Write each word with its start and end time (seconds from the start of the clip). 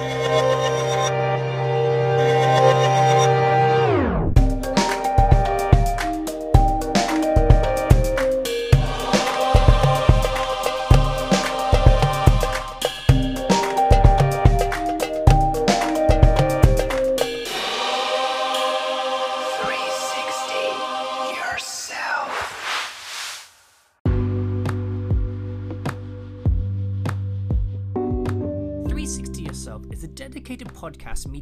Música 0.00 0.63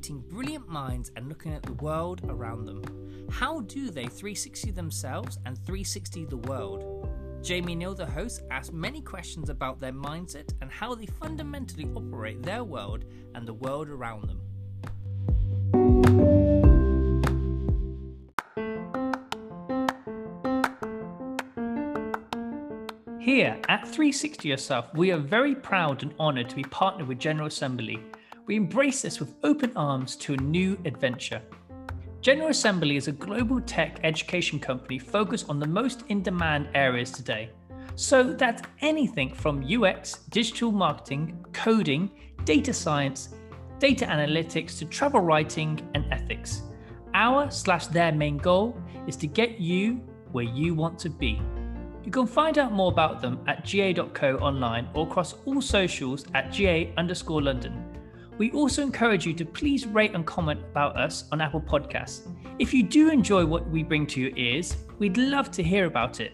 meeting 0.02 0.24
brilliant 0.28 0.68
minds 0.68 1.12
and 1.14 1.28
looking 1.28 1.54
at 1.54 1.62
the 1.62 1.74
world 1.74 2.22
around 2.28 2.64
them. 2.64 2.82
How 3.30 3.60
do 3.60 3.88
they 3.88 4.06
360 4.06 4.72
themselves 4.72 5.38
and 5.46 5.56
360 5.58 6.24
the 6.24 6.38
world? 6.38 7.08
Jamie 7.40 7.76
Neal, 7.76 7.94
the 7.94 8.04
host, 8.04 8.42
asks 8.50 8.72
many 8.72 9.00
questions 9.00 9.48
about 9.48 9.78
their 9.78 9.92
mindset 9.92 10.52
and 10.60 10.72
how 10.72 10.96
they 10.96 11.06
fundamentally 11.06 11.88
operate 11.94 12.42
their 12.42 12.64
world 12.64 13.04
and 13.36 13.46
the 13.46 13.54
world 13.54 13.88
around 13.88 14.28
them. 14.28 14.40
Here 23.20 23.56
at 23.68 23.82
360 23.82 24.48
Yourself, 24.48 24.92
we 24.94 25.12
are 25.12 25.18
very 25.18 25.54
proud 25.54 26.02
and 26.02 26.12
honoured 26.18 26.48
to 26.48 26.56
be 26.56 26.64
partnered 26.64 27.06
with 27.06 27.20
General 27.20 27.46
Assembly 27.46 28.02
we 28.46 28.56
embrace 28.56 29.02
this 29.02 29.20
with 29.20 29.34
open 29.44 29.72
arms 29.76 30.16
to 30.16 30.34
a 30.34 30.36
new 30.36 30.76
adventure. 30.84 31.40
General 32.20 32.48
Assembly 32.48 32.96
is 32.96 33.08
a 33.08 33.12
global 33.12 33.60
tech 33.60 34.00
education 34.04 34.58
company 34.58 34.98
focused 34.98 35.48
on 35.48 35.58
the 35.58 35.66
most 35.66 36.04
in 36.08 36.22
demand 36.22 36.68
areas 36.74 37.10
today. 37.10 37.50
So 37.94 38.32
that's 38.32 38.62
anything 38.80 39.32
from 39.32 39.64
UX, 39.64 40.20
digital 40.30 40.72
marketing, 40.72 41.44
coding, 41.52 42.10
data 42.44 42.72
science, 42.72 43.34
data 43.78 44.06
analytics 44.06 44.78
to 44.78 44.84
travel 44.86 45.20
writing 45.20 45.80
and 45.94 46.04
ethics. 46.12 46.62
Our 47.14 47.50
slash 47.50 47.88
their 47.88 48.12
main 48.12 48.38
goal 48.38 48.80
is 49.06 49.16
to 49.16 49.26
get 49.26 49.60
you 49.60 50.00
where 50.30 50.44
you 50.44 50.74
want 50.74 50.98
to 51.00 51.10
be. 51.10 51.40
You 52.04 52.10
can 52.10 52.26
find 52.26 52.58
out 52.58 52.72
more 52.72 52.90
about 52.90 53.20
them 53.20 53.40
at 53.46 53.64
ga.co 53.64 54.36
online 54.38 54.88
or 54.94 55.06
across 55.06 55.34
all 55.44 55.60
socials 55.60 56.24
at 56.34 56.52
ga 56.52 56.92
underscore 56.96 57.42
London. 57.42 57.91
We 58.42 58.50
also 58.50 58.82
encourage 58.82 59.24
you 59.24 59.34
to 59.34 59.44
please 59.44 59.86
rate 59.86 60.16
and 60.16 60.26
comment 60.26 60.58
about 60.72 60.96
us 60.96 61.26
on 61.30 61.40
Apple 61.40 61.60
Podcasts. 61.60 62.26
If 62.58 62.74
you 62.74 62.82
do 62.82 63.08
enjoy 63.08 63.46
what 63.46 63.70
we 63.70 63.84
bring 63.84 64.04
to 64.08 64.20
your 64.20 64.36
ears, 64.36 64.76
we'd 64.98 65.16
love 65.16 65.52
to 65.52 65.62
hear 65.62 65.86
about 65.86 66.18
it. 66.18 66.32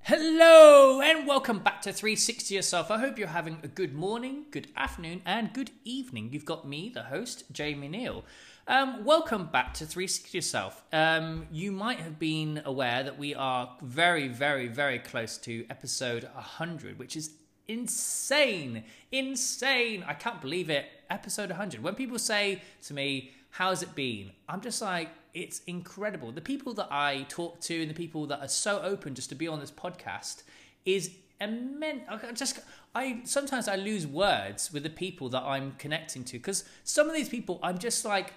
Hello 0.00 1.00
and 1.00 1.28
welcome 1.28 1.60
back 1.60 1.80
to 1.82 1.92
360 1.92 2.56
Yourself. 2.56 2.90
I 2.90 2.98
hope 2.98 3.20
you're 3.20 3.28
having 3.28 3.58
a 3.62 3.68
good 3.68 3.94
morning, 3.94 4.46
good 4.50 4.66
afternoon, 4.76 5.22
and 5.24 5.52
good 5.52 5.70
evening. 5.84 6.30
You've 6.32 6.44
got 6.44 6.66
me, 6.66 6.90
the 6.92 7.04
host, 7.04 7.44
Jamie 7.52 7.86
Neal. 7.86 8.24
Um, 8.66 9.04
welcome 9.04 9.46
back 9.46 9.74
to 9.74 9.86
360 9.86 10.36
Yourself. 10.36 10.82
Um, 10.92 11.46
you 11.52 11.70
might 11.70 12.00
have 12.00 12.18
been 12.18 12.62
aware 12.64 13.04
that 13.04 13.16
we 13.16 13.36
are 13.36 13.76
very, 13.80 14.26
very, 14.26 14.66
very 14.66 14.98
close 14.98 15.38
to 15.38 15.64
episode 15.70 16.24
100, 16.34 16.98
which 16.98 17.14
is 17.14 17.30
insane, 17.68 18.84
insane. 19.12 20.04
I 20.06 20.14
can't 20.14 20.40
believe 20.40 20.70
it. 20.70 20.86
Episode 21.10 21.50
100. 21.50 21.82
When 21.82 21.94
people 21.94 22.18
say 22.18 22.62
to 22.82 22.94
me, 22.94 23.30
How's 23.50 23.82
it 23.82 23.94
been? 23.94 24.32
I'm 24.48 24.60
just 24.60 24.82
like, 24.82 25.10
It's 25.32 25.60
incredible. 25.66 26.32
The 26.32 26.40
people 26.40 26.74
that 26.74 26.88
I 26.90 27.26
talk 27.28 27.60
to 27.62 27.80
and 27.80 27.90
the 27.90 27.94
people 27.94 28.26
that 28.26 28.40
are 28.40 28.48
so 28.48 28.80
open 28.82 29.14
just 29.14 29.28
to 29.30 29.34
be 29.34 29.48
on 29.48 29.60
this 29.60 29.70
podcast 29.70 30.42
is 30.84 31.10
immense. 31.40 32.02
I 32.08 32.32
just, 32.32 32.60
I 32.94 33.20
sometimes 33.24 33.68
I 33.68 33.76
lose 33.76 34.06
words 34.06 34.72
with 34.72 34.82
the 34.82 34.90
people 34.90 35.28
that 35.30 35.42
I'm 35.42 35.72
connecting 35.78 36.24
to 36.24 36.38
because 36.38 36.64
some 36.84 37.08
of 37.08 37.14
these 37.14 37.28
people, 37.28 37.60
I'm 37.62 37.78
just 37.78 38.04
like, 38.04 38.34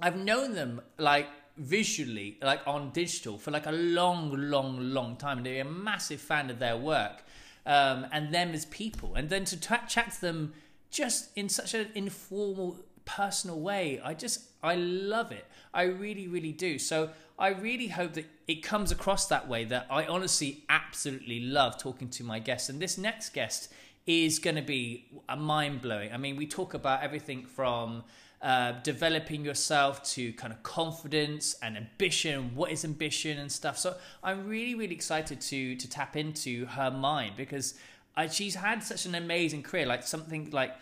I've 0.00 0.16
known 0.16 0.54
them 0.54 0.80
like 0.98 1.28
visually, 1.56 2.38
like 2.42 2.60
on 2.66 2.90
digital 2.90 3.38
for 3.38 3.50
like 3.50 3.66
a 3.66 3.72
long, 3.72 4.32
long, 4.34 4.78
long 4.92 5.16
time, 5.16 5.38
and 5.38 5.46
they're 5.46 5.62
a 5.62 5.64
massive 5.64 6.20
fan 6.20 6.50
of 6.50 6.58
their 6.58 6.76
work 6.76 7.22
um, 7.66 8.06
and 8.12 8.32
them 8.32 8.52
as 8.52 8.66
people, 8.66 9.14
and 9.14 9.28
then 9.30 9.44
to 9.46 9.56
t- 9.58 9.74
chat 9.88 10.12
to 10.12 10.20
them 10.20 10.52
just 10.90 11.30
in 11.36 11.48
such 11.48 11.74
an 11.74 11.88
informal, 11.94 12.78
personal 13.04 13.60
way. 13.60 14.00
I 14.04 14.14
just 14.14 14.40
I 14.62 14.76
love 14.76 15.32
it. 15.32 15.46
I 15.74 15.84
really, 15.84 16.28
really 16.28 16.52
do. 16.52 16.78
So 16.78 17.10
I 17.38 17.48
really 17.48 17.88
hope 17.88 18.12
that 18.14 18.26
it 18.46 18.62
comes 18.62 18.92
across 18.92 19.26
that 19.28 19.48
way. 19.48 19.64
That 19.64 19.86
I 19.90 20.06
honestly, 20.06 20.64
absolutely 20.68 21.40
love 21.40 21.78
talking 21.78 22.08
to 22.10 22.24
my 22.24 22.38
guests, 22.38 22.68
and 22.68 22.80
this 22.80 22.98
next 22.98 23.30
guest 23.30 23.72
is 24.06 24.38
going 24.38 24.56
to 24.56 24.62
be 24.62 25.06
a 25.28 25.36
mind 25.36 25.80
blowing. 25.80 26.12
I 26.12 26.16
mean, 26.16 26.36
we 26.36 26.46
talk 26.46 26.74
about 26.74 27.02
everything 27.02 27.46
from 27.46 28.02
uh, 28.42 28.72
developing 28.82 29.44
yourself 29.44 30.02
to 30.02 30.32
kind 30.32 30.52
of 30.52 30.62
confidence 30.64 31.54
and 31.62 31.76
ambition. 31.76 32.56
What 32.56 32.72
is 32.72 32.84
ambition 32.84 33.38
and 33.38 33.50
stuff? 33.50 33.78
So 33.78 33.96
I'm 34.22 34.48
really, 34.48 34.74
really 34.74 34.94
excited 34.94 35.40
to 35.42 35.76
to 35.76 35.88
tap 35.88 36.16
into 36.16 36.66
her 36.66 36.90
mind 36.90 37.34
because 37.36 37.74
uh, 38.16 38.26
she's 38.26 38.56
had 38.56 38.82
such 38.82 39.06
an 39.06 39.14
amazing 39.14 39.62
career. 39.62 39.86
Like 39.86 40.02
something 40.02 40.50
like 40.50 40.72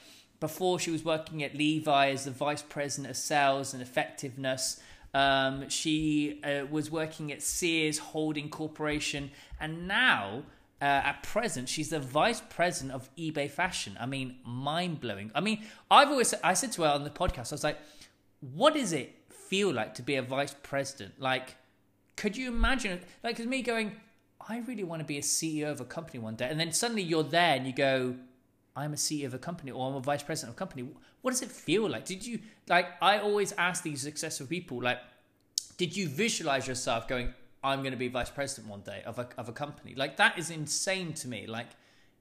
before 0.40 0.78
she 0.78 0.90
was 0.90 1.04
working 1.04 1.42
at 1.42 1.54
Levi 1.54 2.10
as 2.10 2.24
the 2.24 2.30
vice 2.30 2.62
president 2.62 3.10
of 3.10 3.16
sales 3.16 3.74
and 3.74 3.82
effectiveness. 3.82 4.80
Um, 5.12 5.68
she 5.68 6.40
uh, 6.42 6.66
was 6.70 6.90
working 6.90 7.30
at 7.30 7.42
Sears 7.42 7.98
Holding 7.98 8.48
Corporation, 8.48 9.32
and 9.60 9.86
now 9.86 10.44
uh, 10.80 10.84
at 10.84 11.22
present, 11.22 11.68
she's 11.68 11.90
the 11.90 12.00
vice 12.00 12.42
president 12.48 12.94
of 12.94 13.14
eBay 13.16 13.50
Fashion. 13.50 13.96
I 14.00 14.06
mean, 14.06 14.36
mind 14.44 15.00
blowing. 15.00 15.30
I 15.34 15.40
mean, 15.40 15.64
I've 15.90 16.08
always 16.08 16.34
I 16.42 16.54
said 16.54 16.72
to 16.72 16.82
her 16.82 16.88
on 16.88 17.04
the 17.04 17.10
podcast, 17.10 17.52
I 17.52 17.54
was 17.54 17.64
like, 17.64 17.78
"What 18.40 18.74
does 18.74 18.92
it 18.92 19.14
feel 19.50 19.72
like 19.72 19.94
to 19.94 20.02
be 20.02 20.14
a 20.14 20.22
vice 20.22 20.54
president? 20.62 21.20
Like, 21.20 21.56
could 22.16 22.36
you 22.36 22.48
imagine? 22.48 23.00
Like, 23.22 23.38
it's 23.38 23.48
me 23.48 23.62
going, 23.62 23.96
I 24.48 24.58
really 24.60 24.84
want 24.84 25.00
to 25.00 25.06
be 25.06 25.18
a 25.18 25.22
CEO 25.22 25.70
of 25.70 25.80
a 25.80 25.84
company 25.84 26.20
one 26.20 26.36
day, 26.36 26.48
and 26.48 26.58
then 26.58 26.72
suddenly 26.72 27.02
you're 27.02 27.24
there 27.24 27.56
and 27.56 27.66
you 27.66 27.72
go, 27.72 28.14
I'm 28.76 28.92
a 28.92 28.96
CEO 28.96 29.26
of 29.26 29.34
a 29.34 29.38
company 29.38 29.72
or 29.72 29.88
I'm 29.88 29.96
a 29.96 30.00
vice 30.00 30.22
president 30.22 30.50
of 30.50 30.56
a 30.56 30.58
company. 30.58 30.88
What 31.20 31.32
does 31.32 31.42
it 31.42 31.50
feel 31.50 31.88
like? 31.90 32.04
Did 32.06 32.24
you 32.24 32.38
like? 32.68 32.86
I 33.02 33.18
always 33.18 33.52
ask 33.52 33.82
these 33.82 34.00
successful 34.00 34.46
people, 34.46 34.80
like, 34.80 34.98
did 35.76 35.96
you 35.96 36.08
visualize 36.08 36.66
yourself 36.66 37.08
going? 37.08 37.34
I'm 37.62 37.80
going 37.80 37.92
to 37.92 37.98
be 37.98 38.08
vice 38.08 38.30
president 38.30 38.68
one 38.68 38.80
day 38.80 39.02
of 39.04 39.18
a 39.18 39.28
of 39.36 39.48
a 39.48 39.52
company. 39.52 39.94
Like 39.94 40.16
that 40.16 40.38
is 40.38 40.50
insane 40.50 41.12
to 41.14 41.28
me. 41.28 41.46
Like 41.46 41.68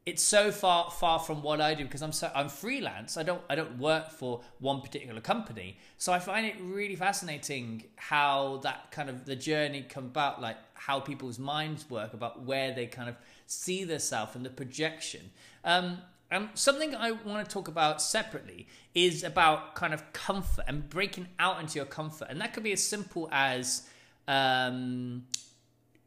it's 0.06 0.24
so 0.24 0.52
far 0.52 0.90
far 0.90 1.20
from 1.20 1.44
what 1.44 1.62
I 1.62 1.74
do 1.74 1.84
because 1.84 2.02
I'm 2.02 2.12
so 2.12 2.32
I'm 2.34 2.50
freelance. 2.50 3.16
I 3.18 3.24
don't 3.24 3.42
I 3.50 3.56
don't 3.56 3.78
work 3.78 4.10
for 4.12 4.42
one 4.60 4.82
particular 4.82 5.22
company. 5.22 5.78
So 5.98 6.12
I 6.12 6.20
find 6.20 6.46
it 6.46 6.56
really 6.62 6.96
fascinating 6.96 7.84
how 7.96 8.60
that 8.64 8.92
kind 8.92 9.10
of 9.10 9.26
the 9.26 9.36
journey 9.36 9.84
come 9.88 10.06
about, 10.06 10.42
like 10.42 10.58
how 10.74 11.00
people's 11.00 11.40
minds 11.40 11.90
work 11.90 12.14
about 12.14 12.44
where 12.44 12.74
they 12.74 12.88
kind 12.88 13.10
of 13.10 13.16
see 13.46 13.84
themselves 13.84 14.36
and 14.36 14.46
the 14.46 14.50
projection. 14.50 15.32
Um, 15.64 16.00
and 16.32 16.50
something 16.54 16.96
I 16.96 17.12
want 17.12 17.48
to 17.48 17.52
talk 17.52 17.68
about 17.68 18.02
separately 18.02 18.68
is 18.94 19.24
about 19.24 19.74
kind 19.74 19.94
of 19.94 20.14
comfort 20.14 20.66
and 20.68 20.88
breaking 20.88 21.28
out 21.40 21.60
into 21.60 21.78
your 21.78 21.86
comfort, 21.86 22.28
and 22.30 22.40
that 22.42 22.54
could 22.54 22.64
be 22.64 22.72
as 22.72 22.84
simple 22.84 23.28
as 23.32 23.88
um, 24.30 25.24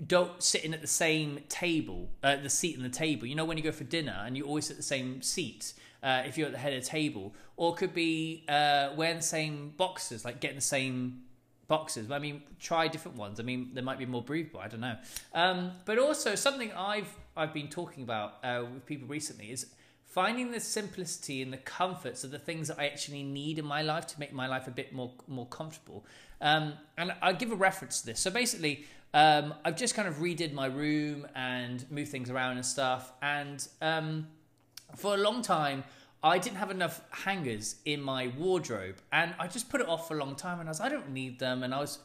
don't 0.07 0.43
sitting 0.43 0.73
at 0.73 0.81
the 0.81 0.87
same 0.87 1.41
table, 1.49 2.09
uh, 2.23 2.37
the 2.37 2.49
seat 2.49 2.77
in 2.77 2.83
the 2.83 2.89
table. 2.89 3.27
You 3.27 3.35
know, 3.35 3.45
when 3.45 3.59
you 3.59 3.63
go 3.63 3.73
for 3.73 3.85
dinner 3.85 4.23
and 4.25 4.37
you 4.37 4.45
always 4.45 4.67
sit 4.67 4.73
at 4.73 4.77
the 4.79 4.83
same 4.83 5.21
seat. 5.21 5.75
Uh, 6.03 6.23
if 6.27 6.37
you're 6.37 6.47
at 6.47 6.53
the 6.53 6.59
head 6.59 6.73
of 6.73 6.83
the 6.83 6.89
table, 6.89 7.33
or 7.57 7.75
it 7.75 7.77
could 7.77 7.95
be 7.95 8.45
uh, 8.49 8.91
wearing 8.97 9.19
the 9.19 9.23
same 9.23 9.73
boxes, 9.77 10.25
like 10.25 10.41
getting 10.41 10.57
the 10.57 10.61
same 10.61 11.23
boxes. 11.69 12.11
I 12.11 12.19
mean, 12.19 12.43
try 12.59 12.89
different 12.89 13.17
ones. 13.17 13.39
I 13.39 13.45
mean, 13.45 13.71
there 13.75 13.85
might 13.85 13.99
be 13.99 14.07
more 14.07 14.23
breathable. 14.23 14.59
I 14.59 14.67
don't 14.67 14.81
know. 14.81 14.97
Um, 15.33 15.71
but 15.85 15.99
also 15.99 16.35
something 16.35 16.73
I've 16.73 17.15
I've 17.37 17.55
been 17.55 17.69
talking 17.69 18.03
about 18.03 18.35
uh, 18.43 18.65
with 18.73 18.85
people 18.85 19.07
recently 19.07 19.53
is 19.53 19.67
finding 20.05 20.51
the 20.51 20.61
simplicity 20.61 21.41
and 21.41 21.53
the 21.53 21.57
comforts 21.59 22.25
of 22.25 22.31
the 22.31 22.39
things 22.39 22.69
that 22.69 22.79
I 22.79 22.87
actually 22.87 23.23
need 23.23 23.59
in 23.59 23.65
my 23.65 23.81
life 23.81 24.07
to 24.09 24.21
make 24.21 24.33
my 24.33 24.47
life 24.47 24.67
a 24.67 24.71
bit 24.71 24.93
more 24.93 25.13
more 25.29 25.47
comfortable. 25.47 26.05
Um, 26.43 26.75
and 26.99 27.15
I'll 27.23 27.35
give 27.35 27.53
a 27.53 27.57
reference 27.57 28.01
to 28.01 28.07
this. 28.07 28.21
So 28.21 28.31
basically, 28.31 28.85
um, 29.15 29.55
I've 29.65 29.77
just 29.77 29.95
kind 29.95 30.09
of 30.09 30.17
redid 30.17 30.53
my 30.53 30.67
room 30.67 31.27
and 31.35 31.91
moved 31.91 32.11
things 32.11 32.29
around 32.29 32.57
and 32.57 32.67
stuff. 32.67 33.13
And 33.23 33.67
um, 33.81 34.27
for 34.97 35.15
a 35.15 35.19
long 35.19 35.41
time, 35.41 35.85
I 36.23 36.39
didn't 36.39 36.59
have 36.59 36.71
enough 36.71 37.01
hangers 37.11 37.77
in 37.85 38.01
my 38.01 38.33
wardrobe, 38.39 38.97
and 39.13 39.35
I 39.41 39.49
just 39.49 39.69
put 39.69 39.81
it 39.81 39.89
off 39.89 40.07
for 40.07 40.17
a 40.17 40.21
long 40.21 40.37
time. 40.37 40.61
And 40.61 40.69
I 40.69 40.71
was, 40.71 40.81
I 40.81 40.89
don't 40.89 41.11
need 41.11 41.39
them, 41.39 41.63
and 41.63 41.75
I 41.75 41.81
was 41.81 41.99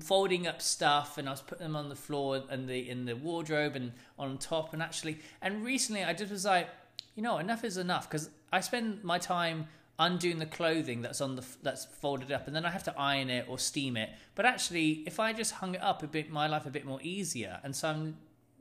folding 0.00 0.46
up 0.46 0.62
stuff, 0.62 1.18
and 1.18 1.28
I 1.28 1.32
was 1.32 1.42
putting 1.42 1.64
them 1.64 1.76
on 1.76 1.88
the 1.88 1.96
floor 1.96 2.42
and 2.48 2.68
the 2.68 2.88
in 2.88 3.06
the 3.06 3.16
wardrobe 3.16 3.74
and 3.74 3.92
on 4.18 4.38
top, 4.38 4.72
and 4.72 4.82
actually, 4.82 5.18
and 5.42 5.64
recently 5.64 6.04
I 6.04 6.12
just 6.12 6.30
was 6.30 6.44
like, 6.44 6.68
you 7.16 7.22
know, 7.22 7.38
enough 7.38 7.64
is 7.64 7.76
enough 7.76 8.08
because 8.08 8.30
I 8.52 8.60
spend 8.60 9.02
my 9.02 9.18
time 9.18 9.66
undoing 9.98 10.38
the 10.38 10.46
clothing 10.46 11.02
that's 11.02 11.20
on 11.20 11.36
the 11.36 11.44
that's 11.62 11.86
folded 11.86 12.30
up, 12.32 12.46
and 12.46 12.54
then 12.54 12.64
I 12.66 12.70
have 12.70 12.84
to 12.84 12.98
iron 12.98 13.30
it 13.30 13.46
or 13.48 13.58
steam 13.58 13.96
it. 13.96 14.10
But 14.34 14.46
actually, 14.46 15.04
if 15.06 15.18
I 15.18 15.32
just 15.32 15.52
hung 15.52 15.74
it 15.74 15.82
up, 15.82 16.02
a 16.02 16.06
bit 16.06 16.30
my 16.30 16.46
life 16.46 16.66
a 16.66 16.70
bit 16.70 16.84
more 16.84 17.00
easier, 17.02 17.60
and 17.62 17.74
so 17.74 17.88
I'm 17.88 18.16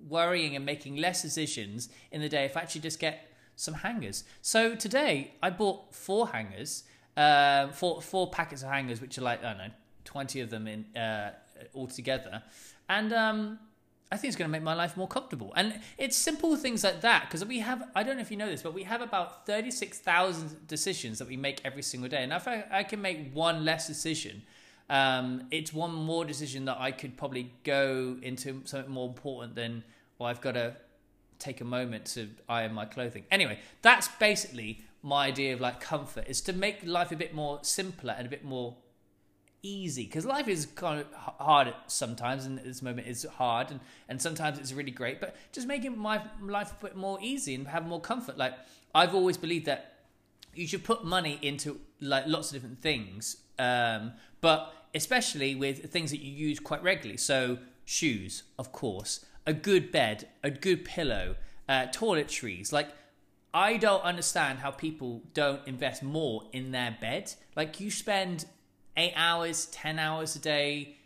worrying 0.08 0.56
and 0.56 0.66
making 0.66 0.98
less 0.98 1.22
decisions 1.22 1.90
in 2.12 2.22
the 2.22 2.30
day 2.30 2.46
if 2.46 2.56
I 2.58 2.62
actually 2.62 2.82
just 2.82 3.00
get 3.00 3.32
some 3.56 3.74
hangers. 3.74 4.24
So 4.42 4.76
today 4.76 5.34
I 5.42 5.50
bought 5.50 5.94
four 5.94 6.30
hangers, 6.30 6.84
uh, 7.18 7.68
four 7.70 8.02
four 8.02 8.30
packets 8.30 8.64
of 8.64 8.70
hangers, 8.70 9.02
which 9.02 9.18
are 9.18 9.22
like 9.22 9.44
I 9.44 9.50
don't 9.50 9.58
know, 9.58 9.74
twenty 10.04 10.42
of 10.42 10.50
them 10.50 10.68
in 10.68 10.86
uh, 10.96 11.32
altogether, 11.74 12.44
and 12.90 13.14
um, 13.14 13.60
I 14.12 14.18
think 14.18 14.30
it's 14.30 14.38
going 14.38 14.48
to 14.48 14.52
make 14.52 14.62
my 14.62 14.76
life 14.76 14.96
more 14.96 15.08
comfortable. 15.08 15.52
And 15.56 15.80
it's 15.98 16.16
simple 16.16 16.56
things 16.56 16.84
like 16.84 17.02
that 17.02 17.24
because 17.24 17.44
we 17.44 17.60
have, 17.60 17.90
I 17.96 18.04
don't 18.04 18.16
know 18.18 18.22
if 18.22 18.30
you 18.30 18.38
know 18.38 18.50
this, 18.50 18.62
but 18.62 18.74
we 18.74 18.84
have 18.84 19.02
about 19.02 19.46
36,000 19.48 20.68
decisions 20.68 21.20
that 21.20 21.28
we 21.28 21.38
make 21.38 21.62
every 21.66 21.82
single 21.82 22.10
day. 22.10 22.24
And 22.24 22.32
if 22.32 22.48
I, 22.48 22.66
I 22.72 22.84
can 22.84 23.02
make 23.02 23.34
one 23.34 23.66
less 23.66 23.88
decision, 23.88 24.44
um, 24.90 25.48
it's 25.50 25.74
one 25.74 25.94
more 25.94 26.24
decision 26.24 26.66
that 26.66 26.78
I 26.80 26.92
could 26.92 27.18
probably 27.18 27.52
go 27.64 28.18
into 28.22 28.62
something 28.66 28.92
more 28.92 29.08
important 29.08 29.56
than, 29.56 29.84
well, 30.20 30.30
I've 30.30 30.42
got 30.42 30.54
to 30.54 30.76
take 31.40 31.62
a 31.62 31.66
moment 31.66 32.06
to 32.06 32.30
iron 32.48 32.74
my 32.74 32.86
clothing. 32.86 33.24
Anyway, 33.32 33.60
that's 33.82 34.08
basically 34.20 34.84
my 35.02 35.28
idea 35.28 35.54
of 35.54 35.62
like 35.62 35.80
comfort 35.80 36.26
is 36.28 36.42
to 36.42 36.54
make 36.54 36.86
life 36.86 37.12
a 37.12 37.16
bit 37.16 37.34
more 37.34 37.60
simpler 37.64 38.16
and 38.18 38.28
a 38.28 38.30
bit 38.30 38.44
more 38.44 38.76
easy 39.66 40.04
because 40.04 40.26
life 40.26 40.48
is 40.48 40.66
kind 40.66 41.02
of 41.02 41.12
hard 41.14 41.74
sometimes 41.88 42.46
and 42.46 42.60
at 42.60 42.66
this 42.66 42.82
moment 42.82 43.08
it's 43.08 43.26
hard 43.26 43.72
and, 43.72 43.80
and 44.08 44.22
sometimes 44.22 44.60
it's 44.60 44.74
really 44.74 44.92
great 44.92 45.20
but 45.20 45.36
just 45.52 45.68
making 45.68 45.98
my 45.98 46.22
life 46.42 46.74
a 46.80 46.86
bit 46.86 46.96
more 46.96 47.18
easy 47.22 47.56
and 47.56 47.68
have 47.68 47.88
more 47.88 48.00
comfort. 48.00 48.38
Like 48.38 48.54
i've 48.94 49.14
always 49.14 49.38
believed 49.38 49.66
that 49.66 49.96
you 50.54 50.68
should 50.68 50.84
put 50.84 51.04
money 51.04 51.38
into 51.42 51.80
like 52.00 52.26
lots 52.28 52.50
of 52.50 52.54
different 52.54 52.82
things 52.82 53.38
um, 53.60 54.14
but 54.42 54.74
especially 54.94 55.56
with 55.56 55.92
things 55.92 56.12
that 56.12 56.20
you 56.20 56.32
use 56.32 56.60
quite 56.60 56.84
regularly. 56.84 57.18
So 57.18 57.58
shoes 57.86 58.44
of 58.58 58.72
course 58.72 59.26
a 59.46 59.54
good 59.54 59.92
bed 59.92 60.28
a 60.44 60.52
good 60.52 60.86
pillow 60.86 61.36
uh, 61.68 61.88
toiletries. 61.88 62.72
Like 62.72 62.90
I 63.54 63.78
don't 63.78 64.04
understand 64.04 64.60
how 64.60 64.72
people 64.72 65.24
don't 65.34 65.62
invest 65.66 66.04
more 66.04 66.44
in 66.52 66.72
their 66.72 66.98
bed. 67.00 67.34
Like 67.56 67.80
you 67.80 67.90
spend 67.90 68.46
eight 68.98 69.14
hours, 69.16 69.68
10 69.68 70.00
hours 70.00 70.36
a 70.36 70.40
day 70.40 70.98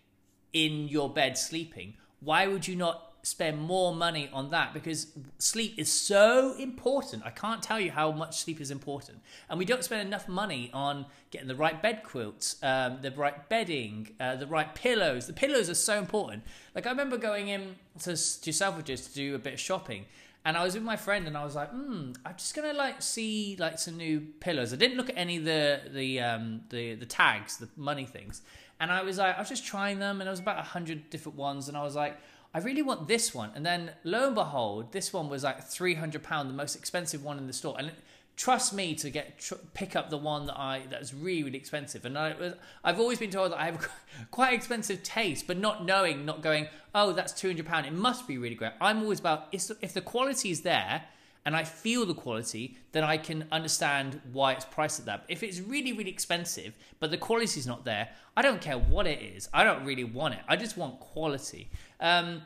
in 0.53 0.87
your 0.87 1.09
bed 1.09 1.37
sleeping, 1.37 1.95
why 2.19 2.47
would 2.47 2.67
you 2.67 2.75
not 2.75 3.05
spend 3.21 3.59
more 3.59 3.93
money 3.93 4.29
on 4.31 4.49
that? 4.51 4.73
Because 4.73 5.07
sleep 5.37 5.75
is 5.77 5.91
so 5.91 6.55
important. 6.57 7.23
I 7.25 7.29
can't 7.31 7.61
tell 7.61 7.79
you 7.79 7.91
how 7.91 8.11
much 8.11 8.39
sleep 8.39 8.61
is 8.61 8.71
important. 8.71 9.19
And 9.49 9.59
we 9.59 9.65
don't 9.65 9.83
spend 9.83 10.07
enough 10.07 10.27
money 10.27 10.69
on 10.73 11.05
getting 11.31 11.47
the 11.47 11.55
right 11.55 11.81
bed 11.81 12.03
quilts, 12.03 12.55
um, 12.63 12.99
the 13.01 13.11
right 13.11 13.47
bedding, 13.49 14.15
uh, 14.19 14.35
the 14.35 14.47
right 14.47 14.73
pillows. 14.73 15.27
The 15.27 15.33
pillows 15.33 15.69
are 15.69 15.75
so 15.75 15.97
important. 15.97 16.43
Like, 16.75 16.87
I 16.87 16.89
remember 16.89 17.17
going 17.17 17.49
in 17.49 17.75
to, 17.99 18.11
to 18.11 18.51
Selfridges 18.51 19.09
to 19.09 19.13
do 19.13 19.35
a 19.35 19.39
bit 19.39 19.53
of 19.53 19.59
shopping 19.59 20.05
and 20.45 20.57
I 20.57 20.63
was 20.63 20.73
with 20.73 20.83
my 20.83 20.95
friend, 20.95 21.27
and 21.27 21.37
I 21.37 21.43
was 21.43 21.55
like, 21.55 21.69
"Hmm, 21.69 22.11
I'm 22.25 22.35
just 22.37 22.55
gonna 22.55 22.73
like 22.73 23.01
see 23.01 23.55
like 23.59 23.79
some 23.79 23.97
new 23.97 24.21
pillows." 24.39 24.73
I 24.73 24.77
didn't 24.77 24.97
look 24.97 25.09
at 25.09 25.17
any 25.17 25.37
of 25.37 25.45
the 25.45 25.81
the 25.93 26.19
um 26.21 26.61
the 26.69 26.95
the 26.95 27.05
tags, 27.05 27.57
the 27.57 27.69
money 27.75 28.05
things, 28.05 28.41
and 28.79 28.91
I 28.91 29.03
was 29.03 29.17
like, 29.17 29.35
I 29.35 29.39
was 29.39 29.49
just 29.49 29.65
trying 29.65 29.99
them, 29.99 30.21
and 30.21 30.27
there 30.27 30.31
was 30.31 30.39
about 30.39 30.59
a 30.59 30.63
hundred 30.63 31.09
different 31.09 31.37
ones, 31.37 31.67
and 31.67 31.77
I 31.77 31.83
was 31.83 31.95
like, 31.95 32.17
I 32.53 32.59
really 32.59 32.81
want 32.81 33.07
this 33.07 33.33
one, 33.35 33.51
and 33.55 33.65
then 33.65 33.91
lo 34.03 34.27
and 34.27 34.35
behold, 34.35 34.91
this 34.91 35.11
one 35.13 35.29
was 35.29 35.43
like 35.43 35.63
three 35.63 35.95
hundred 35.95 36.23
pound, 36.23 36.49
the 36.49 36.53
most 36.53 36.75
expensive 36.75 37.23
one 37.23 37.37
in 37.37 37.47
the 37.47 37.53
store, 37.53 37.75
and. 37.77 37.91
Trust 38.39 38.71
me 38.71 38.95
to 38.95 39.09
get 39.09 39.37
tr- 39.37 39.55
pick 39.73 39.97
up 39.97 40.09
the 40.09 40.17
one 40.17 40.45
that 40.45 40.57
I 40.57 40.83
that's 40.89 41.13
really 41.13 41.43
really 41.43 41.57
expensive. 41.57 42.05
And 42.05 42.17
I, 42.17 42.53
I've 42.85 42.97
always 42.97 43.19
been 43.19 43.31
told 43.31 43.51
that 43.51 43.59
I 43.59 43.65
have 43.65 43.89
quite 44.31 44.53
expensive 44.53 45.03
taste, 45.03 45.45
but 45.45 45.57
not 45.57 45.83
knowing, 45.83 46.23
not 46.23 46.41
going, 46.41 46.67
oh, 46.95 47.11
that's 47.11 47.33
two 47.33 47.49
hundred 47.49 47.65
pound. 47.65 47.85
It 47.85 47.91
must 47.91 48.29
be 48.29 48.37
really 48.37 48.55
great. 48.55 48.71
I'm 48.79 49.03
always 49.03 49.19
about 49.19 49.49
if 49.51 49.93
the 49.93 49.99
quality 49.99 50.51
is 50.51 50.61
there 50.61 51.03
and 51.45 51.53
I 51.53 51.65
feel 51.65 52.05
the 52.05 52.13
quality, 52.13 52.77
then 52.93 53.03
I 53.03 53.17
can 53.17 53.45
understand 53.51 54.21
why 54.31 54.53
it's 54.53 54.63
priced 54.63 55.01
at 55.01 55.05
that. 55.07 55.25
If 55.27 55.43
it's 55.43 55.59
really 55.59 55.91
really 55.91 56.09
expensive, 56.09 56.75
but 57.01 57.11
the 57.11 57.17
quality 57.17 57.59
is 57.59 57.67
not 57.67 57.83
there, 57.83 58.07
I 58.37 58.41
don't 58.41 58.61
care 58.61 58.77
what 58.77 59.05
it 59.05 59.21
is. 59.21 59.49
I 59.53 59.65
don't 59.65 59.83
really 59.83 60.05
want 60.05 60.35
it. 60.35 60.39
I 60.47 60.55
just 60.55 60.77
want 60.77 61.01
quality. 61.01 61.69
Um, 61.99 62.43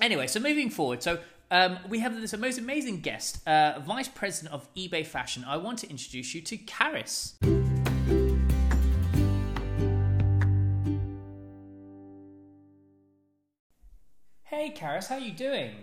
anyway, 0.00 0.28
so 0.28 0.38
moving 0.38 0.70
forward, 0.70 1.02
so 1.02 1.18
um, 1.52 1.78
we 1.86 1.98
have 1.98 2.18
this 2.18 2.36
most 2.38 2.56
amazing 2.56 3.00
guest, 3.00 3.46
uh, 3.46 3.78
Vice 3.86 4.08
President 4.08 4.54
of 4.54 4.72
eBay 4.74 5.06
Fashion. 5.06 5.44
I 5.46 5.58
want 5.58 5.78
to 5.80 5.90
introduce 5.90 6.34
you 6.34 6.40
to 6.40 6.56
Karis. 6.56 7.34
Hey, 14.44 14.72
Karis, 14.74 15.08
how 15.08 15.16
are 15.16 15.20
you 15.20 15.32
doing? 15.32 15.74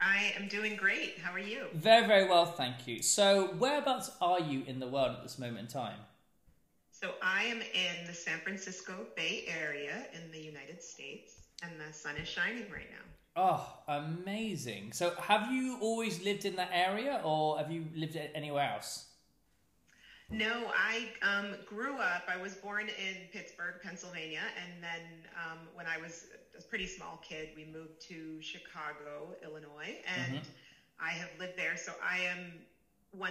I 0.00 0.32
am 0.40 0.48
doing 0.48 0.76
great. 0.76 1.18
How 1.18 1.32
are 1.32 1.38
you? 1.38 1.66
Very, 1.74 2.06
very 2.06 2.26
well, 2.26 2.46
thank 2.46 2.88
you. 2.88 3.02
So, 3.02 3.54
whereabouts 3.58 4.10
are 4.22 4.40
you 4.40 4.62
in 4.66 4.80
the 4.80 4.88
world 4.88 5.16
at 5.16 5.22
this 5.22 5.38
moment 5.38 5.58
in 5.58 5.66
time? 5.66 5.98
So, 6.92 7.12
I 7.22 7.44
am 7.44 7.60
in 7.60 8.06
the 8.06 8.14
San 8.14 8.38
Francisco 8.38 9.06
Bay 9.16 9.44
Area 9.48 10.06
in 10.14 10.30
the 10.30 10.40
United 10.40 10.82
States, 10.82 11.41
and 11.62 11.72
the 11.80 11.92
sun 11.92 12.16
is 12.16 12.28
shining 12.28 12.70
right 12.70 12.90
now. 12.90 13.02
Oh, 13.34 13.78
amazing. 13.88 14.92
So, 14.92 15.14
have 15.18 15.50
you 15.50 15.78
always 15.80 16.22
lived 16.22 16.44
in 16.44 16.56
that 16.56 16.70
area 16.72 17.20
or 17.24 17.58
have 17.58 17.70
you 17.70 17.86
lived 17.94 18.18
anywhere 18.34 18.70
else? 18.74 19.06
No, 20.32 20.70
I 20.74 21.08
um, 21.22 21.54
grew 21.66 21.96
up, 21.96 22.22
I 22.26 22.40
was 22.40 22.54
born 22.54 22.88
in 22.88 23.28
Pittsburgh, 23.32 23.74
Pennsylvania. 23.82 24.40
And 24.62 24.82
then 24.82 25.28
um, 25.36 25.58
when 25.74 25.86
I 25.86 25.98
was 25.98 26.26
a 26.58 26.62
pretty 26.62 26.86
small 26.86 27.20
kid, 27.26 27.50
we 27.54 27.66
moved 27.66 28.00
to 28.08 28.40
Chicago, 28.40 29.34
Illinois. 29.44 29.98
And 30.16 30.36
mm-hmm. 30.36 31.04
I 31.04 31.10
have 31.10 31.28
lived 31.38 31.58
there. 31.58 31.76
So 31.76 31.92
I 32.02 32.18
am 32.18 32.52
1000% 33.18 33.28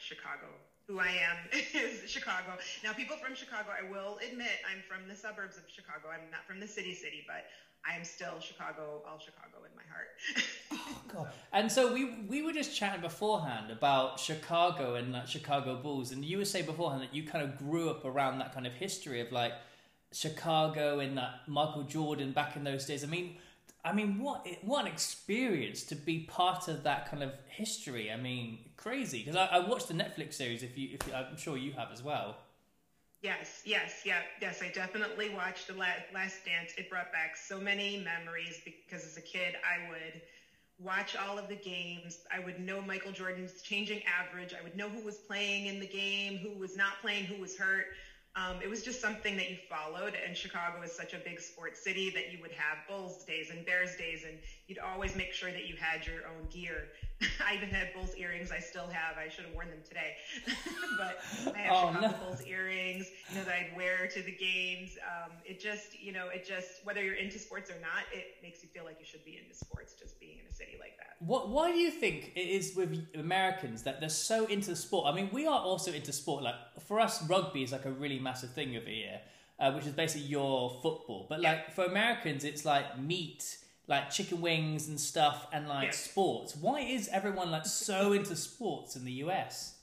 Chicago. 0.00 0.46
Who 0.88 0.98
I 1.00 1.08
am 1.08 1.36
is 1.52 2.10
Chicago. 2.10 2.56
Now, 2.82 2.94
people 2.94 3.16
from 3.22 3.34
Chicago, 3.34 3.68
I 3.68 3.90
will 3.90 4.18
admit, 4.26 4.48
I'm 4.64 4.82
from 4.88 5.06
the 5.06 5.14
suburbs 5.14 5.58
of 5.58 5.64
Chicago. 5.68 6.08
I'm 6.10 6.30
not 6.30 6.46
from 6.46 6.60
the 6.60 6.66
city, 6.66 6.94
city, 6.94 7.24
but 7.26 7.44
I 7.86 7.94
am 7.94 8.04
still 8.04 8.40
Chicago, 8.40 9.02
all 9.06 9.18
Chicago 9.18 9.64
in 9.68 9.76
my 9.76 9.82
heart. 9.92 10.08
oh 10.72 11.02
God! 11.12 11.32
And 11.52 11.70
so 11.70 11.92
we 11.92 12.24
we 12.28 12.42
were 12.42 12.52
just 12.52 12.74
chatting 12.74 13.02
beforehand 13.02 13.70
about 13.70 14.18
Chicago 14.18 14.94
and 14.94 15.12
like 15.12 15.26
Chicago 15.26 15.76
Bulls, 15.76 16.10
and 16.10 16.24
you 16.24 16.38
were 16.38 16.44
saying 16.44 16.66
beforehand 16.66 17.02
that 17.02 17.14
you 17.14 17.22
kind 17.22 17.44
of 17.44 17.58
grew 17.58 17.90
up 17.90 18.04
around 18.04 18.38
that 18.38 18.54
kind 18.54 18.66
of 18.66 18.72
history 18.72 19.20
of 19.20 19.30
like 19.30 19.52
Chicago 20.12 21.00
and 21.00 21.18
that 21.18 21.46
Michael 21.46 21.82
Jordan 21.82 22.32
back 22.32 22.56
in 22.56 22.64
those 22.64 22.86
days. 22.86 23.04
I 23.04 23.08
mean, 23.08 23.36
I 23.88 23.92
mean, 23.94 24.18
what 24.18 24.46
what 24.62 24.82
an 24.82 24.92
experience 24.92 25.82
to 25.84 25.94
be 25.94 26.20
part 26.20 26.68
of 26.68 26.82
that 26.82 27.10
kind 27.10 27.22
of 27.22 27.32
history. 27.48 28.12
I 28.12 28.16
mean, 28.16 28.58
crazy 28.76 29.20
because 29.20 29.36
I, 29.36 29.46
I 29.46 29.58
watched 29.60 29.88
the 29.88 29.94
Netflix 29.94 30.34
series. 30.34 30.62
If 30.62 30.76
you, 30.76 30.90
if 30.92 31.06
you, 31.08 31.14
I'm 31.14 31.36
sure 31.36 31.56
you 31.56 31.72
have 31.72 31.88
as 31.92 32.02
well. 32.02 32.36
Yes, 33.22 33.62
yes, 33.64 34.02
yeah, 34.04 34.20
yes. 34.40 34.62
I 34.62 34.70
definitely 34.70 35.30
watched 35.30 35.66
the 35.66 35.74
Last 35.74 36.44
Dance. 36.44 36.72
It 36.76 36.88
brought 36.90 37.10
back 37.12 37.36
so 37.36 37.58
many 37.58 38.04
memories 38.04 38.60
because 38.64 39.04
as 39.04 39.16
a 39.16 39.22
kid, 39.22 39.54
I 39.64 39.88
would 39.88 40.20
watch 40.78 41.16
all 41.16 41.38
of 41.38 41.48
the 41.48 41.56
games. 41.56 42.20
I 42.32 42.38
would 42.38 42.60
know 42.60 42.80
Michael 42.80 43.10
Jordan's 43.10 43.62
changing 43.62 44.02
average. 44.04 44.54
I 44.58 44.62
would 44.62 44.76
know 44.76 44.88
who 44.88 45.04
was 45.04 45.16
playing 45.16 45.66
in 45.66 45.80
the 45.80 45.86
game, 45.88 46.38
who 46.38 46.56
was 46.58 46.76
not 46.76 46.92
playing, 47.00 47.24
who 47.24 47.40
was 47.40 47.56
hurt. 47.56 47.86
Um, 48.36 48.60
it 48.62 48.68
was 48.68 48.82
just 48.82 49.00
something 49.00 49.36
that 49.36 49.50
you 49.50 49.56
followed. 49.68 50.14
And 50.14 50.36
Chicago 50.36 50.82
is 50.82 50.92
such 50.92 51.12
a 51.12 51.18
big 51.18 51.40
sports 51.40 51.82
city 51.82 52.10
that 52.10 52.32
you 52.32 52.38
would 52.40 52.52
have 52.52 52.78
Bulls 52.86 53.24
days 53.24 53.50
and 53.50 53.64
Bears 53.64 53.96
days, 53.96 54.24
and 54.24 54.38
you'd 54.66 54.78
always 54.78 55.16
make 55.16 55.32
sure 55.32 55.50
that 55.50 55.66
you 55.66 55.74
had 55.76 56.06
your 56.06 56.26
own 56.26 56.46
gear. 56.50 56.88
I 57.44 57.56
even 57.56 57.68
had 57.70 57.92
Bulls 57.94 58.14
earrings. 58.16 58.52
I 58.52 58.60
still 58.60 58.86
have. 58.86 59.16
I 59.18 59.28
should 59.28 59.44
have 59.46 59.54
worn 59.54 59.68
them 59.68 59.80
today, 59.86 60.14
but 60.98 61.18
I 61.54 61.58
have 61.58 61.72
oh, 61.72 61.92
Chicago 61.92 62.06
no. 62.06 62.24
Bulls 62.24 62.42
earrings. 62.42 63.08
You 63.30 63.38
know 63.38 63.44
that 63.44 63.54
I'd 63.54 63.76
wear 63.76 64.06
to 64.06 64.22
the 64.22 64.30
games. 64.30 64.96
Um, 65.02 65.32
it 65.44 65.58
just, 65.58 66.00
you 66.00 66.12
know, 66.12 66.28
it 66.28 66.46
just 66.46 66.84
whether 66.84 67.02
you're 67.02 67.16
into 67.16 67.38
sports 67.38 67.70
or 67.70 67.80
not, 67.80 68.04
it 68.12 68.36
makes 68.42 68.62
you 68.62 68.68
feel 68.68 68.84
like 68.84 68.98
you 69.00 69.06
should 69.06 69.24
be 69.24 69.40
into 69.42 69.54
sports. 69.56 69.94
Just 69.98 70.20
being 70.20 70.38
in 70.38 70.46
a 70.48 70.52
city 70.52 70.76
like 70.78 70.96
that. 70.98 71.16
What? 71.18 71.48
Why 71.48 71.72
do 71.72 71.78
you 71.78 71.90
think 71.90 72.32
it 72.36 72.40
is 72.40 72.76
with 72.76 72.96
Americans 73.14 73.82
that 73.82 73.98
they're 73.98 74.08
so 74.08 74.46
into 74.46 74.76
sport? 74.76 75.06
I 75.12 75.14
mean, 75.14 75.30
we 75.32 75.46
are 75.46 75.58
also 75.58 75.92
into 75.92 76.12
sport. 76.12 76.44
Like 76.44 76.54
for 76.86 77.00
us, 77.00 77.28
rugby 77.28 77.64
is 77.64 77.72
like 77.72 77.84
a 77.84 77.90
really 77.90 78.20
massive 78.20 78.50
thing 78.50 78.76
over 78.76 78.88
here, 78.88 79.20
uh, 79.58 79.72
which 79.72 79.86
is 79.86 79.92
basically 79.92 80.28
your 80.28 80.78
football. 80.82 81.26
But 81.28 81.40
like 81.40 81.64
yeah. 81.66 81.74
for 81.74 81.84
Americans, 81.84 82.44
it's 82.44 82.64
like 82.64 82.96
meat 82.96 83.58
like 83.88 84.10
chicken 84.10 84.40
wings 84.40 84.88
and 84.88 85.00
stuff 85.00 85.46
and 85.52 85.66
like 85.66 85.94
sports. 85.94 86.54
Why 86.54 86.80
is 86.80 87.08
everyone 87.08 87.50
like 87.50 87.66
so 87.66 88.12
into 88.18 88.36
sports 88.36 88.94
in 88.94 89.04
the 89.04 89.12
US? 89.24 89.74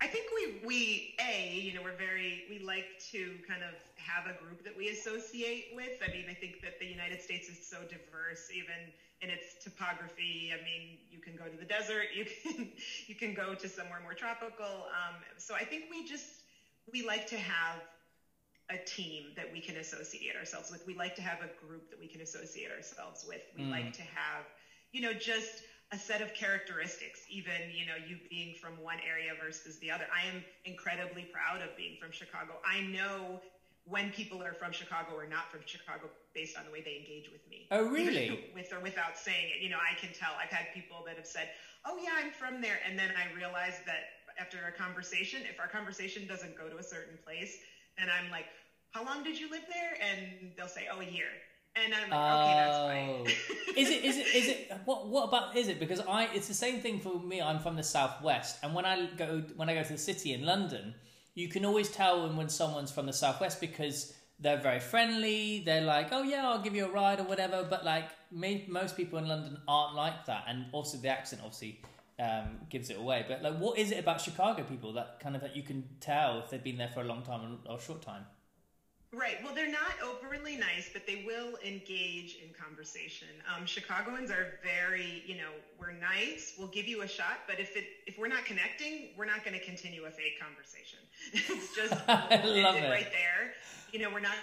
I 0.00 0.06
think 0.06 0.26
we 0.34 0.66
we 0.66 1.14
a 1.20 1.60
you 1.60 1.74
know 1.74 1.82
we're 1.82 1.96
very 1.96 2.44
we 2.50 2.58
like 2.58 2.86
to 3.12 3.36
kind 3.46 3.62
of 3.62 3.74
have 3.96 4.26
a 4.26 4.36
group 4.42 4.64
that 4.64 4.76
we 4.76 4.88
associate 4.88 5.68
with. 5.74 6.02
I 6.06 6.10
mean, 6.10 6.26
I 6.28 6.34
think 6.34 6.60
that 6.62 6.78
the 6.80 6.86
United 6.86 7.22
States 7.22 7.48
is 7.48 7.66
so 7.66 7.78
diverse, 7.88 8.50
even 8.52 8.92
in 9.22 9.30
its 9.30 9.62
topography. 9.62 10.52
I 10.52 10.62
mean, 10.62 10.98
you 11.10 11.20
can 11.20 11.36
go 11.36 11.44
to 11.44 11.56
the 11.56 11.64
desert, 11.64 12.08
you 12.14 12.26
can 12.26 12.72
you 13.06 13.14
can 13.14 13.34
go 13.34 13.54
to 13.54 13.68
somewhere 13.68 14.00
more 14.02 14.14
tropical. 14.14 14.88
Um, 14.92 15.16
so 15.38 15.54
I 15.54 15.64
think 15.64 15.84
we 15.90 16.06
just 16.06 16.42
we 16.92 17.06
like 17.06 17.26
to 17.28 17.36
have 17.36 17.80
a 18.70 18.78
team 18.78 19.32
that 19.36 19.52
we 19.52 19.60
can 19.60 19.76
associate 19.76 20.36
ourselves 20.36 20.70
with. 20.70 20.86
We 20.86 20.94
like 20.94 21.14
to 21.16 21.22
have 21.22 21.38
a 21.40 21.66
group 21.66 21.90
that 21.90 22.00
we 22.00 22.06
can 22.06 22.22
associate 22.22 22.70
ourselves 22.70 23.24
with. 23.28 23.42
We 23.56 23.64
mm. 23.64 23.70
like 23.70 23.92
to 23.94 24.02
have, 24.02 24.44
you 24.92 25.02
know, 25.02 25.12
just 25.12 25.62
a 25.92 25.98
set 25.98 26.22
of 26.22 26.32
characteristics, 26.32 27.26
even, 27.30 27.70
you 27.72 27.84
know, 27.86 27.94
you 28.08 28.16
being 28.30 28.54
from 28.56 28.72
one 28.82 28.98
area 29.06 29.32
versus 29.42 29.78
the 29.78 29.90
other. 29.90 30.04
I 30.08 30.26
am 30.34 30.42
incredibly 30.64 31.24
proud 31.24 31.60
of 31.60 31.76
being 31.76 31.98
from 32.00 32.10
Chicago. 32.10 32.54
I 32.64 32.80
know 32.80 33.40
when 33.86 34.10
people 34.10 34.42
are 34.42 34.54
from 34.54 34.72
Chicago 34.72 35.12
or 35.14 35.26
not 35.26 35.52
from 35.52 35.60
Chicago 35.66 36.08
based 36.34 36.56
on 36.56 36.64
the 36.64 36.72
way 36.72 36.80
they 36.80 36.96
engage 36.96 37.30
with 37.30 37.44
me. 37.50 37.68
Oh, 37.70 37.84
really? 37.84 38.48
with 38.54 38.72
or 38.72 38.80
without 38.80 39.18
saying 39.18 39.52
it. 39.54 39.62
You 39.62 39.68
know, 39.68 39.78
I 39.78 39.94
can 40.00 40.08
tell. 40.14 40.32
I've 40.40 40.48
had 40.48 40.72
people 40.72 41.04
that 41.06 41.16
have 41.16 41.26
said, 41.26 41.50
oh, 41.84 41.98
yeah, 42.02 42.16
I'm 42.16 42.32
from 42.32 42.62
there. 42.62 42.80
And 42.88 42.98
then 42.98 43.12
I 43.12 43.28
realize 43.36 43.76
that 43.84 44.24
after 44.40 44.56
a 44.66 44.72
conversation, 44.72 45.42
if 45.44 45.60
our 45.60 45.68
conversation 45.68 46.26
doesn't 46.26 46.56
go 46.56 46.68
to 46.68 46.78
a 46.78 46.82
certain 46.82 47.18
place, 47.24 47.58
and 47.98 48.10
I'm 48.10 48.30
like, 48.30 48.46
how 48.90 49.04
long 49.04 49.24
did 49.24 49.38
you 49.38 49.50
live 49.50 49.64
there? 49.72 49.98
And 50.00 50.52
they'll 50.56 50.68
say, 50.68 50.86
oh, 50.92 51.00
a 51.00 51.04
year. 51.04 51.26
And 51.76 51.92
I'm 51.92 52.08
like, 52.08 52.20
oh. 52.20 52.42
okay, 52.42 52.54
that's 52.54 52.78
fine. 52.78 53.66
Oh. 53.76 53.80
is 53.80 53.90
it? 53.90 54.04
Is 54.04 54.16
it? 54.16 54.26
Is 54.34 54.48
it? 54.48 54.72
What? 54.84 55.08
What 55.08 55.24
about? 55.24 55.56
Is 55.56 55.66
it? 55.66 55.80
Because 55.80 56.00
I, 56.00 56.28
it's 56.32 56.46
the 56.46 56.54
same 56.54 56.80
thing 56.80 57.00
for 57.00 57.18
me. 57.18 57.42
I'm 57.42 57.58
from 57.58 57.74
the 57.74 57.82
southwest, 57.82 58.58
and 58.62 58.74
when 58.74 58.84
I 58.84 59.08
go 59.16 59.42
when 59.56 59.68
I 59.68 59.74
go 59.74 59.82
to 59.82 59.92
the 59.92 59.98
city 59.98 60.34
in 60.34 60.44
London, 60.44 60.94
you 61.34 61.48
can 61.48 61.64
always 61.64 61.88
tell 61.88 62.22
when, 62.22 62.36
when 62.36 62.48
someone's 62.48 62.92
from 62.92 63.06
the 63.06 63.12
southwest 63.12 63.60
because 63.60 64.14
they're 64.38 64.60
very 64.60 64.78
friendly. 64.78 65.64
They're 65.66 65.80
like, 65.80 66.08
oh 66.12 66.22
yeah, 66.22 66.48
I'll 66.48 66.62
give 66.62 66.76
you 66.76 66.86
a 66.86 66.90
ride 66.92 67.18
or 67.18 67.24
whatever. 67.24 67.66
But 67.68 67.84
like, 67.84 68.08
me, 68.30 68.66
most 68.68 68.96
people 68.96 69.18
in 69.18 69.26
London 69.26 69.58
aren't 69.66 69.96
like 69.96 70.26
that, 70.26 70.44
and 70.46 70.66
also 70.70 70.96
the 70.98 71.08
accent 71.08 71.42
obviously 71.42 71.80
um, 72.18 72.58
gives 72.70 72.90
it 72.90 72.98
away. 72.98 73.24
But 73.28 73.42
like, 73.42 73.58
what 73.58 73.78
is 73.78 73.90
it 73.90 73.98
about 73.98 74.20
Chicago 74.20 74.62
people 74.62 74.92
that 74.94 75.20
kind 75.20 75.34
of 75.34 75.42
that 75.42 75.56
you 75.56 75.62
can 75.62 75.84
tell 76.00 76.40
if 76.40 76.50
they've 76.50 76.62
been 76.62 76.78
there 76.78 76.88
for 76.88 77.00
a 77.00 77.04
long 77.04 77.22
time 77.22 77.58
or 77.68 77.76
a 77.76 77.80
short 77.80 78.02
time? 78.02 78.24
Right. 79.12 79.36
Well, 79.44 79.54
they're 79.54 79.70
not 79.70 79.94
overly 80.02 80.56
nice, 80.56 80.90
but 80.92 81.06
they 81.06 81.22
will 81.24 81.56
engage 81.64 82.38
in 82.42 82.52
conversation. 82.52 83.28
Um, 83.54 83.64
Chicagoans 83.64 84.30
are 84.30 84.58
very, 84.62 85.22
you 85.24 85.36
know, 85.36 85.50
we're 85.78 85.92
nice. 85.92 86.54
We'll 86.58 86.68
give 86.68 86.88
you 86.88 87.02
a 87.02 87.08
shot, 87.08 87.40
but 87.46 87.60
if 87.60 87.76
it 87.76 87.84
if 88.06 88.18
we're 88.18 88.28
not 88.28 88.44
connecting, 88.44 89.10
we're 89.16 89.26
not 89.26 89.44
going 89.44 89.56
to 89.58 89.64
continue 89.64 90.04
a 90.06 90.10
fake 90.10 90.40
conversation. 90.40 90.98
it's 91.32 91.76
just 91.76 91.94
I 92.08 92.42
love 92.44 92.76
it 92.76 92.90
right 92.90 93.10
there. 93.10 93.52
You 93.92 94.00
know, 94.00 94.10
we're 94.10 94.20
not 94.20 94.36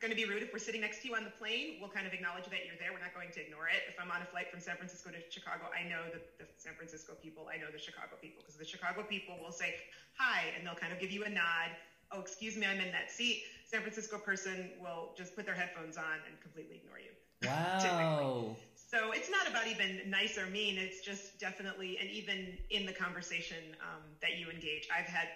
going 0.00 0.12
to 0.12 0.18
be 0.18 0.24
rude 0.24 0.42
if 0.42 0.52
we're 0.52 0.62
sitting 0.62 0.80
next 0.80 1.02
to 1.02 1.08
you 1.08 1.14
on 1.14 1.24
the 1.24 1.34
plane. 1.36 1.78
We'll 1.80 1.92
kind 1.92 2.06
of 2.06 2.12
acknowledge 2.12 2.46
that 2.48 2.64
you're 2.66 2.78
there. 2.78 2.92
We're 2.92 3.04
not 3.04 3.14
going 3.14 3.32
to 3.32 3.40
ignore 3.40 3.68
it. 3.68 3.86
If 3.88 3.96
I'm 4.00 4.10
on 4.10 4.20
a 4.20 4.28
flight 4.28 4.50
from 4.50 4.60
San 4.60 4.76
Francisco 4.76 5.10
to 5.10 5.20
Chicago, 5.30 5.70
I 5.72 5.86
know 5.88 6.06
the, 6.12 6.20
the 6.38 6.46
San 6.56 6.74
Francisco 6.74 7.14
people. 7.18 7.48
I 7.48 7.56
know 7.56 7.72
the 7.72 7.80
Chicago 7.80 8.20
people 8.20 8.44
because 8.44 8.60
the 8.60 8.68
Chicago 8.68 9.02
people 9.02 9.38
will 9.40 9.54
say 9.54 9.76
hi 10.18 10.52
and 10.56 10.66
they'll 10.66 10.78
kind 10.78 10.92
of 10.92 11.00
give 11.00 11.10
you 11.10 11.24
a 11.24 11.30
nod. 11.30 11.72
Oh, 12.12 12.20
excuse 12.20 12.54
me, 12.56 12.66
I'm 12.66 12.78
in 12.78 12.92
that 12.92 13.10
seat 13.10 13.42
San 13.66 13.80
Francisco 13.80 14.16
person 14.18 14.70
will 14.80 15.10
just 15.16 15.34
put 15.34 15.44
their 15.44 15.54
headphones 15.54 15.96
on 15.96 16.22
and 16.28 16.40
completely 16.40 16.76
ignore 16.76 16.98
you. 16.98 17.10
Wow. 17.44 18.56
so 18.74 19.12
it's 19.12 19.28
not 19.28 19.48
about 19.48 19.66
even 19.66 20.08
nice 20.08 20.38
or 20.38 20.46
mean. 20.46 20.78
It's 20.78 21.00
just 21.00 21.38
definitely, 21.40 21.98
and 21.98 22.08
even 22.08 22.56
in 22.70 22.86
the 22.86 22.92
conversation 22.92 23.74
um, 23.82 24.02
that 24.22 24.38
you 24.38 24.48
engage, 24.48 24.88
I've 24.96 25.06
had 25.06 25.28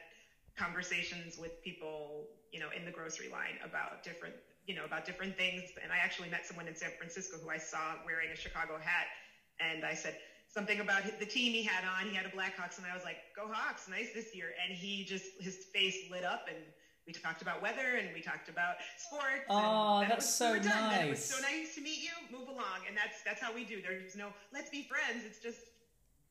conversations 0.57 1.37
with 1.39 1.63
people, 1.63 2.29
you 2.53 2.61
know, 2.61 2.69
in 2.75 2.85
the 2.85 2.91
grocery 2.91 3.29
line 3.29 3.59
about 3.65 4.05
different, 4.05 4.35
you 4.71 4.77
know, 4.77 4.85
about 4.85 5.05
different 5.05 5.37
things. 5.37 5.65
And 5.83 5.91
I 5.91 5.97
actually 5.97 6.31
met 6.31 6.47
someone 6.47 6.69
in 6.69 6.77
San 6.77 6.91
Francisco 6.97 7.39
who 7.43 7.51
I 7.51 7.59
saw 7.59 7.99
wearing 8.07 8.31
a 8.33 8.37
Chicago 8.37 8.79
hat, 8.79 9.11
and 9.59 9.85
I 9.85 9.95
said 9.95 10.15
something 10.47 10.79
about 10.79 11.03
the 11.19 11.27
team 11.27 11.53
he 11.53 11.65
had 11.65 11.83
on. 11.83 12.09
He 12.09 12.15
had 12.15 12.25
a 12.25 12.29
Blackhawks, 12.29 12.79
and 12.79 12.87
I 12.87 12.95
was 12.95 13.03
like, 13.03 13.19
"Go 13.35 13.51
Hawks! 13.51 13.89
Nice 13.89 14.15
this 14.15 14.33
year." 14.33 14.55
And 14.63 14.79
he 14.79 15.05
just 15.05 15.27
his 15.41 15.57
face 15.75 16.09
lit 16.09 16.25
up 16.25 16.47
and 16.47 16.59
we 17.05 17.13
talked 17.13 17.43
about 17.43 17.61
weather 17.61 17.97
and 17.99 18.09
we 18.15 18.21
talked 18.21 18.49
about 18.49 18.77
sports. 18.97 19.43
Oh, 19.49 20.01
that's 20.03 20.27
was, 20.27 20.35
so 20.35 20.53
we 20.53 20.61
nice. 20.61 21.07
It 21.07 21.11
was 21.11 21.25
so 21.25 21.43
nice 21.43 21.75
to 21.75 21.81
meet 21.81 21.99
you. 21.99 22.15
Move 22.31 22.47
along, 22.47 22.87
and 22.87 22.97
that's 22.97 23.23
that's 23.27 23.41
how 23.41 23.53
we 23.53 23.65
do. 23.65 23.83
There's 23.83 24.15
no 24.15 24.29
let's 24.53 24.71
be 24.71 24.85
friends. 24.85 25.25
It's 25.27 25.41
just 25.41 25.59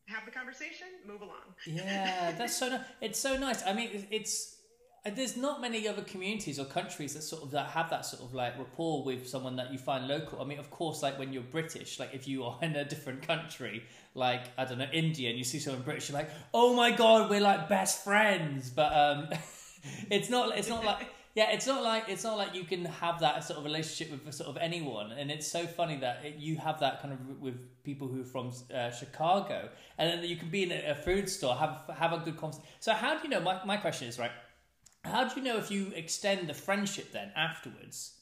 have 0.08 0.24
the 0.24 0.32
conversation, 0.32 0.88
move 1.06 1.22
along. 1.22 1.54
Yeah, 1.66 2.32
that's 2.38 2.56
so 2.56 2.70
nice. 2.74 2.82
It's 3.02 3.20
so 3.20 3.36
nice. 3.36 3.62
I 3.66 3.74
mean, 3.74 4.08
it's 4.10 4.59
there's 5.06 5.38
not 5.38 5.62
many 5.62 5.88
other 5.88 6.02
communities 6.02 6.60
or 6.60 6.66
countries 6.66 7.14
that 7.14 7.24
sort 7.24 7.44
of 7.44 7.52
that 7.52 7.68
have 7.68 7.90
that 7.90 8.06
sort 8.06 8.22
of 8.22 8.34
like 8.34 8.58
rapport 8.58 9.04
with 9.04 9.28
someone 9.28 9.56
that 9.56 9.72
you 9.72 9.78
find 9.78 10.08
local. 10.08 10.42
I 10.42 10.46
mean, 10.46 10.60
of 10.60 10.70
course, 10.70 11.02
like 11.02 11.18
when 11.18 11.32
you're 11.32 11.44
British, 11.44 12.00
like 12.00 12.14
if 12.14 12.28
you 12.28 12.44
are 12.44 12.58
in 12.62 12.76
a 12.76 12.84
different 12.84 13.22
country, 13.22 13.84
like 14.14 14.44
I 14.58 14.66
don't 14.66 14.78
know 14.78 14.88
India, 14.92 15.30
and 15.30 15.38
you 15.38 15.44
see 15.44 15.60
someone 15.60 15.84
British, 15.84 16.10
you're 16.10 16.18
like, 16.18 16.30
oh 16.54 16.76
my 16.76 16.92
god, 16.92 17.30
we're 17.30 17.42
like 17.42 17.70
best 17.70 18.04
friends. 18.04 18.70
But 18.70 18.94
um, 18.94 19.30
it's 20.10 20.30
not. 20.30 20.58
It's 20.58 20.70
not 20.70 20.84
like. 20.84 21.08
Yeah, 21.36 21.52
it's 21.52 21.68
not 21.68 21.84
like 21.84 22.06
it's 22.10 22.24
not 22.24 22.38
like 22.38 22.56
you 22.56 22.64
can 22.64 22.84
have 22.86 23.20
that 23.20 23.44
sort 23.44 23.60
of 23.60 23.64
relationship 23.64 24.12
with 24.12 24.34
sort 24.34 24.50
of 24.50 24.58
anyone, 24.58 25.12
and 25.12 25.30
it's 25.30 25.48
so 25.48 25.68
funny 25.68 25.96
that 25.98 26.26
it, 26.26 26.36
you 26.38 26.58
have 26.58 26.80
that 26.80 27.02
kind 27.02 27.14
of 27.14 27.40
with 27.40 27.56
people 27.84 28.08
who 28.08 28.22
are 28.22 28.26
from 28.26 28.52
uh, 28.74 28.90
Chicago, 28.90 29.70
and 30.00 30.10
then 30.10 30.28
you 30.28 30.36
can 30.36 30.50
be 30.50 30.64
in 30.64 30.72
a, 30.72 30.92
a 30.92 30.96
food 30.96 31.30
store, 31.30 31.56
have 31.56 31.84
have 31.96 32.14
a 32.14 32.18
good 32.18 32.36
conversation. 32.36 32.68
So, 32.80 32.94
how 32.94 33.16
do 33.16 33.24
you 33.24 33.30
know? 33.30 33.40
My 33.40 33.64
my 33.64 33.78
question 33.78 34.08
is 34.08 34.18
right. 34.18 34.32
How 35.04 35.24
do 35.24 35.40
you 35.40 35.46
know 35.46 35.58
if 35.58 35.72
you 35.72 35.92
extend 35.96 36.48
the 36.48 36.54
friendship 36.54 37.12
then 37.12 37.32
afterwards? 37.36 38.16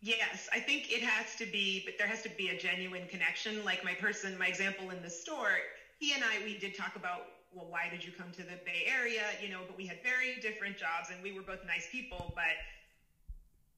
Yes, 0.00 0.48
I 0.52 0.60
think 0.60 0.92
it 0.92 1.02
has 1.02 1.34
to 1.36 1.46
be, 1.46 1.82
but 1.84 1.94
there 1.98 2.06
has 2.06 2.22
to 2.22 2.28
be 2.28 2.48
a 2.48 2.58
genuine 2.58 3.08
connection. 3.08 3.64
Like 3.64 3.84
my 3.84 3.94
person, 3.94 4.38
my 4.38 4.46
example 4.46 4.90
in 4.90 5.02
the 5.02 5.10
store, 5.10 5.58
he 5.98 6.12
and 6.12 6.22
I, 6.22 6.44
we 6.44 6.58
did 6.58 6.76
talk 6.76 6.96
about 6.96 7.22
well, 7.54 7.66
why 7.70 7.88
did 7.90 8.04
you 8.04 8.12
come 8.12 8.30
to 8.32 8.42
the 8.42 8.58
Bay 8.66 8.84
Area? 8.86 9.22
You 9.42 9.48
know, 9.48 9.60
but 9.66 9.78
we 9.78 9.86
had 9.86 9.96
very 10.02 10.36
different 10.42 10.76
jobs 10.76 11.08
and 11.10 11.22
we 11.22 11.32
were 11.32 11.40
both 11.40 11.64
nice 11.66 11.88
people, 11.90 12.32
but 12.34 12.52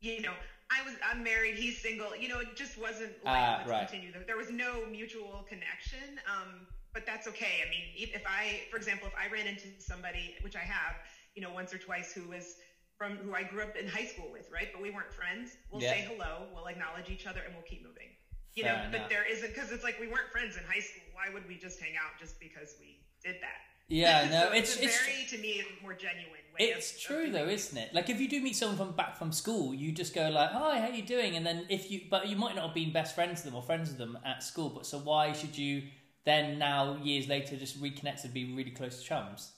you 0.00 0.20
know, 0.20 0.32
I 0.70 0.84
was 0.84 0.94
I'm 1.08 1.22
married, 1.22 1.54
he's 1.54 1.78
single. 1.78 2.14
You 2.16 2.28
know, 2.28 2.40
it 2.40 2.56
just 2.56 2.76
wasn't 2.76 3.12
like 3.24 3.66
uh, 3.66 3.70
right. 3.70 3.88
continue. 3.88 4.12
There 4.26 4.36
was 4.36 4.50
no 4.50 4.84
mutual 4.90 5.46
connection. 5.48 6.20
Um, 6.26 6.66
but 6.92 7.06
that's 7.06 7.28
okay. 7.28 7.62
I 7.64 7.70
mean, 7.70 7.84
if 7.94 8.22
I, 8.26 8.62
for 8.70 8.76
example, 8.76 9.08
if 9.08 9.14
I 9.14 9.32
ran 9.32 9.46
into 9.46 9.68
somebody, 9.78 10.34
which 10.42 10.56
I 10.56 10.66
have, 10.66 10.96
you 11.38 11.44
know, 11.46 11.54
once 11.54 11.72
or 11.72 11.78
twice, 11.78 12.12
who 12.12 12.28
was 12.28 12.56
from 12.96 13.16
who 13.18 13.32
I 13.32 13.44
grew 13.44 13.62
up 13.62 13.76
in 13.76 13.86
high 13.86 14.06
school 14.06 14.26
with, 14.32 14.50
right? 14.52 14.66
But 14.72 14.82
we 14.82 14.90
weren't 14.90 15.12
friends. 15.12 15.52
We'll 15.70 15.80
yeah. 15.80 15.92
say 15.92 16.08
hello, 16.10 16.48
we'll 16.52 16.66
acknowledge 16.66 17.10
each 17.10 17.28
other, 17.28 17.40
and 17.46 17.54
we'll 17.54 17.62
keep 17.62 17.86
moving. 17.86 18.10
You 18.54 18.64
Fair 18.64 18.72
know, 18.72 18.80
enough. 18.88 19.02
but 19.02 19.08
there 19.08 19.22
isn't 19.30 19.54
because 19.54 19.70
it's 19.70 19.84
like 19.84 20.00
we 20.00 20.08
weren't 20.08 20.32
friends 20.32 20.56
in 20.56 20.64
high 20.64 20.80
school. 20.80 21.04
Why 21.14 21.32
would 21.32 21.46
we 21.46 21.56
just 21.56 21.78
hang 21.78 21.92
out 21.94 22.18
just 22.18 22.40
because 22.40 22.74
we 22.80 22.98
did 23.22 23.36
that? 23.40 23.62
Yeah, 23.86 24.28
no, 24.32 24.50
so 24.50 24.52
it's, 24.52 24.74
it's, 24.74 24.84
it's 24.84 25.06
very 25.06 25.26
to 25.28 25.38
me 25.38 25.62
more 25.80 25.94
genuine. 25.94 26.42
it's 26.58 26.96
of, 26.96 27.00
true 27.00 27.26
of 27.26 27.32
though, 27.34 27.46
isn't 27.46 27.78
it? 27.78 27.94
Like 27.94 28.10
if 28.10 28.20
you 28.20 28.28
do 28.28 28.42
meet 28.42 28.56
someone 28.56 28.76
from 28.76 28.96
back 28.96 29.16
from 29.16 29.30
school, 29.30 29.72
you 29.72 29.92
just 29.92 30.12
go 30.12 30.28
like, 30.28 30.50
"Hi, 30.50 30.80
how 30.80 30.88
you 30.88 31.02
doing?" 31.02 31.36
And 31.36 31.46
then 31.46 31.66
if 31.68 31.92
you, 31.92 32.00
but 32.10 32.26
you 32.26 32.34
might 32.34 32.56
not 32.56 32.66
have 32.66 32.74
been 32.74 32.92
best 32.92 33.14
friends 33.14 33.44
with 33.44 33.44
them 33.44 33.54
or 33.54 33.62
friends 33.62 33.90
with 33.90 33.98
them 33.98 34.18
at 34.24 34.42
school. 34.42 34.70
But 34.70 34.86
so 34.86 34.98
why 34.98 35.32
should 35.32 35.56
you 35.56 35.84
then 36.24 36.58
now 36.58 36.98
years 37.00 37.28
later 37.28 37.56
just 37.56 37.80
reconnect 37.80 38.24
and 38.24 38.34
be 38.34 38.56
really 38.56 38.72
close 38.72 39.04
chums? 39.04 39.52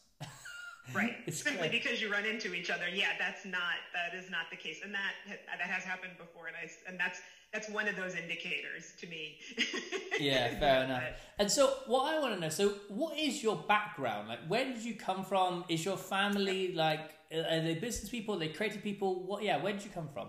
Right 0.93 1.17
simply 1.33 1.69
great. 1.69 1.73
because 1.73 2.01
you 2.01 2.11
run 2.11 2.25
into 2.25 2.55
each 2.55 2.71
other 2.71 2.89
yeah 2.93 3.13
that's 3.19 3.45
not 3.45 3.79
that 3.95 4.19
is 4.19 4.31
not 4.31 4.51
the 4.51 4.57
case 4.57 4.81
and 4.85 4.93
that 4.95 5.13
that 5.27 5.61
has 5.61 5.85
happened 5.85 6.13
before 6.19 6.47
and 6.47 6.57
i 6.57 6.69
and 6.89 6.99
that's 6.99 7.21
that's 7.53 7.69
one 7.69 7.89
of 7.89 7.97
those 7.97 8.15
indicators 8.15 8.93
to 9.01 9.09
me. 9.09 9.39
yeah, 10.21 10.57
fair 10.61 10.85
enough. 10.85 11.03
And 11.39 11.51
so, 11.51 11.75
what 11.87 12.15
I 12.15 12.19
want 12.21 12.35
to 12.35 12.41
know, 12.41 12.49
so 12.49 12.75
what 12.89 13.19
is 13.19 13.43
your 13.43 13.57
background? 13.57 14.29
Like, 14.29 14.47
where 14.47 14.65
did 14.65 14.79
you 14.85 14.95
come 14.95 15.25
from? 15.25 15.65
Is 15.69 15.85
your 15.85 15.97
family 15.97 16.73
like 16.75 17.11
are 17.33 17.61
they 17.61 17.75
business 17.75 18.09
people? 18.09 18.37
Are 18.37 18.39
they 18.39 18.49
creative 18.49 18.83
people? 18.83 19.27
What? 19.27 19.43
Yeah, 19.43 19.63
where 19.63 19.73
did 19.73 19.85
you 19.85 19.91
come 19.91 20.09
from? 20.13 20.29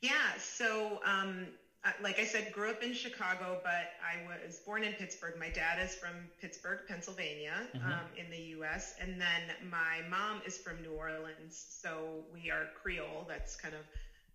Yeah, 0.00 0.10
so 0.38 1.00
um, 1.04 1.46
like 2.02 2.18
I 2.18 2.24
said, 2.24 2.52
grew 2.52 2.70
up 2.70 2.82
in 2.82 2.92
Chicago, 2.92 3.58
but 3.62 3.92
I 4.04 4.26
was 4.44 4.58
born 4.58 4.84
in 4.84 4.92
Pittsburgh. 4.92 5.34
My 5.38 5.48
dad 5.48 5.78
is 5.82 5.94
from 5.94 6.10
Pittsburgh, 6.40 6.80
Pennsylvania, 6.86 7.54
mm-hmm. 7.74 7.86
um, 7.86 8.00
in 8.18 8.30
the 8.30 8.42
U.S., 8.58 8.94
and 9.00 9.18
then 9.20 9.70
my 9.70 10.06
mom 10.10 10.42
is 10.44 10.58
from 10.58 10.82
New 10.82 10.92
Orleans. 10.92 11.66
So 11.70 12.24
we 12.34 12.50
are 12.50 12.66
Creole. 12.80 13.24
That's 13.28 13.56
kind 13.56 13.74
of 13.74 13.80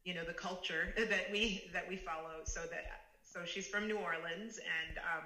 you 0.06 0.14
know 0.14 0.24
the 0.24 0.34
culture 0.34 0.94
that 0.98 1.32
we 1.32 1.70
that 1.74 1.88
we 1.88 1.98
follow. 1.98 2.42
So 2.46 2.62
that 2.62 2.86
so 3.22 3.42
she's 3.46 3.68
from 3.68 3.88
New 3.88 3.98
Orleans, 3.98 4.58
and 4.58 4.98
um, 4.98 5.26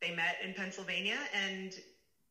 they 0.00 0.14
met 0.14 0.36
in 0.42 0.54
Pennsylvania, 0.54 1.18
and 1.46 1.74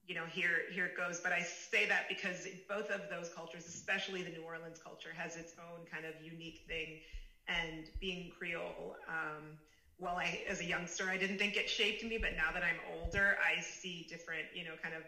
you 0.08 0.16
know 0.16 0.26
here 0.26 0.66
here 0.74 0.86
it 0.86 0.98
goes. 0.98 1.20
But 1.20 1.34
I 1.34 1.42
say 1.42 1.88
that 1.88 2.10
because 2.10 2.48
both 2.68 2.90
of 2.90 3.02
those 3.12 3.30
cultures, 3.36 3.68
especially 3.68 4.24
the 4.24 4.32
New 4.32 4.44
Orleans 4.44 4.80
culture, 4.84 5.12
has 5.16 5.36
its 5.36 5.54
own 5.60 5.86
kind 5.92 6.06
of 6.06 6.14
unique 6.24 6.64
thing. 6.68 7.02
And 7.48 7.90
being 8.00 8.30
Creole, 8.38 8.96
um, 9.08 9.58
well, 9.98 10.18
I 10.18 10.42
as 10.48 10.62
a 10.62 10.66
youngster 10.66 11.10
I 11.10 11.18
didn't 11.18 11.38
think 11.38 11.58
it 11.58 11.70
shaped 11.70 12.04
me, 12.04 12.18
but 12.18 12.36
now 12.36 12.52
that 12.52 12.64
I'm 12.64 12.80
older, 12.86 13.36
I 13.40 13.60
see 13.62 14.06
different 14.10 14.46
you 14.54 14.64
know 14.64 14.76
kind 14.82 14.96
of 14.96 15.04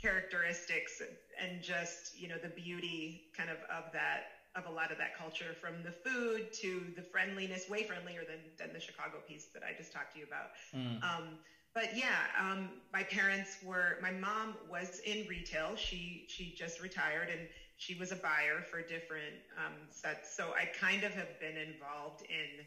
characteristics 0.00 1.00
and 1.40 1.62
just 1.62 2.12
you 2.14 2.28
know 2.28 2.36
the 2.38 2.48
beauty 2.48 3.22
kind 3.36 3.50
of 3.50 3.58
of 3.70 3.84
that 3.92 4.24
of 4.56 4.66
a 4.66 4.70
lot 4.70 4.90
of 4.90 4.98
that 4.98 5.12
culture, 5.12 5.54
from 5.60 5.82
the 5.82 5.92
food 5.92 6.50
to 6.60 6.90
the 6.96 7.02
friendliness, 7.02 7.68
way 7.68 7.82
friendlier 7.82 8.24
than 8.24 8.40
than 8.58 8.72
the 8.72 8.80
Chicago 8.80 9.20
piece 9.26 9.48
that 9.54 9.62
I 9.62 9.72
just 9.72 9.92
talked 9.92 10.12
to 10.12 10.18
you 10.18 10.24
about. 10.24 10.48
Mm. 10.74 11.02
Um, 11.02 11.38
but 11.74 11.90
yeah, 11.92 12.24
um, 12.40 12.70
my 12.92 13.02
parents 13.04 13.58
were. 13.60 13.96
My 14.00 14.10
mom 14.10 14.56
was 14.66 14.98
in 15.04 15.26
retail. 15.28 15.76
She 15.76 16.24
she 16.26 16.52
just 16.56 16.80
retired, 16.80 17.28
and 17.28 17.46
she 17.76 17.94
was 17.94 18.12
a 18.12 18.16
buyer 18.16 18.62
for 18.70 18.80
different 18.80 19.36
um, 19.58 19.74
sets. 19.90 20.34
So 20.34 20.52
I 20.54 20.66
kind 20.78 21.04
of 21.04 21.12
have 21.12 21.38
been 21.40 21.56
involved 21.56 22.22
in 22.22 22.64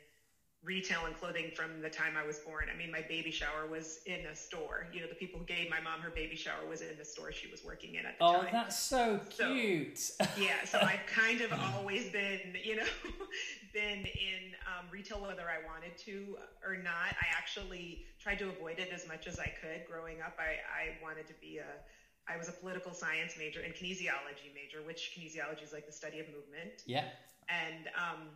retail 0.63 1.06
and 1.06 1.16
clothing 1.16 1.51
from 1.56 1.82
the 1.82 1.89
time 1.89 2.13
I 2.22 2.25
was 2.28 2.39
born. 2.39 2.66
I 2.74 2.78
mean, 2.78 2.92
my 2.92 3.01
baby 3.08 3.32
shower 3.32 3.66
was 3.66 4.00
in 4.06 4.25
a 4.25 4.36
store. 4.36 4.88
You 4.92 5.01
know, 5.01 5.08
the 5.08 5.16
people 5.16 5.39
who 5.39 5.46
gave 5.46 5.70
my 5.70 5.80
mom 5.80 6.01
her 6.01 6.10
baby 6.10 6.36
shower 6.36 6.68
was 6.68 6.82
in 6.82 6.98
the 6.98 7.06
store 7.06 7.32
she 7.32 7.50
was 7.50 7.63
working 7.63 7.96
in 7.96 8.06
at 8.06 8.20
the 8.20 8.25
oh, 8.25 8.34
time. 8.34 8.48
Oh, 8.50 8.51
that's 8.51 8.78
so 8.78 9.20
cute. 9.30 9.98
So, 9.98 10.25
yeah, 10.38 10.66
so 10.66 10.80
I've 10.82 11.06
kind 11.08 11.42
of 11.42 11.54
always 11.75 12.10
been, 12.12 12.39
you 12.62 12.75
know, 12.75 12.84
been 13.74 14.00
in 14.00 14.51
um, 14.68 14.86
retail 14.92 15.22
whether 15.22 15.44
I 15.44 15.66
wanted 15.66 15.98
to 16.06 16.38
or 16.66 16.75
not. 16.75 17.16
I 17.22 17.28
actually 17.38 18.06
tried 18.20 18.39
to 18.39 18.50
avoid 18.50 18.80
it 18.80 18.89
as 18.94 19.08
much 19.08 19.28
as 19.28 19.39
I 19.39 19.54
could. 19.62 19.88
Growing 19.89 20.22
up, 20.22 20.38
I, 20.38 20.60
I 20.70 21.01
wanted 21.01 21.25
to 21.28 21.34
be 21.39 21.60
a 21.60 21.72
I 22.30 22.38
was 22.38 22.48
a 22.48 22.52
political 22.52 22.94
science 22.94 23.34
major 23.38 23.62
and 23.62 23.74
kinesiology 23.74 24.54
major, 24.54 24.86
which 24.86 25.12
kinesiology 25.18 25.64
is 25.64 25.74
like 25.74 25.86
the 25.86 25.92
study 25.92 26.20
of 26.20 26.28
movement. 26.28 26.84
Yeah. 26.86 27.06
And 27.50 27.90
um, 27.98 28.30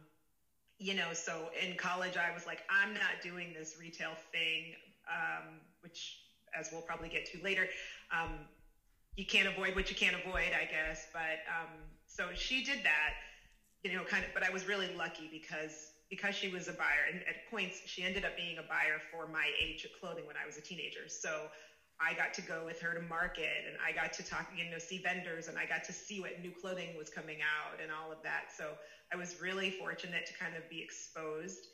you 0.79 0.95
know, 0.95 1.13
so 1.13 1.49
in 1.61 1.77
college, 1.77 2.17
I 2.17 2.33
was 2.33 2.45
like, 2.45 2.63
I'm 2.69 2.93
not 2.93 3.21
doing 3.21 3.53
this 3.53 3.75
retail 3.79 4.11
thing, 4.31 4.73
um, 5.07 5.59
which, 5.81 6.19
as 6.57 6.69
we'll 6.71 6.81
probably 6.81 7.09
get 7.09 7.25
to 7.31 7.41
later, 7.43 7.67
um, 8.11 8.31
you 9.15 9.25
can't 9.25 9.47
avoid 9.47 9.75
what 9.75 9.89
you 9.89 9.95
can't 9.95 10.15
avoid, 10.15 10.51
I 10.51 10.65
guess. 10.65 11.07
But 11.13 11.45
um, 11.47 11.69
so 12.07 12.29
she 12.33 12.63
did 12.63 12.79
that, 12.83 13.13
you 13.83 13.93
know, 13.93 14.03
kind 14.03 14.25
of. 14.25 14.31
But 14.33 14.43
I 14.43 14.49
was 14.49 14.67
really 14.67 14.89
lucky 14.97 15.29
because 15.31 15.91
because 16.09 16.35
she 16.35 16.49
was 16.49 16.67
a 16.67 16.73
buyer, 16.73 17.05
and 17.11 17.21
at 17.21 17.49
points 17.49 17.81
she 17.85 18.03
ended 18.03 18.25
up 18.25 18.35
being 18.35 18.57
a 18.57 18.63
buyer 18.63 18.99
for 19.11 19.27
my 19.31 19.49
age 19.61 19.85
of 19.85 19.91
clothing 19.99 20.25
when 20.25 20.35
I 20.35 20.45
was 20.45 20.57
a 20.57 20.61
teenager. 20.61 21.07
So 21.07 21.47
I 21.99 22.13
got 22.13 22.33
to 22.35 22.41
go 22.41 22.63
with 22.65 22.79
her 22.81 22.93
to 22.93 23.01
market 23.01 23.65
and 23.67 23.77
I 23.85 23.91
got 23.91 24.13
to 24.13 24.23
talk, 24.23 24.47
you 24.55 24.69
know, 24.69 24.77
see 24.77 24.97
vendors 24.97 25.47
and 25.47 25.57
I 25.57 25.65
got 25.65 25.83
to 25.85 25.93
see 25.93 26.19
what 26.19 26.39
new 26.41 26.51
clothing 26.51 26.95
was 26.97 27.09
coming 27.09 27.39
out 27.41 27.79
and 27.81 27.91
all 27.91 28.11
of 28.11 28.21
that. 28.23 28.51
So 28.55 28.71
I 29.11 29.15
was 29.15 29.39
really 29.41 29.71
fortunate 29.71 30.25
to 30.25 30.33
kind 30.33 30.55
of 30.55 30.67
be 30.69 30.81
exposed, 30.81 31.67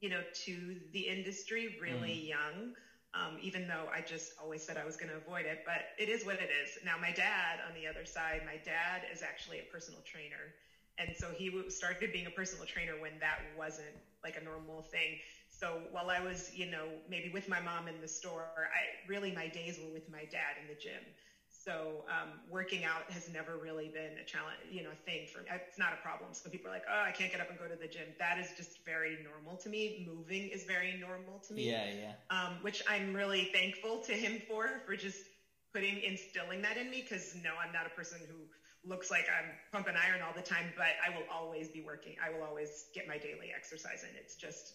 you 0.00 0.08
know, 0.08 0.22
to 0.46 0.76
the 0.92 1.00
industry 1.00 1.76
really 1.80 2.24
mm. 2.24 2.28
young. 2.28 2.72
Um, 3.14 3.38
even 3.40 3.66
though 3.66 3.88
I 3.88 4.02
just 4.02 4.32
always 4.42 4.62
said 4.62 4.76
I 4.76 4.84
was 4.84 4.96
going 4.96 5.08
to 5.08 5.16
avoid 5.16 5.46
it, 5.46 5.64
but 5.64 5.88
it 5.96 6.10
is 6.10 6.26
what 6.26 6.36
it 6.36 6.50
is. 6.52 6.76
Now, 6.84 6.96
my 7.00 7.12
dad, 7.12 7.60
on 7.66 7.72
the 7.72 7.88
other 7.88 8.04
side, 8.04 8.42
my 8.44 8.60
dad 8.62 9.08
is 9.10 9.22
actually 9.22 9.58
a 9.60 9.72
personal 9.72 10.02
trainer. 10.04 10.52
And 10.98 11.16
so 11.16 11.28
he 11.32 11.48
started 11.68 12.12
being 12.12 12.26
a 12.26 12.30
personal 12.30 12.66
trainer 12.66 12.92
when 13.00 13.12
that 13.20 13.40
wasn't 13.56 13.96
like 14.24 14.36
a 14.36 14.44
normal 14.44 14.82
thing. 14.82 15.16
So 15.58 15.86
while 15.90 16.10
I 16.10 16.20
was, 16.20 16.50
you 16.52 16.66
know, 16.66 17.00
maybe 17.08 17.28
with 17.30 17.48
my 17.48 17.60
mom 17.60 17.88
in 17.88 18.00
the 18.00 18.08
store, 18.08 18.52
I 18.54 18.74
really 19.06 19.18
my 19.32 19.48
days 19.48 19.78
were 19.78 19.88
with 19.90 20.08
my 20.08 20.24
dad 20.26 20.44
in 20.46 20.66
the 20.66 20.74
gym. 20.74 21.12
So 21.48 22.04
um, 22.08 22.40
working 22.46 22.84
out 22.84 23.10
has 23.10 23.28
never 23.28 23.56
really 23.58 23.88
been 23.88 24.18
a 24.18 24.24
challenge, 24.24 24.58
you 24.68 24.82
know, 24.82 24.90
a 24.90 24.96
thing 24.96 25.26
for 25.26 25.42
me. 25.42 25.48
It's 25.52 25.78
not 25.78 25.92
a 25.92 25.96
problem. 25.96 26.32
So 26.34 26.48
people 26.50 26.68
are 26.68 26.74
like, 26.74 26.84
oh, 26.88 27.02
I 27.04 27.12
can't 27.12 27.30
get 27.30 27.40
up 27.40 27.48
and 27.48 27.58
go 27.58 27.66
to 27.66 27.76
the 27.76 27.88
gym. 27.88 28.14
That 28.18 28.38
is 28.38 28.52
just 28.52 28.78
very 28.84 29.16
normal 29.22 29.56
to 29.58 29.68
me. 29.68 29.90
Moving 29.96 30.48
is 30.48 30.64
very 30.64 30.94
normal 30.94 31.40
to 31.46 31.54
me. 31.54 31.76
Yeah, 31.76 31.88
yeah. 31.88 32.14
Um, 32.30 32.58
which 32.60 32.82
I'm 32.86 33.14
really 33.14 33.44
thankful 33.44 33.98
to 34.00 34.12
him 34.16 34.40
for, 34.46 34.78
for 34.84 34.96
just 34.96 35.28
putting, 35.72 36.00
instilling 36.00 36.62
that 36.62 36.76
in 36.76 36.88
me. 36.90 37.02
Cause 37.02 37.32
no, 37.34 37.56
I'm 37.56 37.72
not 37.72 37.86
a 37.86 37.90
person 37.90 38.24
who 38.28 38.46
looks 38.84 39.10
like 39.10 39.28
I'm 39.28 39.56
pumping 39.72 39.94
iron 39.96 40.22
all 40.22 40.32
the 40.32 40.42
time, 40.42 40.72
but 40.74 40.94
I 41.04 41.10
will 41.10 41.24
always 41.28 41.68
be 41.68 41.80
working. 41.80 42.14
I 42.24 42.30
will 42.30 42.42
always 42.42 42.84
get 42.92 43.06
my 43.06 43.18
daily 43.18 43.50
exercise 43.54 44.02
in. 44.02 44.14
It's 44.16 44.36
just 44.36 44.74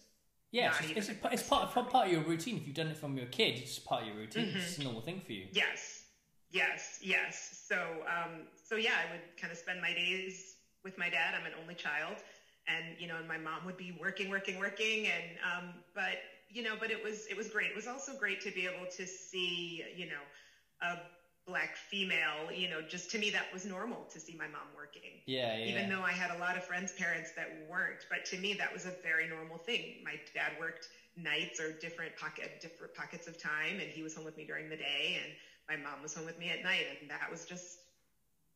yeah, 0.52 0.72
it's, 0.80 1.08
it's, 1.08 1.18
it's 1.32 1.42
part, 1.42 1.72
part, 1.72 1.90
part 1.90 2.06
of 2.06 2.12
your 2.12 2.22
routine. 2.22 2.58
If 2.58 2.66
you've 2.66 2.76
done 2.76 2.88
it 2.88 2.98
from 2.98 3.16
your 3.16 3.26
kid, 3.26 3.58
it's 3.58 3.74
just 3.74 3.86
part 3.86 4.02
of 4.02 4.08
your 4.08 4.16
routine. 4.16 4.48
Mm-hmm. 4.48 4.58
It's 4.58 4.78
a 4.78 4.84
normal 4.84 5.00
thing 5.00 5.22
for 5.24 5.32
you. 5.32 5.46
Yes, 5.50 6.04
yes, 6.50 6.98
yes. 7.02 7.64
So, 7.66 7.76
um, 8.06 8.42
so 8.62 8.76
yeah, 8.76 8.92
I 9.08 9.10
would 9.10 9.22
kind 9.40 9.50
of 9.50 9.58
spend 9.58 9.80
my 9.80 9.94
days 9.94 10.56
with 10.84 10.98
my 10.98 11.08
dad. 11.08 11.34
I'm 11.34 11.46
an 11.46 11.52
only 11.60 11.74
child, 11.74 12.16
and 12.68 12.84
you 12.98 13.08
know, 13.08 13.16
and 13.16 13.26
my 13.26 13.38
mom 13.38 13.64
would 13.64 13.78
be 13.78 13.96
working, 13.98 14.28
working, 14.28 14.58
working, 14.58 15.06
and 15.06 15.38
um, 15.42 15.74
but 15.94 16.20
you 16.50 16.62
know, 16.62 16.74
but 16.78 16.90
it 16.90 17.02
was 17.02 17.26
it 17.30 17.36
was 17.36 17.48
great. 17.48 17.70
It 17.70 17.76
was 17.76 17.88
also 17.88 18.12
great 18.18 18.42
to 18.42 18.50
be 18.50 18.66
able 18.66 18.86
to 18.94 19.06
see, 19.06 19.82
you 19.96 20.06
know, 20.06 20.22
a 20.82 20.98
black 21.52 21.76
female, 21.76 22.50
you 22.50 22.70
know, 22.70 22.80
just 22.80 23.10
to 23.10 23.18
me 23.18 23.28
that 23.28 23.44
was 23.52 23.66
normal 23.66 24.06
to 24.10 24.18
see 24.18 24.34
my 24.38 24.46
mom 24.46 24.72
working. 24.74 25.20
Yeah, 25.26 25.54
yeah. 25.58 25.66
Even 25.66 25.90
though 25.90 26.00
I 26.00 26.12
had 26.12 26.34
a 26.34 26.38
lot 26.38 26.56
of 26.56 26.64
friends' 26.64 26.92
parents 26.92 27.32
that 27.36 27.48
weren't, 27.68 28.06
but 28.08 28.24
to 28.30 28.38
me 28.38 28.54
that 28.54 28.72
was 28.72 28.86
a 28.86 28.94
very 29.02 29.28
normal 29.28 29.58
thing. 29.58 29.96
My 30.02 30.14
dad 30.32 30.52
worked 30.58 30.88
nights 31.14 31.60
or 31.60 31.72
different 31.72 32.16
pocket 32.16 32.58
different 32.62 32.94
pockets 32.94 33.28
of 33.28 33.36
time 33.36 33.74
and 33.74 33.90
he 33.90 34.02
was 34.02 34.14
home 34.14 34.24
with 34.24 34.34
me 34.38 34.46
during 34.46 34.70
the 34.70 34.76
day 34.76 35.20
and 35.22 35.30
my 35.68 35.76
mom 35.76 36.02
was 36.02 36.14
home 36.14 36.24
with 36.24 36.38
me 36.38 36.48
at 36.48 36.62
night 36.62 36.86
and 36.98 37.10
that 37.10 37.30
was 37.30 37.44
just 37.44 37.80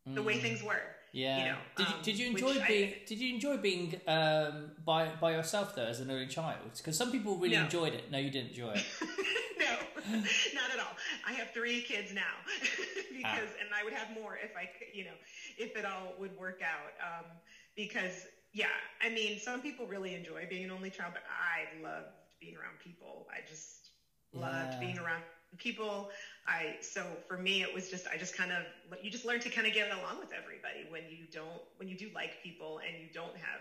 the 0.06 0.22
way 0.22 0.38
mm. 0.38 0.40
things 0.40 0.62
were. 0.62 0.80
Yeah. 1.12 1.38
You 1.38 1.44
know, 1.44 1.58
did, 1.76 1.88
you, 1.88 1.94
um, 1.94 2.00
did 2.02 2.18
you 2.18 2.26
enjoy 2.28 2.66
being 2.66 2.88
I, 2.92 2.98
Did 3.06 3.18
you 3.18 3.34
enjoy 3.34 3.56
being 3.58 4.00
um, 4.06 4.70
by 4.86 5.10
by 5.20 5.32
yourself 5.32 5.74
though 5.74 5.84
as 5.84 6.00
an 6.00 6.10
early 6.10 6.28
child? 6.28 6.72
Because 6.78 6.96
some 6.96 7.12
people 7.12 7.36
really 7.36 7.56
no. 7.56 7.64
enjoyed 7.64 7.92
it. 7.92 8.10
No, 8.10 8.16
you 8.16 8.30
didn't 8.30 8.52
enjoy 8.52 8.72
it. 8.72 8.86
No, 9.58 10.12
not 10.54 10.70
at 10.72 10.78
all. 10.78 10.94
I 11.26 11.32
have 11.32 11.50
three 11.50 11.80
kids 11.80 12.14
now 12.14 12.34
because, 13.10 13.50
ah. 13.50 13.60
and 13.60 13.68
I 13.74 13.82
would 13.82 13.92
have 13.92 14.10
more 14.14 14.38
if 14.42 14.56
I 14.56 14.66
could, 14.66 14.94
you 14.94 15.04
know, 15.04 15.18
if 15.58 15.76
it 15.76 15.84
all 15.84 16.14
would 16.20 16.36
work 16.38 16.60
out. 16.62 16.94
Um, 17.02 17.26
because 17.74 18.26
yeah, 18.52 18.72
I 19.02 19.10
mean, 19.10 19.38
some 19.38 19.60
people 19.60 19.86
really 19.86 20.14
enjoy 20.14 20.46
being 20.48 20.64
an 20.64 20.70
only 20.70 20.90
child, 20.90 21.12
but 21.14 21.24
I 21.28 21.82
loved 21.82 22.06
being 22.40 22.54
around 22.56 22.78
people. 22.78 23.26
I 23.30 23.46
just 23.48 23.90
loved 24.32 24.74
yeah. 24.74 24.80
being 24.80 24.98
around 24.98 25.22
people. 25.58 26.10
I 26.46 26.76
so 26.80 27.04
for 27.28 27.36
me 27.36 27.62
it 27.62 27.74
was 27.74 27.90
just 27.90 28.06
I 28.06 28.16
just 28.16 28.36
kind 28.36 28.52
of 28.52 28.64
you 29.02 29.10
just 29.10 29.24
learn 29.24 29.40
to 29.40 29.50
kind 29.50 29.66
of 29.66 29.72
get 29.72 29.90
along 29.90 30.18
with 30.20 30.30
everybody 30.32 30.86
when 30.90 31.02
you 31.10 31.26
don't 31.32 31.62
when 31.76 31.88
you 31.88 31.96
do 31.96 32.08
like 32.14 32.42
people 32.42 32.80
and 32.86 32.96
you 33.00 33.08
don't 33.12 33.36
have 33.36 33.60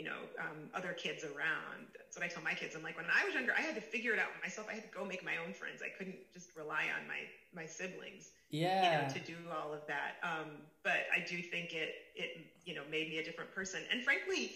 you 0.00 0.06
know, 0.06 0.24
um, 0.40 0.70
other 0.72 0.94
kids 0.94 1.24
around. 1.24 1.84
That's 1.92 2.16
what 2.16 2.24
I 2.24 2.28
tell 2.28 2.42
my 2.42 2.54
kids. 2.54 2.74
I'm 2.74 2.82
like, 2.82 2.96
when 2.96 3.04
I 3.04 3.22
was 3.26 3.34
younger, 3.34 3.52
I 3.52 3.60
had 3.60 3.74
to 3.74 3.82
figure 3.82 4.14
it 4.14 4.18
out 4.18 4.28
myself. 4.42 4.66
I 4.70 4.72
had 4.72 4.90
to 4.90 4.96
go 4.96 5.04
make 5.04 5.22
my 5.22 5.36
own 5.44 5.52
friends. 5.52 5.82
I 5.84 5.90
couldn't 5.90 6.16
just 6.32 6.56
rely 6.56 6.88
on 6.96 7.06
my 7.06 7.20
my 7.52 7.66
siblings, 7.66 8.30
yeah, 8.48 8.80
you 8.80 9.08
know, 9.08 9.12
to 9.12 9.20
do 9.20 9.36
all 9.52 9.74
of 9.74 9.86
that. 9.88 10.16
Um, 10.22 10.64
but 10.82 11.04
I 11.14 11.20
do 11.20 11.42
think 11.42 11.74
it 11.74 11.92
it 12.16 12.46
you 12.64 12.74
know 12.74 12.82
made 12.90 13.10
me 13.10 13.18
a 13.18 13.24
different 13.24 13.54
person. 13.54 13.82
And 13.92 14.02
frankly, 14.02 14.52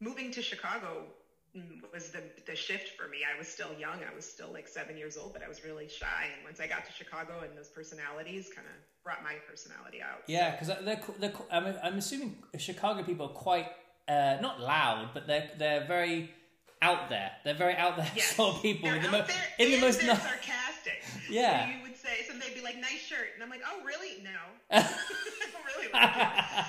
moving 0.00 0.32
to 0.32 0.42
Chicago 0.42 1.04
was 1.92 2.10
the 2.10 2.22
the 2.46 2.56
shift 2.56 2.96
for 2.98 3.06
me. 3.06 3.18
I 3.22 3.38
was 3.38 3.46
still 3.46 3.70
young. 3.78 3.98
I 4.02 4.12
was 4.12 4.24
still 4.24 4.50
like 4.52 4.66
seven 4.66 4.96
years 4.96 5.16
old, 5.16 5.32
but 5.32 5.44
I 5.44 5.48
was 5.48 5.62
really 5.64 5.88
shy. 5.88 6.26
And 6.34 6.44
once 6.44 6.58
I 6.58 6.66
got 6.66 6.84
to 6.86 6.92
Chicago, 6.92 7.44
and 7.48 7.56
those 7.56 7.68
personalities 7.68 8.50
kind 8.52 8.66
of 8.66 9.04
brought 9.04 9.22
my 9.22 9.34
personality 9.48 10.02
out. 10.02 10.22
Yeah, 10.26 10.50
because 10.50 10.66
so. 10.66 10.78
they're, 10.82 11.00
they're, 11.20 11.32
I'm, 11.52 11.76
I'm 11.80 11.98
assuming 11.98 12.42
Chicago 12.58 13.04
people 13.04 13.26
are 13.26 13.32
quite 13.32 13.66
uh, 14.10 14.38
not 14.40 14.60
loud, 14.60 15.10
but 15.14 15.26
they're 15.26 15.48
they're 15.58 15.86
very 15.86 16.30
out 16.82 17.08
there. 17.08 17.30
They're 17.44 17.54
very 17.54 17.76
out 17.76 17.96
there 17.96 18.10
yes. 18.16 18.34
sort 18.34 18.56
of 18.56 18.62
people. 18.62 18.90
They're 18.90 19.00
the 19.00 19.08
out 19.08 19.28
mo- 19.28 19.34
in 19.58 19.70
the 19.70 19.80
most 19.80 20.00
they're 20.00 20.16
sarcastic. 20.16 21.02
Yeah. 21.30 21.66
So 21.66 21.76
you 21.76 21.82
would 21.82 21.96
say, 21.96 22.26
so 22.26 22.32
they'd 22.32 22.56
be 22.56 22.60
like, 22.60 22.76
"Nice 22.78 22.98
shirt," 22.98 23.28
and 23.34 23.42
I'm 23.44 23.50
like, 23.50 23.62
"Oh, 23.64 23.84
really? 23.84 24.20
No, 24.24 24.30
I 24.70 24.80
don't 24.80 25.64
really 25.76 25.92
like 25.92 26.16
it." 26.16 26.64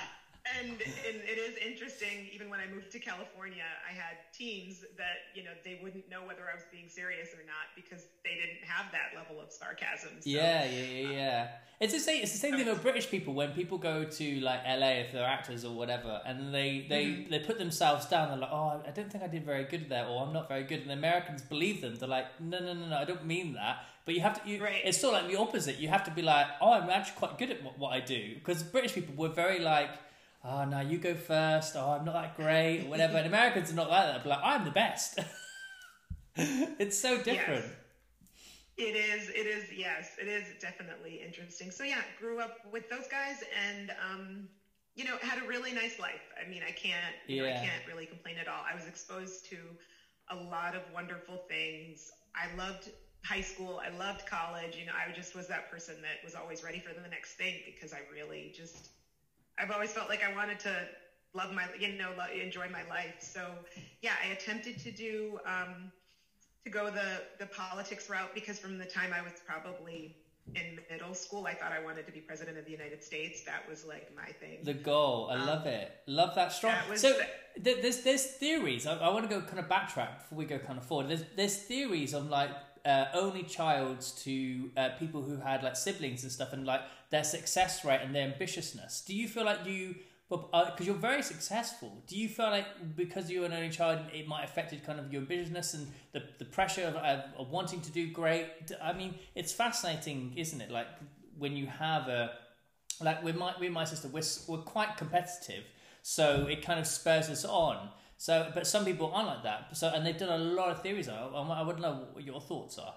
And, 0.62 0.72
and 0.72 1.16
it 1.26 1.38
is 1.38 1.56
interesting. 1.58 2.28
Even 2.32 2.48
when 2.48 2.60
I 2.60 2.66
moved 2.72 2.90
to 2.92 2.98
California, 2.98 3.64
I 3.88 3.92
had 3.92 4.16
teams 4.32 4.84
that 4.96 5.34
you 5.34 5.42
know 5.42 5.50
they 5.64 5.80
wouldn't 5.82 6.08
know 6.08 6.20
whether 6.26 6.42
I 6.50 6.54
was 6.54 6.64
being 6.70 6.88
serious 6.88 7.28
or 7.34 7.44
not 7.46 7.66
because 7.74 8.06
they 8.24 8.34
didn't 8.34 8.64
have 8.66 8.92
that 8.92 9.18
level 9.18 9.42
of 9.42 9.50
sarcasm. 9.50 10.10
So, 10.20 10.30
yeah, 10.30 10.64
yeah, 10.64 10.82
yeah, 10.82 11.10
yeah. 11.10 11.48
it's 11.80 11.92
the 11.92 12.00
same. 12.00 12.22
It's 12.22 12.32
the 12.32 12.38
same 12.38 12.56
thing 12.56 12.66
with 12.66 12.82
British 12.82 13.10
people 13.10 13.34
when 13.34 13.52
people 13.52 13.78
go 13.78 14.04
to 14.04 14.40
like 14.40 14.60
LA 14.64 15.02
if 15.02 15.12
they're 15.12 15.24
actors 15.24 15.64
or 15.64 15.74
whatever, 15.74 16.20
and 16.24 16.54
they 16.54 16.86
they 16.88 17.04
mm-hmm. 17.06 17.30
they 17.30 17.40
put 17.40 17.58
themselves 17.58 18.06
down. 18.06 18.28
They're 18.28 18.38
like, 18.38 18.52
oh, 18.52 18.82
I 18.86 18.90
don't 18.90 19.10
think 19.10 19.24
I 19.24 19.28
did 19.28 19.44
very 19.44 19.64
good 19.64 19.88
there, 19.88 20.06
or 20.06 20.24
I'm 20.24 20.32
not 20.32 20.48
very 20.48 20.64
good. 20.64 20.80
And 20.80 20.90
the 20.90 20.94
Americans 20.94 21.42
believe 21.42 21.80
them. 21.80 21.96
They're 21.96 22.08
like, 22.08 22.40
no, 22.40 22.58
no, 22.60 22.72
no, 22.74 22.86
no, 22.86 22.96
I 22.96 23.04
don't 23.04 23.26
mean 23.26 23.54
that. 23.54 23.84
But 24.04 24.14
you 24.14 24.20
have 24.20 24.42
to. 24.42 24.48
You, 24.48 24.62
right. 24.62 24.80
It's 24.84 24.98
sort 24.98 25.14
of 25.14 25.22
like 25.22 25.32
the 25.32 25.38
opposite. 25.38 25.78
You 25.78 25.88
have 25.88 26.04
to 26.04 26.10
be 26.10 26.22
like, 26.22 26.46
oh, 26.60 26.72
I'm 26.72 26.90
actually 26.90 27.18
quite 27.18 27.38
good 27.38 27.50
at 27.50 27.62
what, 27.62 27.78
what 27.78 27.92
I 27.92 28.00
do 28.00 28.34
because 28.34 28.62
British 28.62 28.94
people 28.94 29.14
were 29.14 29.28
very 29.28 29.60
like 29.60 29.90
oh 30.44 30.64
no, 30.64 30.80
you 30.80 30.98
go 30.98 31.14
first. 31.14 31.74
Oh, 31.76 31.96
I'm 31.98 32.04
not 32.04 32.14
that 32.14 32.36
great, 32.36 32.84
or 32.84 32.90
whatever. 32.90 33.18
and 33.18 33.26
Americans 33.26 33.70
are 33.70 33.74
not 33.74 33.90
like 33.90 34.06
that. 34.06 34.24
But 34.24 34.30
like, 34.30 34.40
I'm 34.42 34.64
the 34.64 34.70
best. 34.70 35.18
it's 36.36 36.98
so 36.98 37.16
different. 37.22 37.64
Yes. 37.64 37.72
It 38.78 38.96
is. 38.96 39.28
It 39.28 39.46
is. 39.46 39.64
Yes, 39.76 40.16
it 40.20 40.28
is 40.28 40.44
definitely 40.60 41.22
interesting. 41.24 41.70
So 41.70 41.84
yeah, 41.84 42.02
grew 42.18 42.40
up 42.40 42.58
with 42.72 42.88
those 42.88 43.06
guys, 43.10 43.42
and 43.68 43.92
um, 44.10 44.48
you 44.94 45.04
know, 45.04 45.16
had 45.20 45.42
a 45.42 45.46
really 45.46 45.72
nice 45.72 45.98
life. 45.98 46.22
I 46.40 46.48
mean, 46.48 46.62
I 46.66 46.72
can't. 46.72 47.14
You 47.26 47.44
yeah. 47.44 47.50
know, 47.50 47.56
I 47.56 47.64
can't 47.64 47.86
really 47.86 48.06
complain 48.06 48.36
at 48.38 48.48
all. 48.48 48.64
I 48.70 48.74
was 48.74 48.86
exposed 48.86 49.46
to 49.50 49.56
a 50.30 50.36
lot 50.36 50.74
of 50.74 50.82
wonderful 50.92 51.42
things. 51.48 52.10
I 52.34 52.54
loved 52.56 52.90
high 53.24 53.40
school. 53.40 53.80
I 53.84 53.96
loved 53.96 54.26
college. 54.26 54.76
You 54.76 54.86
know, 54.86 54.92
I 54.96 55.12
just 55.12 55.34
was 55.34 55.48
that 55.48 55.70
person 55.70 55.96
that 56.02 56.24
was 56.24 56.34
always 56.34 56.64
ready 56.64 56.80
for 56.80 56.94
the 56.94 57.08
next 57.08 57.34
thing 57.34 57.60
because 57.66 57.92
I 57.92 58.00
really 58.12 58.52
just 58.56 58.88
I've 59.62 59.70
always 59.70 59.92
felt 59.92 60.08
like 60.08 60.24
I 60.24 60.34
wanted 60.34 60.58
to 60.60 60.74
love 61.34 61.52
my 61.52 61.64
you 61.78 61.96
know 61.96 62.10
love, 62.18 62.30
enjoy 62.30 62.68
my 62.68 62.82
life. 62.88 63.14
So 63.20 63.46
yeah, 64.00 64.12
I 64.24 64.32
attempted 64.32 64.78
to 64.80 64.90
do 64.90 65.38
um, 65.46 65.92
to 66.64 66.70
go 66.70 66.90
the 66.90 67.22
the 67.38 67.46
politics 67.46 68.10
route 68.10 68.34
because 68.34 68.58
from 68.58 68.76
the 68.76 68.84
time 68.84 69.12
I 69.14 69.22
was 69.22 69.34
probably 69.46 70.16
in 70.56 70.80
middle 70.90 71.14
school, 71.14 71.46
I 71.46 71.54
thought 71.54 71.70
I 71.70 71.82
wanted 71.82 72.06
to 72.06 72.12
be 72.12 72.20
president 72.20 72.58
of 72.58 72.64
the 72.64 72.72
United 72.72 73.04
States. 73.04 73.44
That 73.44 73.68
was 73.68 73.84
like 73.84 74.10
my 74.16 74.32
thing. 74.32 74.58
The 74.64 74.74
goal, 74.74 75.28
I 75.30 75.36
um, 75.36 75.46
love 75.46 75.66
it, 75.66 75.92
love 76.08 76.34
that 76.34 76.52
strong. 76.52 76.74
That 76.88 76.98
so 76.98 77.16
the, 77.56 77.78
there's 77.80 78.02
there's 78.02 78.24
theories. 78.24 78.86
I, 78.86 78.96
I, 78.96 79.10
want 79.10 79.30
to 79.30 79.34
go 79.34 79.42
kind 79.42 79.60
of 79.60 79.68
backtrack 79.68 80.18
before 80.18 80.38
we 80.38 80.44
go 80.44 80.58
kind 80.58 80.78
of 80.78 80.84
forward. 80.84 81.08
There's 81.08 81.24
there's 81.36 81.56
theories 81.56 82.14
on 82.14 82.28
like 82.28 82.50
uh, 82.84 83.06
only 83.14 83.42
childs 83.42 84.12
to 84.24 84.70
uh, 84.76 84.90
people 84.98 85.22
who 85.22 85.36
had 85.36 85.62
like 85.62 85.76
siblings 85.76 86.22
and 86.22 86.32
stuff, 86.32 86.52
and 86.52 86.66
like 86.66 86.82
their 87.10 87.24
success 87.24 87.84
rate 87.84 88.00
and 88.02 88.14
their 88.14 88.28
ambitiousness. 88.28 89.04
Do 89.04 89.14
you 89.14 89.28
feel 89.28 89.44
like 89.44 89.64
you 89.66 89.96
because 90.32 90.80
uh, 90.80 90.84
you're 90.84 90.94
very 90.94 91.22
successful, 91.22 92.02
do 92.06 92.16
you 92.16 92.26
feel 92.26 92.46
like 92.46 92.96
because 92.96 93.30
you're 93.30 93.44
an 93.44 93.52
only 93.52 93.68
child, 93.68 93.98
it 94.14 94.26
might 94.26 94.44
affected 94.44 94.82
kind 94.82 94.98
of 94.98 95.12
your 95.12 95.20
business 95.22 95.74
and 95.74 95.86
the 96.12 96.22
the 96.38 96.44
pressure 96.46 96.84
of, 96.84 96.96
of 97.38 97.50
wanting 97.50 97.80
to 97.82 97.90
do 97.90 98.10
great? 98.10 98.46
I 98.82 98.94
mean, 98.94 99.16
it's 99.34 99.52
fascinating, 99.52 100.32
isn't 100.36 100.60
it? 100.60 100.70
Like 100.70 100.86
when 101.38 101.54
you 101.54 101.66
have 101.66 102.08
a 102.08 102.30
like 103.00 103.22
with 103.22 103.36
my 103.36 103.52
with 103.60 103.72
my 103.72 103.84
sister, 103.84 104.08
we're 104.08 104.22
we're 104.48 104.62
quite 104.62 104.96
competitive, 104.96 105.64
so 106.02 106.46
it 106.46 106.64
kind 106.64 106.80
of 106.80 106.86
spurs 106.86 107.28
us 107.28 107.44
on. 107.44 107.90
So, 108.22 108.52
but 108.54 108.68
some 108.68 108.84
people 108.84 109.10
aren't 109.12 109.26
like 109.26 109.42
that. 109.42 109.76
So, 109.76 109.88
and 109.88 110.06
they've 110.06 110.16
done 110.16 110.40
a 110.40 110.44
lot 110.44 110.68
of 110.70 110.80
theories 110.80 111.08
on 111.08 111.16
it. 111.16 111.36
I 111.36 111.60
would 111.60 111.80
know 111.80 112.06
what 112.12 112.22
your 112.22 112.40
thoughts 112.40 112.78
are. 112.78 112.94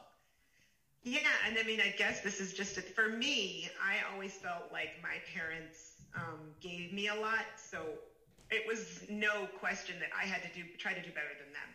Yeah, 1.02 1.18
and 1.48 1.58
I 1.58 1.64
mean, 1.64 1.82
I 1.82 1.96
guess 1.98 2.22
this 2.22 2.40
is 2.40 2.54
just 2.54 2.78
a, 2.78 2.82
for 2.82 3.10
me. 3.10 3.68
I 3.84 4.14
always 4.14 4.34
felt 4.34 4.72
like 4.72 4.90
my 5.02 5.18
parents 5.34 5.96
um, 6.16 6.54
gave 6.62 6.94
me 6.94 7.08
a 7.08 7.16
lot. 7.16 7.48
So 7.58 7.80
it 8.52 8.68
was 8.68 9.02
no 9.10 9.48
question 9.60 9.96
that 10.00 10.10
I 10.16 10.26
had 10.26 10.44
to 10.44 10.50
do 10.54 10.64
try 10.78 10.94
to 10.94 11.02
do 11.02 11.10
better 11.10 11.34
than 11.42 11.52
them. 11.58 11.70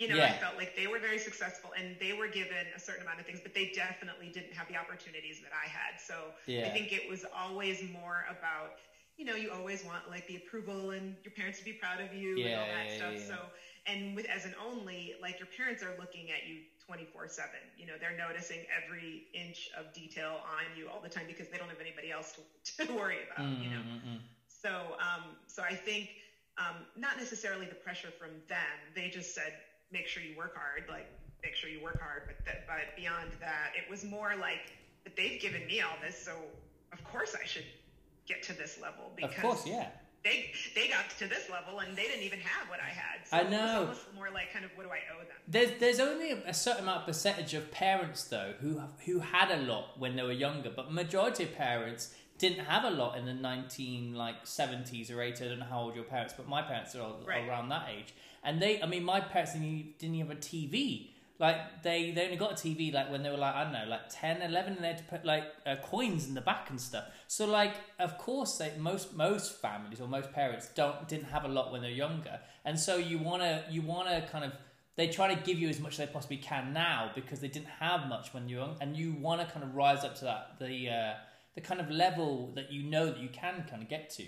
You 0.00 0.08
know, 0.08 0.16
yeah. 0.16 0.34
I 0.34 0.42
felt 0.42 0.56
like 0.56 0.74
they 0.74 0.88
were 0.88 0.98
very 0.98 1.20
successful 1.20 1.70
and 1.78 1.94
they 2.00 2.12
were 2.12 2.26
given 2.26 2.66
a 2.74 2.80
certain 2.80 3.04
amount 3.04 3.20
of 3.20 3.26
things, 3.26 3.38
but 3.40 3.54
they 3.54 3.70
definitely 3.72 4.30
didn't 4.34 4.52
have 4.52 4.66
the 4.66 4.76
opportunities 4.76 5.40
that 5.42 5.52
I 5.54 5.68
had. 5.68 6.00
So 6.00 6.34
yeah. 6.46 6.66
I 6.66 6.70
think 6.70 6.92
it 6.92 7.08
was 7.08 7.24
always 7.32 7.84
more 7.92 8.26
about, 8.28 8.82
you 9.16 9.24
know, 9.24 9.34
you 9.34 9.50
always 9.50 9.84
want 9.84 10.08
like 10.10 10.26
the 10.26 10.36
approval 10.36 10.90
and 10.90 11.16
your 11.24 11.32
parents 11.32 11.58
to 11.58 11.64
be 11.64 11.72
proud 11.72 12.00
of 12.00 12.14
you 12.14 12.36
yeah, 12.36 12.46
and 12.46 12.60
all 12.60 12.66
that 12.66 12.96
stuff. 12.96 13.26
So, 13.26 13.38
and 13.86 14.14
with 14.14 14.26
as 14.26 14.44
an 14.44 14.54
only, 14.64 15.14
like 15.22 15.38
your 15.38 15.48
parents 15.56 15.82
are 15.82 15.94
looking 15.98 16.30
at 16.30 16.46
you 16.48 16.60
24 16.86 17.28
7. 17.28 17.50
You 17.76 17.86
know, 17.86 17.94
they're 18.00 18.16
noticing 18.16 18.60
every 18.70 19.24
inch 19.34 19.70
of 19.78 19.92
detail 19.92 20.40
on 20.44 20.76
you 20.76 20.88
all 20.88 21.00
the 21.00 21.08
time 21.08 21.24
because 21.26 21.48
they 21.48 21.56
don't 21.56 21.68
have 21.68 21.80
anybody 21.80 22.10
else 22.10 22.36
to, 22.36 22.86
to 22.86 22.92
worry 22.92 23.18
about, 23.26 23.46
mm-hmm. 23.46 23.62
you 23.62 23.70
know. 23.70 23.80
Mm-hmm. 23.80 24.16
So, 24.48 24.70
um, 25.00 25.36
so 25.46 25.62
I 25.62 25.74
think 25.74 26.10
um, 26.58 26.84
not 26.96 27.16
necessarily 27.16 27.66
the 27.66 27.74
pressure 27.74 28.10
from 28.18 28.30
them. 28.48 28.76
They 28.94 29.08
just 29.08 29.34
said, 29.34 29.52
make 29.92 30.06
sure 30.06 30.22
you 30.22 30.36
work 30.36 30.56
hard, 30.56 30.84
like, 30.88 31.06
make 31.42 31.54
sure 31.54 31.70
you 31.70 31.82
work 31.82 32.00
hard. 32.00 32.22
But, 32.26 32.44
that, 32.44 32.66
but 32.66 32.96
beyond 32.96 33.30
that, 33.40 33.72
it 33.76 33.88
was 33.90 34.04
more 34.04 34.34
like, 34.40 34.72
they've 35.16 35.40
given 35.40 35.66
me 35.66 35.80
all 35.80 35.96
this, 36.02 36.18
so 36.18 36.32
of 36.92 37.02
course 37.04 37.36
I 37.40 37.46
should 37.46 37.64
get 38.26 38.42
to 38.44 38.52
this 38.52 38.80
level. 38.80 39.12
Because 39.16 39.36
of 39.36 39.42
course, 39.42 39.66
yeah 39.66 39.88
they 40.26 40.50
they 40.74 40.88
got 40.88 41.08
to 41.18 41.26
this 41.28 41.48
level 41.48 41.78
and 41.78 41.96
they 41.96 42.02
didn't 42.02 42.24
even 42.24 42.40
have 42.40 42.68
what 42.68 42.80
I 42.80 42.88
had. 42.88 43.26
So 43.26 43.36
I 43.36 43.48
know. 43.48 43.82
It 43.84 43.88
was 43.90 44.04
more 44.14 44.28
like 44.32 44.52
kind 44.52 44.64
of 44.64 44.72
what 44.74 44.84
do 44.84 44.90
I 44.90 44.98
owe 45.14 45.20
them? 45.20 45.36
There's 45.46 45.78
there's 45.78 46.00
only 46.00 46.32
a, 46.32 46.52
certain 46.52 46.82
amount 46.82 47.00
of 47.00 47.06
percentage 47.06 47.54
of 47.54 47.70
parents 47.70 48.24
though 48.24 48.54
who 48.60 48.82
who 49.04 49.20
had 49.20 49.50
a 49.50 49.58
lot 49.58 49.98
when 49.98 50.16
they 50.16 50.22
were 50.22 50.32
younger, 50.32 50.70
but 50.74 50.92
majority 50.92 51.44
of 51.44 51.54
parents 51.54 52.14
didn't 52.38 52.64
have 52.64 52.84
a 52.84 52.90
lot 52.90 53.16
in 53.16 53.24
the 53.24 53.32
19 53.32 54.14
like 54.14 54.44
70s 54.44 55.10
or 55.10 55.16
80s. 55.16 55.42
I 55.42 55.48
don't 55.48 55.60
know 55.60 55.66
how 55.66 55.80
old 55.80 55.94
your 55.94 56.04
parents, 56.04 56.34
but 56.36 56.48
my 56.48 56.60
parents 56.60 56.94
are 56.94 57.02
all, 57.02 57.20
right. 57.26 57.48
around 57.48 57.70
that 57.70 57.88
age. 57.96 58.12
And 58.44 58.60
they, 58.60 58.82
I 58.82 58.86
mean, 58.86 59.04
my 59.04 59.20
parents 59.20 59.54
didn't 59.54 59.96
even 60.02 60.18
have 60.18 60.30
a 60.30 60.38
TV 60.38 61.08
like 61.38 61.82
they 61.82 62.12
they 62.12 62.24
only 62.24 62.36
got 62.36 62.52
a 62.52 62.54
TV 62.54 62.92
like 62.92 63.10
when 63.10 63.22
they 63.22 63.30
were 63.30 63.36
like 63.36 63.54
I 63.54 63.64
don't 63.64 63.72
know 63.72 63.84
like 63.88 64.08
10 64.08 64.42
11 64.42 64.74
and 64.74 64.82
they 64.82 64.88
had 64.88 64.98
to 64.98 65.04
put 65.04 65.24
like 65.24 65.44
uh, 65.66 65.76
coins 65.82 66.26
in 66.26 66.34
the 66.34 66.40
back 66.40 66.70
and 66.70 66.80
stuff. 66.80 67.04
So 67.26 67.46
like 67.46 67.74
of 67.98 68.16
course 68.18 68.56
they 68.56 68.72
most 68.78 69.14
most 69.14 69.60
families 69.60 70.00
or 70.00 70.08
most 70.08 70.32
parents 70.32 70.68
don't 70.74 71.06
didn't 71.08 71.26
have 71.26 71.44
a 71.44 71.48
lot 71.48 71.72
when 71.72 71.82
they're 71.82 71.90
younger. 71.90 72.40
And 72.64 72.78
so 72.78 72.96
you 72.96 73.18
want 73.18 73.42
to 73.42 73.64
you 73.70 73.82
want 73.82 74.08
to 74.08 74.26
kind 74.30 74.44
of 74.44 74.52
they 74.96 75.08
try 75.08 75.32
to 75.34 75.40
give 75.42 75.58
you 75.58 75.68
as 75.68 75.78
much 75.78 75.92
as 75.92 75.98
they 75.98 76.06
possibly 76.06 76.38
can 76.38 76.72
now 76.72 77.10
because 77.14 77.40
they 77.40 77.48
didn't 77.48 77.68
have 77.80 78.08
much 78.08 78.32
when 78.32 78.48
you 78.48 78.56
were 78.56 78.62
young. 78.62 78.76
And 78.80 78.96
you 78.96 79.12
want 79.12 79.42
to 79.42 79.46
kind 79.46 79.62
of 79.62 79.74
rise 79.74 80.04
up 80.04 80.16
to 80.16 80.24
that 80.24 80.58
the 80.58 80.88
uh, 80.88 81.14
the 81.54 81.60
kind 81.60 81.80
of 81.80 81.90
level 81.90 82.52
that 82.54 82.72
you 82.72 82.82
know 82.82 83.06
that 83.06 83.18
you 83.18 83.28
can 83.28 83.66
kind 83.68 83.82
of 83.82 83.88
get 83.88 84.10
to 84.10 84.24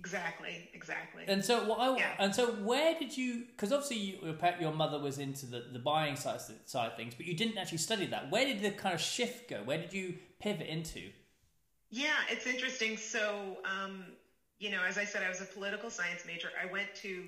Exactly, 0.00 0.70
exactly. 0.72 1.24
And 1.28 1.44
so, 1.44 1.62
what 1.66 1.78
I, 1.78 1.94
yeah. 1.98 2.14
and 2.18 2.34
so, 2.34 2.52
where 2.52 2.98
did 2.98 3.14
you? 3.14 3.44
Because 3.50 3.70
obviously, 3.70 3.98
you, 3.98 4.36
your 4.58 4.72
mother 4.72 4.98
was 4.98 5.18
into 5.18 5.44
the, 5.44 5.66
the 5.74 5.78
buying 5.78 6.16
side 6.16 6.40
side 6.64 6.90
of 6.90 6.96
things, 6.96 7.14
but 7.14 7.26
you 7.26 7.36
didn't 7.36 7.58
actually 7.58 7.78
study 7.78 8.06
that. 8.06 8.30
Where 8.30 8.46
did 8.46 8.62
the 8.62 8.70
kind 8.70 8.94
of 8.94 9.00
shift 9.00 9.50
go? 9.50 9.58
Where 9.62 9.76
did 9.76 9.92
you 9.92 10.14
pivot 10.40 10.68
into? 10.68 11.10
Yeah, 11.90 12.16
it's 12.30 12.46
interesting. 12.46 12.96
So, 12.96 13.58
um, 13.66 14.04
you 14.58 14.70
know, 14.70 14.80
as 14.88 14.96
I 14.96 15.04
said, 15.04 15.22
I 15.22 15.28
was 15.28 15.42
a 15.42 15.44
political 15.44 15.90
science 15.90 16.24
major. 16.26 16.48
I 16.60 16.72
went 16.72 16.94
to 17.02 17.22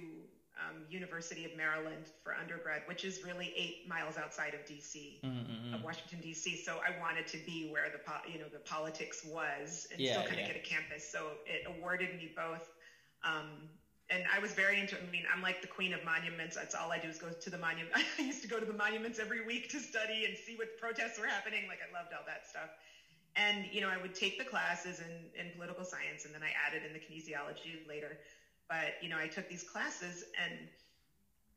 um, 0.68 0.83
University 0.88 1.44
of 1.44 1.57
Maryland 1.57 2.11
for 2.22 2.35
undergrad, 2.35 2.83
which 2.87 3.05
is 3.05 3.25
really 3.25 3.53
eight 3.57 3.88
miles 3.88 4.16
outside 4.16 4.55
of 4.55 4.61
DC, 4.61 5.20
mm-hmm. 5.25 5.75
of 5.75 5.83
Washington 5.83 6.20
D.C. 6.20 6.57
So 6.57 6.79
I 6.87 6.98
wanted 7.01 7.27
to 7.29 7.38
be 7.38 7.68
where 7.70 7.90
the 7.90 7.98
po- 7.98 8.27
you 8.31 8.38
know 8.38 8.48
the 8.53 8.61
politics 8.61 9.25
was, 9.25 9.87
and 9.90 10.01
yeah, 10.01 10.12
still 10.12 10.22
kind 10.25 10.35
of 10.35 10.46
yeah. 10.46 10.53
get 10.53 10.57
a 10.57 10.66
campus. 10.66 11.09
So 11.11 11.31
it 11.46 11.66
awarded 11.66 12.16
me 12.16 12.33
both. 12.37 12.68
Um, 13.25 13.68
and 14.11 14.25
I 14.35 14.40
was 14.40 14.53
very 14.53 14.79
into. 14.79 14.96
I 14.96 15.11
mean, 15.11 15.25
I'm 15.33 15.42
like 15.42 15.62
the 15.62 15.68
queen 15.68 15.94
of 15.94 16.05
monuments. 16.05 16.57
That's 16.57 16.75
all 16.75 16.92
I 16.92 16.98
do 16.98 17.09
is 17.09 17.18
go 17.18 17.29
to 17.31 17.51
the 17.51 17.59
monument. 17.59 17.94
I 18.18 18.22
used 18.22 18.42
to 18.42 18.48
go 18.48 18.61
to 18.61 18.66
the 18.66 18.77
monuments 18.77 19.18
every 19.18 19.44
week 19.46 19.70
to 19.70 19.81
study 19.81 20.27
and 20.27 20.37
see 20.37 20.57
what 20.57 20.79
protests 20.79 21.18
were 21.18 21.27
happening. 21.27 21.64
Like 21.68 21.79
I 21.81 21.88
loved 21.96 22.12
all 22.12 22.25
that 22.27 22.46
stuff. 22.48 22.68
And 23.37 23.64
you 23.72 23.81
know, 23.81 23.88
I 23.88 23.96
would 23.96 24.14
take 24.14 24.38
the 24.38 24.44
classes 24.44 25.01
in, 25.01 25.40
in 25.40 25.53
political 25.57 25.85
science, 25.85 26.27
and 26.27 26.35
then 26.35 26.42
I 26.42 26.53
added 26.53 26.83
in 26.85 26.92
the 26.92 27.01
kinesiology 27.01 27.88
later. 27.88 28.18
But, 28.73 29.03
you 29.03 29.11
know, 29.11 29.19
I 29.19 29.29
took 29.29 29.51
these 29.51 29.63
classes 29.63 30.25
and 30.43 30.59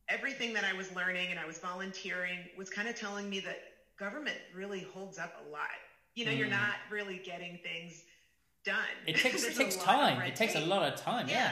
everything 0.10 0.51
that 0.54 0.65
I 0.65 0.73
was 0.73 0.93
learning 0.93 1.32
and 1.32 1.39
I 1.39 1.45
was 1.45 1.60
volunteering 1.60 2.39
was 2.58 2.69
kind 2.69 2.89
of 2.89 2.95
telling 2.95 3.30
me 3.30 3.39
that 3.39 3.60
government 3.97 4.36
really 4.54 4.82
holds 4.93 5.17
up 5.17 5.34
a 5.47 5.49
lot. 5.49 5.80
You 6.15 6.25
know, 6.25 6.32
mm. 6.32 6.38
you're 6.39 6.49
not 6.49 6.75
really 6.91 7.21
getting 7.23 7.58
things 7.63 8.04
done. 8.65 8.75
It 9.08 9.15
takes, 9.15 9.43
it 9.45 9.56
takes 9.56 9.78
time. 9.78 10.21
It 10.23 10.36
takes 10.36 10.56
a 10.56 10.65
lot 10.65 10.84
of 10.91 10.99
time. 10.99 11.30
Yeah. 11.30 11.36
yeah. 11.36 11.51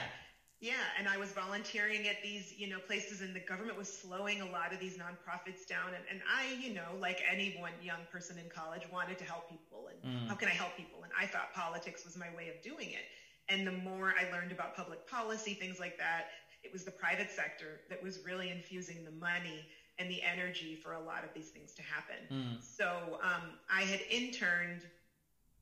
Yeah, 0.59 0.79
and 0.97 1.09
I 1.09 1.17
was 1.17 1.29
volunteering 1.33 2.07
at 2.07 2.23
these, 2.23 2.53
you 2.57 2.69
know, 2.69 2.79
places, 2.79 3.19
and 3.19 3.35
the 3.35 3.41
government 3.41 3.77
was 3.77 3.91
slowing 3.91 4.39
a 4.39 4.45
lot 4.45 4.71
of 4.71 4.79
these 4.79 4.95
nonprofits 4.95 5.67
down. 5.67 5.87
And, 5.87 6.05
and 6.09 6.21
I, 6.23 6.55
you 6.55 6.73
know, 6.73 6.87
like 7.01 7.21
any 7.29 7.57
one 7.59 7.73
young 7.83 7.99
person 8.09 8.37
in 8.37 8.49
college, 8.49 8.83
wanted 8.89 9.17
to 9.17 9.25
help 9.25 9.49
people. 9.49 9.89
And 9.91 10.15
mm. 10.15 10.27
how 10.29 10.35
can 10.35 10.47
I 10.47 10.51
help 10.51 10.77
people? 10.77 11.03
And 11.03 11.11
I 11.19 11.25
thought 11.25 11.53
politics 11.53 12.05
was 12.05 12.15
my 12.15 12.27
way 12.37 12.47
of 12.47 12.61
doing 12.63 12.91
it. 12.91 13.03
And 13.49 13.67
the 13.67 13.71
more 13.71 14.13
I 14.19 14.25
learned 14.31 14.51
about 14.51 14.73
public 14.73 15.05
policy, 15.05 15.53
things 15.53 15.79
like 15.79 15.97
that, 15.97 16.23
it 16.63 16.71
was 16.71 16.83
the 16.83 16.91
private 16.91 17.29
sector 17.29 17.81
that 17.89 18.01
was 18.01 18.19
really 18.23 18.49
infusing 18.49 19.03
the 19.03 19.11
money 19.11 19.67
and 19.99 20.09
the 20.09 20.21
energy 20.21 20.75
for 20.75 20.93
a 20.93 20.99
lot 20.99 21.23
of 21.23 21.33
these 21.33 21.49
things 21.49 21.73
to 21.73 21.81
happen. 21.81 22.15
Mm. 22.31 22.63
So 22.63 23.17
um, 23.21 23.57
I 23.69 23.81
had 23.83 24.01
interned 24.09 24.85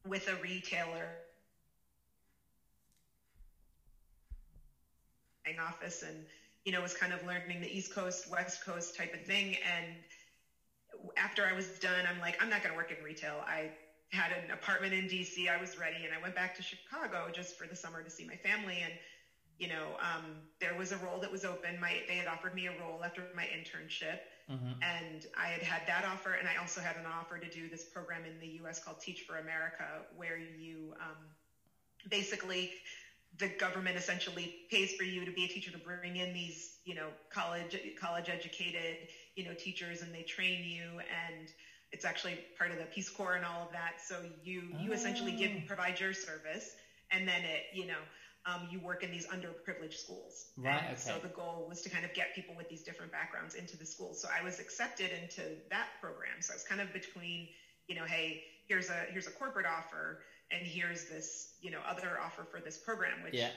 with 0.06 0.28
a 0.28 0.36
retailer 0.36 1.16
office 5.60 6.02
and 6.02 6.26
you 6.66 6.72
know 6.72 6.82
was 6.82 6.94
kind 6.94 7.12
of 7.12 7.24
learning 7.24 7.60
the 7.60 7.76
east 7.76 7.94
coast 7.94 8.28
west 8.30 8.64
coast 8.64 8.96
type 8.96 9.14
of 9.14 9.22
thing 9.22 9.56
and 9.66 9.86
after 11.18 11.46
i 11.46 11.52
was 11.52 11.68
done 11.80 12.06
i'm 12.06 12.20
like 12.20 12.38
i'm 12.40 12.50
not 12.50 12.62
going 12.62 12.72
to 12.72 12.76
work 12.76 12.92
in 12.92 13.02
retail 13.04 13.44
i 13.46 13.70
had 14.12 14.32
an 14.32 14.52
apartment 14.52 14.94
in 14.94 15.06
DC. 15.06 15.50
I 15.50 15.58
was 15.58 15.78
ready, 15.78 16.06
and 16.06 16.14
I 16.14 16.22
went 16.22 16.36
back 16.36 16.56
to 16.56 16.62
Chicago 16.62 17.30
just 17.32 17.58
for 17.58 17.66
the 17.66 17.76
summer 17.76 18.04
to 18.04 18.10
see 18.10 18.26
my 18.26 18.36
family. 18.36 18.80
And 18.84 18.94
you 19.58 19.68
know, 19.68 19.96
um, 20.00 20.26
there 20.60 20.76
was 20.76 20.92
a 20.92 20.98
role 20.98 21.20
that 21.20 21.32
was 21.32 21.46
open. 21.46 21.80
My 21.80 22.02
they 22.08 22.16
had 22.16 22.28
offered 22.28 22.56
me 22.56 22.68
a 22.68 22.72
role 22.82 23.04
after 23.04 23.24
my 23.36 23.44
internship, 23.44 24.20
mm-hmm. 24.50 24.72
and 24.82 25.26
I 25.38 25.48
had 25.48 25.62
had 25.62 25.82
that 25.88 26.04
offer, 26.04 26.34
and 26.34 26.48
I 26.48 26.60
also 26.60 26.82
had 26.82 26.96
an 26.98 27.06
offer 27.06 27.38
to 27.38 27.50
do 27.50 27.70
this 27.70 27.84
program 27.84 28.24
in 28.26 28.40
the 28.40 28.56
U.S. 28.64 28.84
called 28.84 29.00
Teach 29.00 29.22
for 29.22 29.38
America, 29.38 29.86
where 30.16 30.38
you 30.38 30.94
um, 31.00 31.18
basically 32.10 32.72
the 33.38 33.48
government 33.60 33.96
essentially 33.96 34.56
pays 34.70 34.94
for 34.94 35.04
you 35.04 35.24
to 35.26 35.32
be 35.32 35.46
a 35.46 35.48
teacher 35.48 35.72
to 35.72 35.78
bring 35.78 36.18
in 36.18 36.34
these 36.34 36.80
you 36.84 36.96
know 36.96 37.08
college 37.32 37.78
college 38.00 38.30
educated 38.30 38.98
you 39.36 39.46
know 39.46 39.54
teachers, 39.54 40.02
and 40.02 40.14
they 40.14 40.24
train 40.24 40.64
you 40.64 41.00
and 41.00 41.48
it's 41.92 42.06
actually 42.06 42.40
part 42.58 42.72
of 42.72 42.78
the 42.78 42.86
Peace 42.86 43.10
Corps 43.10 43.36
and 43.36 43.46
all 43.46 43.64
of 43.64 43.72
that. 43.72 44.02
So 44.06 44.18
you 44.44 44.64
you 44.80 44.92
oh. 44.92 44.94
essentially 44.94 45.34
give 45.34 45.52
oh. 45.56 45.62
provide 45.68 46.00
your 46.00 46.14
service, 46.14 46.70
and 47.12 47.28
then 47.28 47.42
it 47.44 47.64
you 47.74 47.88
know 47.88 48.02
um, 48.46 48.68
you 48.72 48.80
work 48.80 49.04
in 49.04 49.12
these 49.12 49.28
underprivileged 49.28 49.94
schools. 49.94 50.48
Right. 50.58 50.84
Okay. 50.92 50.96
So 50.96 51.20
the 51.22 51.30
goal 51.30 51.66
was 51.70 51.82
to 51.82 51.90
kind 51.90 52.06
of 52.06 52.14
get 52.14 52.34
people 52.34 52.56
with 52.56 52.70
these 52.70 52.84
different 52.84 53.12
backgrounds 53.12 53.56
into 53.56 53.78
the 53.78 53.86
schools. 53.86 54.22
So 54.22 54.28
I 54.30 54.44
was 54.44 54.60
accepted 54.60 55.12
into 55.12 55.44
that 55.70 55.88
program. 56.02 56.42
So 56.42 56.54
I 56.54 56.56
was 56.56 56.64
kind 56.64 56.82
of 56.82 56.92
between 56.94 57.48
you 57.88 57.96
know, 57.96 58.06
hey, 58.06 58.44
here's 58.68 58.90
a 58.90 59.06
here's 59.12 59.28
a 59.28 59.32
corporate 59.32 59.66
offer, 59.66 60.20
and 60.52 60.66
here's 60.66 61.10
this 61.10 61.56
you 61.62 61.72
know 61.72 61.80
other 61.88 62.20
offer 62.24 62.46
for 62.50 62.60
this 62.60 62.78
program, 62.78 63.24
which. 63.24 63.36
Yeah 63.36 63.50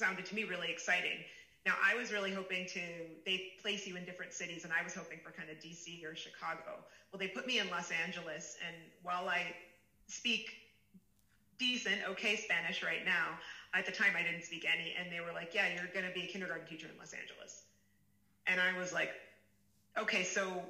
sounded 0.00 0.24
to 0.24 0.34
me 0.34 0.44
really 0.44 0.70
exciting. 0.70 1.20
Now, 1.66 1.74
I 1.84 1.94
was 1.94 2.10
really 2.10 2.32
hoping 2.32 2.66
to, 2.68 2.80
they 3.26 3.42
place 3.60 3.86
you 3.86 3.96
in 3.96 4.04
different 4.04 4.32
cities, 4.32 4.64
and 4.64 4.72
I 4.72 4.82
was 4.82 4.94
hoping 4.94 5.18
for 5.22 5.30
kind 5.30 5.50
of 5.50 5.58
DC 5.58 6.04
or 6.04 6.16
Chicago. 6.16 6.84
Well, 7.12 7.18
they 7.18 7.28
put 7.28 7.46
me 7.46 7.58
in 7.58 7.68
Los 7.68 7.90
Angeles, 7.90 8.56
and 8.66 8.76
while 9.02 9.28
I 9.28 9.54
speak 10.06 10.54
decent, 11.58 12.00
okay 12.08 12.36
Spanish 12.36 12.82
right 12.82 13.04
now, 13.04 13.38
at 13.74 13.84
the 13.84 13.92
time 13.92 14.16
I 14.16 14.22
didn't 14.22 14.42
speak 14.42 14.64
any, 14.70 14.94
and 14.98 15.12
they 15.12 15.20
were 15.20 15.32
like, 15.32 15.52
yeah, 15.52 15.66
you're 15.66 15.88
going 15.92 16.06
to 16.06 16.10
be 16.10 16.22
a 16.22 16.26
kindergarten 16.26 16.66
teacher 16.66 16.88
in 16.88 16.96
Los 16.96 17.12
Angeles. 17.12 17.62
And 18.46 18.58
I 18.58 18.72
was 18.72 18.92
like, 18.92 19.10
okay, 19.98 20.22
so 20.22 20.62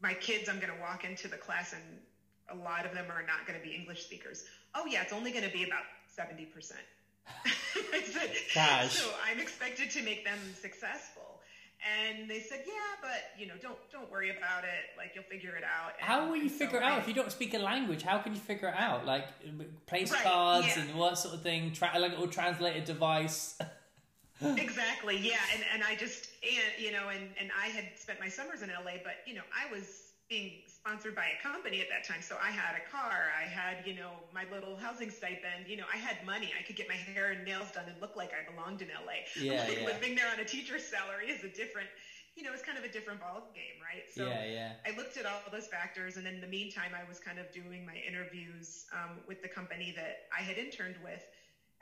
my 0.00 0.14
kids, 0.14 0.48
I'm 0.48 0.60
going 0.60 0.72
to 0.72 0.80
walk 0.80 1.04
into 1.04 1.26
the 1.26 1.38
class, 1.38 1.72
and 1.72 1.82
a 2.48 2.54
lot 2.54 2.86
of 2.86 2.92
them 2.92 3.10
are 3.10 3.22
not 3.22 3.44
going 3.44 3.58
to 3.58 3.62
be 3.62 3.74
English 3.74 4.02
speakers. 4.02 4.44
Oh, 4.74 4.86
yeah, 4.86 5.02
it's 5.02 5.12
only 5.12 5.32
going 5.32 5.44
to 5.44 5.50
be 5.50 5.64
about 5.64 5.82
70%. 6.16 6.46
Gosh. 8.54 8.92
So 8.92 9.10
I'm 9.28 9.38
expected 9.40 9.90
to 9.90 10.02
make 10.02 10.24
them 10.24 10.38
successful. 10.60 11.22
And 11.82 12.30
they 12.30 12.38
said, 12.38 12.62
yeah, 12.64 12.72
but 13.00 13.40
you 13.40 13.48
know, 13.48 13.54
don't 13.60 13.78
don't 13.90 14.10
worry 14.10 14.30
about 14.30 14.62
it. 14.62 14.96
Like 14.96 15.12
you'll 15.14 15.24
figure 15.24 15.56
it 15.56 15.64
out. 15.64 15.92
And, 15.98 16.06
how 16.06 16.28
will 16.28 16.36
you 16.36 16.48
figure 16.48 16.78
so 16.78 16.78
it 16.78 16.82
out 16.84 16.92
I, 16.92 17.00
if 17.00 17.08
you 17.08 17.14
don't 17.14 17.32
speak 17.32 17.54
a 17.54 17.58
language? 17.58 18.02
How 18.02 18.18
can 18.18 18.34
you 18.34 18.40
figure 18.40 18.68
it 18.68 18.76
out? 18.76 19.04
Like 19.04 19.26
place 19.86 20.12
right, 20.12 20.22
cards 20.22 20.68
yeah. 20.68 20.82
and 20.82 20.94
what 20.94 21.18
sort 21.18 21.34
of 21.34 21.42
thing? 21.42 21.72
Tra- 21.72 21.90
like 21.98 22.12
a 22.12 22.14
little 22.14 22.28
translated 22.28 22.84
device. 22.84 23.58
exactly. 24.40 25.18
Yeah. 25.18 25.40
And 25.54 25.64
and 25.74 25.82
I 25.82 25.96
just 25.96 26.28
and 26.44 26.84
you 26.84 26.92
know 26.92 27.08
and 27.08 27.28
and 27.40 27.50
I 27.60 27.66
had 27.68 27.86
spent 27.96 28.20
my 28.20 28.28
summers 28.28 28.62
in 28.62 28.68
LA, 28.68 28.98
but 29.02 29.14
you 29.26 29.34
know 29.34 29.42
I 29.52 29.72
was 29.72 30.11
being 30.32 30.64
sponsored 30.64 31.14
by 31.14 31.28
a 31.28 31.42
company 31.44 31.84
at 31.84 31.88
that 31.92 32.08
time. 32.08 32.24
So 32.24 32.36
I 32.40 32.48
had 32.48 32.72
a 32.72 32.80
car, 32.88 33.28
I 33.36 33.44
had, 33.44 33.84
you 33.84 33.92
know, 33.92 34.24
my 34.32 34.48
little 34.50 34.76
housing 34.80 35.10
stipend, 35.10 35.68
you 35.68 35.76
know, 35.76 35.84
I 35.92 35.98
had 35.98 36.24
money. 36.24 36.48
I 36.58 36.62
could 36.64 36.74
get 36.74 36.88
my 36.88 36.96
hair 36.96 37.36
and 37.36 37.44
nails 37.44 37.70
done 37.70 37.84
and 37.86 38.00
look 38.00 38.16
like 38.16 38.32
I 38.32 38.40
belonged 38.48 38.80
in 38.80 38.88
LA. 38.88 39.28
Yeah, 39.36 39.60
like 39.68 39.84
yeah. 39.84 39.92
Living 39.92 40.16
there 40.16 40.32
on 40.32 40.40
a 40.40 40.44
teacher's 40.48 40.88
salary 40.88 41.28
is 41.28 41.44
a 41.44 41.52
different, 41.52 41.92
you 42.34 42.42
know, 42.42 42.48
it's 42.56 42.64
kind 42.64 42.78
of 42.78 42.84
a 42.84 42.88
different 42.88 43.20
ball 43.20 43.44
game, 43.52 43.76
right? 43.84 44.08
So 44.08 44.24
yeah, 44.24 44.44
yeah. 44.48 44.72
I 44.88 44.96
looked 44.96 45.18
at 45.20 45.26
all 45.28 45.44
those 45.52 45.68
factors. 45.68 46.16
And 46.16 46.26
in 46.26 46.40
the 46.40 46.48
meantime, 46.48 46.96
I 46.96 47.04
was 47.06 47.20
kind 47.20 47.38
of 47.38 47.52
doing 47.52 47.84
my 47.84 48.00
interviews 48.08 48.86
um, 48.96 49.20
with 49.28 49.42
the 49.42 49.52
company 49.52 49.92
that 50.00 50.32
I 50.32 50.40
had 50.40 50.56
interned 50.56 50.96
with. 51.04 51.20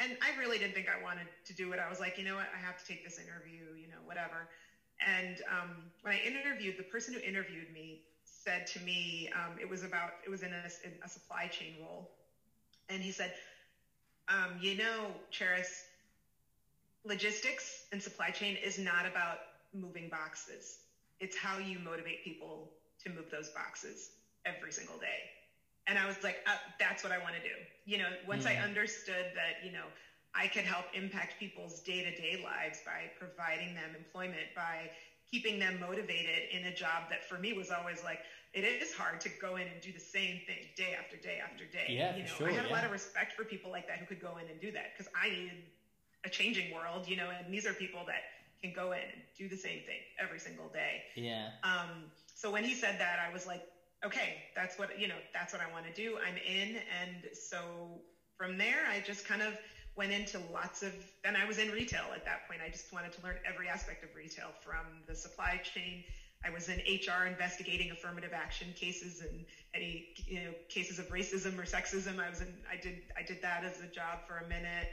And 0.02 0.18
I 0.26 0.34
really 0.34 0.58
didn't 0.58 0.74
think 0.74 0.88
I 0.90 1.00
wanted 1.00 1.30
to 1.46 1.54
do 1.54 1.70
it. 1.70 1.78
I 1.78 1.88
was 1.88 2.00
like, 2.00 2.18
you 2.18 2.24
know 2.24 2.34
what, 2.34 2.50
I 2.50 2.58
have 2.58 2.76
to 2.82 2.84
take 2.84 3.04
this 3.04 3.14
interview, 3.22 3.78
you 3.78 3.86
know, 3.86 4.02
whatever. 4.02 4.48
And 4.98 5.40
um, 5.48 5.88
when 6.02 6.14
I 6.14 6.18
interviewed, 6.26 6.76
the 6.76 6.88
person 6.90 7.14
who 7.14 7.20
interviewed 7.20 7.70
me 7.72 8.00
said 8.44 8.66
to 8.68 8.80
me, 8.80 9.28
um, 9.34 9.58
it 9.60 9.68
was 9.68 9.84
about, 9.84 10.10
it 10.24 10.30
was 10.30 10.42
in 10.42 10.52
a, 10.52 10.64
in 10.84 10.92
a, 11.04 11.08
supply 11.08 11.46
chain 11.46 11.74
role. 11.80 12.08
And 12.88 13.02
he 13.02 13.10
said, 13.10 13.32
um, 14.28 14.56
you 14.60 14.76
know, 14.76 15.08
Charis, 15.30 15.84
logistics 17.04 17.84
and 17.92 18.02
supply 18.02 18.30
chain 18.30 18.56
is 18.64 18.78
not 18.78 19.06
about 19.06 19.38
moving 19.74 20.08
boxes. 20.08 20.78
It's 21.20 21.36
how 21.36 21.58
you 21.58 21.78
motivate 21.78 22.24
people 22.24 22.70
to 23.04 23.10
move 23.10 23.30
those 23.30 23.50
boxes 23.50 24.10
every 24.44 24.72
single 24.72 24.98
day. 24.98 25.30
And 25.86 25.98
I 25.98 26.06
was 26.06 26.16
like, 26.22 26.36
uh, 26.46 26.56
that's 26.78 27.02
what 27.02 27.12
I 27.12 27.18
want 27.18 27.34
to 27.34 27.42
do. 27.42 27.54
You 27.84 27.98
know, 27.98 28.08
once 28.26 28.46
I 28.46 28.54
understood 28.56 29.26
that, 29.34 29.64
you 29.64 29.72
know, 29.72 29.86
I 30.34 30.46
could 30.46 30.64
help 30.64 30.86
impact 30.94 31.38
people's 31.38 31.80
day 31.80 32.02
to 32.02 32.14
day 32.14 32.40
lives 32.42 32.80
by 32.86 33.10
providing 33.18 33.74
them 33.74 33.90
employment, 33.98 34.54
by 34.54 34.90
keeping 35.30 35.58
them 35.58 35.78
motivated 35.78 36.50
in 36.50 36.64
a 36.64 36.74
job 36.74 37.04
that 37.10 37.24
for 37.28 37.38
me 37.38 37.52
was 37.52 37.70
always 37.70 38.02
like 38.02 38.18
it 38.52 38.64
is 38.64 38.92
hard 38.92 39.20
to 39.20 39.28
go 39.40 39.56
in 39.56 39.68
and 39.68 39.80
do 39.80 39.92
the 39.92 40.00
same 40.00 40.40
thing 40.46 40.66
day 40.76 40.96
after 40.98 41.16
day 41.16 41.38
after 41.38 41.64
day. 41.64 41.86
Yeah, 41.88 42.16
you 42.16 42.22
know, 42.22 42.28
sure, 42.28 42.48
I 42.48 42.52
had 42.52 42.64
yeah. 42.64 42.70
a 42.70 42.74
lot 42.74 42.84
of 42.84 42.90
respect 42.90 43.32
for 43.32 43.44
people 43.44 43.70
like 43.70 43.86
that 43.86 43.98
who 43.98 44.06
could 44.06 44.20
go 44.20 44.38
in 44.38 44.48
and 44.50 44.60
do 44.60 44.72
that 44.72 44.92
because 44.96 45.10
I 45.14 45.30
needed 45.30 45.62
a 46.24 46.28
changing 46.28 46.74
world, 46.74 47.08
you 47.08 47.16
know, 47.16 47.30
and 47.30 47.52
these 47.52 47.66
are 47.66 47.72
people 47.72 48.04
that 48.06 48.22
can 48.60 48.72
go 48.74 48.92
in 48.92 49.00
and 49.00 49.22
do 49.38 49.48
the 49.48 49.56
same 49.56 49.82
thing 49.86 50.00
every 50.18 50.38
single 50.38 50.68
day. 50.68 51.02
Yeah. 51.14 51.48
Um, 51.62 52.10
so 52.34 52.50
when 52.50 52.64
he 52.64 52.74
said 52.74 52.98
that, 52.98 53.18
I 53.18 53.32
was 53.32 53.46
like, 53.46 53.62
okay, 54.04 54.42
that's 54.54 54.78
what, 54.78 54.98
you 54.98 55.08
know, 55.08 55.14
that's 55.32 55.52
what 55.52 55.62
I 55.62 55.70
want 55.72 55.86
to 55.86 55.92
do. 55.92 56.18
I'm 56.18 56.36
in. 56.36 56.76
And 57.00 57.24
so 57.32 58.02
from 58.36 58.58
there, 58.58 58.86
I 58.90 59.00
just 59.00 59.26
kind 59.26 59.42
of 59.42 59.54
went 59.96 60.12
into 60.12 60.38
lots 60.52 60.82
of, 60.82 60.92
and 61.24 61.36
I 61.36 61.44
was 61.44 61.58
in 61.58 61.70
retail 61.70 62.06
at 62.14 62.24
that 62.24 62.48
point. 62.48 62.60
I 62.64 62.70
just 62.70 62.92
wanted 62.92 63.12
to 63.12 63.22
learn 63.22 63.36
every 63.44 63.68
aspect 63.68 64.04
of 64.04 64.14
retail 64.14 64.48
from 64.60 64.86
the 65.06 65.14
supply 65.14 65.60
chain. 65.62 66.04
I 66.44 66.50
was 66.50 66.68
in 66.68 66.78
HR 66.86 67.26
investigating 67.26 67.90
affirmative 67.90 68.32
action 68.32 68.72
cases 68.74 69.20
and 69.20 69.44
any 69.74 70.06
you 70.26 70.40
know 70.40 70.52
cases 70.68 70.98
of 70.98 71.08
racism 71.08 71.58
or 71.58 71.64
sexism. 71.64 72.18
I 72.18 72.30
was 72.30 72.40
in 72.40 72.48
I 72.70 72.76
did 72.76 73.02
I 73.16 73.22
did 73.22 73.42
that 73.42 73.64
as 73.64 73.80
a 73.80 73.86
job 73.86 74.20
for 74.26 74.38
a 74.38 74.44
minute. 74.44 74.88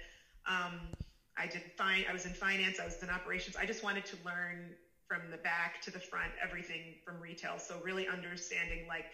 Um, 0.45 0.91
I 1.37 1.47
did 1.47 1.63
fine. 1.77 2.03
I 2.09 2.13
was 2.13 2.25
in 2.25 2.33
finance. 2.33 2.79
I 2.79 2.85
was 2.85 3.01
in 3.01 3.09
operations. 3.09 3.55
I 3.55 3.65
just 3.65 3.83
wanted 3.83 4.05
to 4.05 4.17
learn 4.25 4.75
from 5.07 5.29
the 5.31 5.37
back 5.37 5.79
to 5.81 5.91
the 5.91 5.99
front 5.99 6.33
everything 6.43 6.95
from 7.05 7.21
retail. 7.21 7.59
So 7.59 7.79
really 7.79 8.07
understanding 8.07 8.85
like 8.87 9.05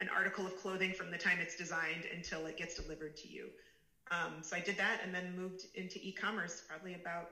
an 0.00 0.08
article 0.08 0.46
of 0.46 0.56
clothing 0.56 0.92
from 0.92 1.10
the 1.10 1.18
time 1.18 1.38
it's 1.40 1.54
designed 1.54 2.06
until 2.10 2.46
it 2.46 2.56
gets 2.56 2.74
delivered 2.74 3.16
to 3.16 3.28
you. 3.28 3.50
Um, 4.10 4.42
so 4.42 4.56
I 4.56 4.60
did 4.60 4.76
that 4.76 5.00
and 5.04 5.14
then 5.14 5.34
moved 5.36 5.66
into 5.74 5.98
e-commerce 6.02 6.62
probably 6.68 6.94
about 6.94 7.30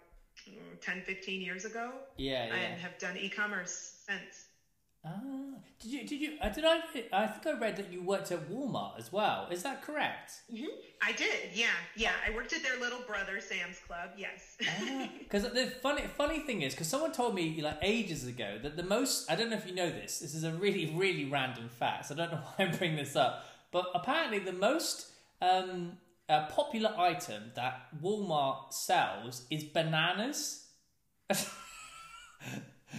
mm, 0.49 0.81
10, 0.81 1.03
15 1.03 1.41
years 1.41 1.65
ago. 1.65 1.93
Yeah, 2.17 2.47
yeah. 2.47 2.55
And 2.55 2.81
have 2.81 2.99
done 2.99 3.17
e-commerce 3.17 4.05
since. 4.07 4.47
Ah, 5.05 5.11
did 5.81 5.91
you? 5.91 6.07
Did 6.07 6.21
you? 6.21 6.39
Uh, 6.41 6.49
did 6.51 6.65
I? 6.65 6.79
I 7.13 7.27
think 7.27 7.45
I 7.45 7.59
read 7.59 7.77
that 7.77 7.93
you 7.93 8.03
worked 8.03 8.31
at 8.31 8.49
Walmart 8.49 9.01
as 9.01 9.13
well. 9.13 9.49
Is 9.51 9.65
that 9.65 9.83
correct? 9.83 10.43
Mm-hmm. 10.53 10.67
I 11.03 11.11
did. 11.11 11.51
Yeah, 11.53 11.67
yeah. 11.97 12.13
I 12.25 12.33
worked 12.33 12.53
at 12.53 12.63
their 12.63 12.79
little 12.79 13.01
brother, 13.01 13.41
Sam's 13.41 13.81
Club. 13.81 14.11
Yes. 14.17 14.57
Because 15.19 15.45
ah, 15.45 15.49
the 15.55 15.73
funny, 15.83 16.03
funny 16.17 16.39
thing 16.39 16.63
is, 16.63 16.73
because 16.73 16.87
someone 16.87 17.11
told 17.11 17.35
me 17.35 17.61
like 17.61 17.79
ages 17.83 18.25
ago 18.29 18.61
that 18.63 18.77
the 18.77 18.85
most. 18.85 19.29
I 19.29 19.35
don't 19.35 19.51
know 19.51 19.57
if 19.57 19.67
you 19.67 19.75
know 19.75 19.91
this. 19.91 20.21
This 20.21 20.37
is 20.37 20.45
a 20.45 20.53
really, 20.53 20.95
really 20.95 21.25
random 21.25 21.69
fact. 21.69 22.07
So 22.07 22.15
I 22.15 22.19
don't 22.19 22.31
know 22.31 22.39
why 22.57 22.67
I'm 22.67 22.77
bringing 22.77 22.97
this 22.97 23.17
up, 23.17 23.45
but 23.73 23.87
apparently 23.97 24.39
the 24.39 24.53
most 24.53 25.09
um, 25.41 25.95
a 26.29 26.47
popular 26.47 26.95
item 26.99 27.53
that 27.55 27.89
Walmart 28.03 28.73
sells 28.73 29.47
is 29.51 29.65
bananas. 29.65 30.67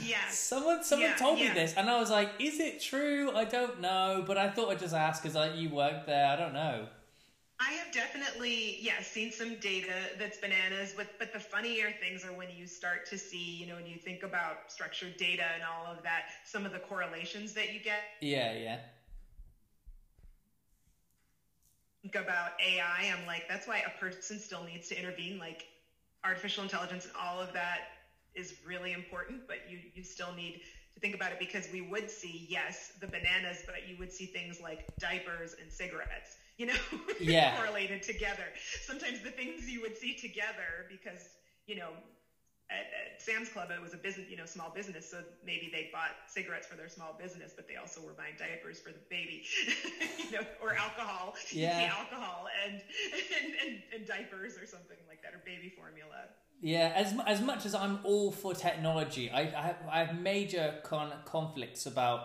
Yeah. 0.01 0.27
Someone 0.29 0.83
someone 0.83 1.09
yeah, 1.09 1.15
told 1.15 1.39
yeah. 1.39 1.49
me 1.49 1.53
this, 1.53 1.75
and 1.75 1.89
I 1.89 1.99
was 1.99 2.09
like, 2.09 2.31
"Is 2.39 2.59
it 2.59 2.81
true? 2.81 3.31
I 3.35 3.45
don't 3.45 3.79
know." 3.79 4.23
But 4.25 4.37
I 4.37 4.49
thought 4.49 4.69
I'd 4.69 4.79
just 4.79 4.95
ask 4.95 5.21
because 5.21 5.35
like, 5.35 5.55
you 5.55 5.69
work 5.69 6.05
there. 6.05 6.25
I 6.25 6.35
don't 6.35 6.53
know. 6.53 6.87
I 7.59 7.73
have 7.73 7.93
definitely, 7.93 8.79
yeah, 8.81 9.01
seen 9.01 9.31
some 9.31 9.55
data 9.55 9.93
that's 10.17 10.37
bananas, 10.37 10.93
but 10.97 11.07
but 11.19 11.31
the 11.31 11.39
funnier 11.39 11.93
things 12.01 12.25
are 12.25 12.33
when 12.33 12.49
you 12.55 12.65
start 12.65 13.05
to 13.11 13.17
see, 13.17 13.55
you 13.55 13.67
know, 13.67 13.75
when 13.75 13.85
you 13.85 13.97
think 13.97 14.23
about 14.23 14.71
structured 14.71 15.15
data 15.17 15.45
and 15.53 15.63
all 15.63 15.91
of 15.91 16.01
that, 16.03 16.23
some 16.43 16.65
of 16.65 16.71
the 16.71 16.79
correlations 16.79 17.53
that 17.53 17.73
you 17.73 17.79
get. 17.79 18.01
Yeah, 18.19 18.53
yeah. 18.53 18.79
Think 22.03 22.15
about 22.15 22.51
AI. 22.59 23.11
I'm 23.11 23.25
like, 23.25 23.47
that's 23.47 23.67
why 23.67 23.79
a 23.79 23.91
person 23.91 24.39
still 24.39 24.63
needs 24.63 24.89
to 24.89 24.99
intervene, 24.99 25.39
like 25.39 25.65
artificial 26.25 26.63
intelligence 26.63 27.05
and 27.05 27.13
all 27.19 27.41
of 27.41 27.53
that 27.53 27.81
is 28.35 28.53
really 28.65 28.93
important, 28.93 29.43
but 29.47 29.57
you, 29.67 29.79
you 29.93 30.03
still 30.03 30.33
need 30.33 30.59
to 30.95 31.01
think 31.01 31.15
about 31.15 31.31
it 31.31 31.39
because 31.39 31.69
we 31.69 31.81
would 31.81 32.09
see, 32.09 32.45
yes, 32.49 32.91
the 32.99 33.07
bananas, 33.07 33.63
but 33.65 33.83
you 33.87 33.97
would 33.97 34.11
see 34.11 34.27
things 34.27 34.59
like 34.61 34.85
diapers 34.99 35.55
and 35.59 35.71
cigarettes, 35.71 36.37
you 36.57 36.67
know, 36.67 36.75
yeah. 37.19 37.51
correlated 37.55 38.03
together. 38.03 38.51
Sometimes 38.81 39.21
the 39.21 39.31
things 39.31 39.69
you 39.69 39.81
would 39.81 39.97
see 39.97 40.13
together 40.13 40.85
because, 40.89 41.37
you 41.67 41.75
know, 41.75 41.93
at, 42.73 43.21
Sam's 43.21 43.49
Club, 43.49 43.69
it 43.71 43.81
was 43.81 43.93
a 43.93 43.97
business, 43.97 44.27
you 44.29 44.35
know, 44.35 44.45
small 44.45 44.71
business. 44.73 45.09
So 45.09 45.21
maybe 45.45 45.69
they 45.71 45.89
bought 45.93 46.11
cigarettes 46.27 46.67
for 46.67 46.75
their 46.75 46.89
small 46.89 47.15
business, 47.19 47.53
but 47.55 47.67
they 47.67 47.75
also 47.75 48.01
were 48.01 48.13
buying 48.13 48.33
diapers 48.37 48.79
for 48.79 48.89
the 48.89 48.99
baby, 49.09 49.43
you 50.19 50.31
know, 50.31 50.45
or 50.61 50.75
alcohol. 50.75 51.35
Yeah. 51.51 51.93
alcohol 51.97 52.47
and, 52.65 52.81
and, 53.43 53.53
and, 53.63 53.83
and 53.93 54.07
diapers 54.07 54.57
or 54.57 54.65
something 54.65 54.97
like 55.07 55.21
that, 55.21 55.33
or 55.33 55.41
baby 55.45 55.71
formula. 55.77 56.29
Yeah, 56.61 56.93
as 56.95 57.13
as 57.27 57.41
much 57.41 57.65
as 57.65 57.75
I'm 57.75 57.99
all 58.03 58.31
for 58.31 58.53
technology, 58.53 59.29
I 59.29 59.41
I 59.41 59.61
have, 59.67 59.77
I 59.91 60.03
have 60.03 60.19
major 60.19 60.75
con- 60.83 61.11
conflicts 61.25 61.85
about 61.85 62.21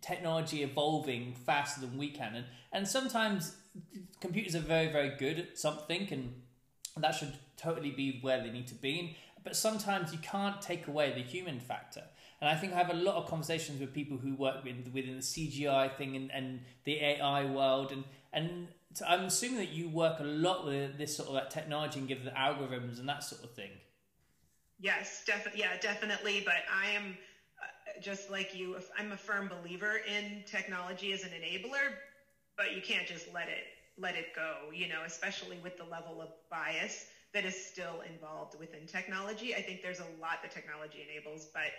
technology 0.00 0.62
evolving 0.62 1.34
faster 1.34 1.80
than 1.80 1.98
we 1.98 2.10
can, 2.10 2.36
and 2.36 2.46
and 2.72 2.86
sometimes 2.86 3.56
computers 4.20 4.54
are 4.54 4.60
very 4.60 4.86
very 4.92 5.16
good 5.16 5.38
at 5.38 5.58
something, 5.58 6.06
and 6.12 6.42
that 6.96 7.16
should 7.16 7.34
totally 7.56 7.90
be 7.90 8.20
where 8.22 8.40
they 8.42 8.50
need 8.50 8.68
to 8.68 8.74
be. 8.74 9.16
But 9.46 9.54
sometimes 9.54 10.12
you 10.12 10.18
can't 10.18 10.60
take 10.60 10.88
away 10.88 11.12
the 11.12 11.22
human 11.22 11.60
factor. 11.60 12.02
And 12.40 12.50
I 12.50 12.56
think 12.56 12.72
I 12.72 12.78
have 12.78 12.90
a 12.90 12.94
lot 12.94 13.14
of 13.14 13.28
conversations 13.28 13.78
with 13.78 13.94
people 13.94 14.16
who 14.16 14.34
work 14.34 14.64
with, 14.64 14.74
within 14.92 15.14
the 15.14 15.22
CGI 15.22 15.96
thing 15.96 16.16
and, 16.16 16.32
and 16.32 16.62
the 16.82 16.96
AI 16.96 17.44
world, 17.44 17.92
and 17.92 18.02
and 18.32 18.66
I'm 19.06 19.26
assuming 19.26 19.58
that 19.58 19.68
you 19.68 19.88
work 19.88 20.18
a 20.18 20.24
lot 20.24 20.66
with 20.66 20.98
this 20.98 21.16
sort 21.16 21.28
of 21.28 21.34
like 21.36 21.48
technology 21.48 22.00
and 22.00 22.08
give 22.08 22.24
the 22.24 22.32
algorithms 22.32 22.98
and 22.98 23.08
that 23.08 23.22
sort 23.22 23.44
of 23.44 23.52
thing. 23.52 23.70
Yes, 24.80 25.22
definitely. 25.24 25.60
Yeah, 25.60 25.78
definitely. 25.80 26.42
But 26.44 26.64
I 26.68 26.90
am 26.90 27.16
uh, 27.62 28.00
just 28.00 28.28
like 28.28 28.52
you. 28.52 28.76
I'm 28.98 29.12
a 29.12 29.16
firm 29.16 29.48
believer 29.48 30.00
in 30.08 30.42
technology 30.44 31.12
as 31.12 31.22
an 31.22 31.30
enabler, 31.30 31.94
but 32.56 32.74
you 32.74 32.82
can't 32.82 33.06
just 33.06 33.32
let 33.32 33.46
it 33.48 33.64
let 33.96 34.16
it 34.16 34.34
go. 34.34 34.72
You 34.74 34.88
know, 34.88 35.02
especially 35.06 35.58
with 35.62 35.78
the 35.78 35.84
level 35.84 36.20
of 36.20 36.30
bias 36.50 37.06
that 37.36 37.44
is 37.44 37.54
still 37.54 38.02
involved 38.10 38.58
within 38.58 38.86
technology. 38.86 39.54
I 39.54 39.60
think 39.60 39.82
there's 39.82 40.00
a 40.00 40.08
lot 40.22 40.40
that 40.42 40.50
technology 40.50 41.06
enables, 41.06 41.50
but 41.52 41.70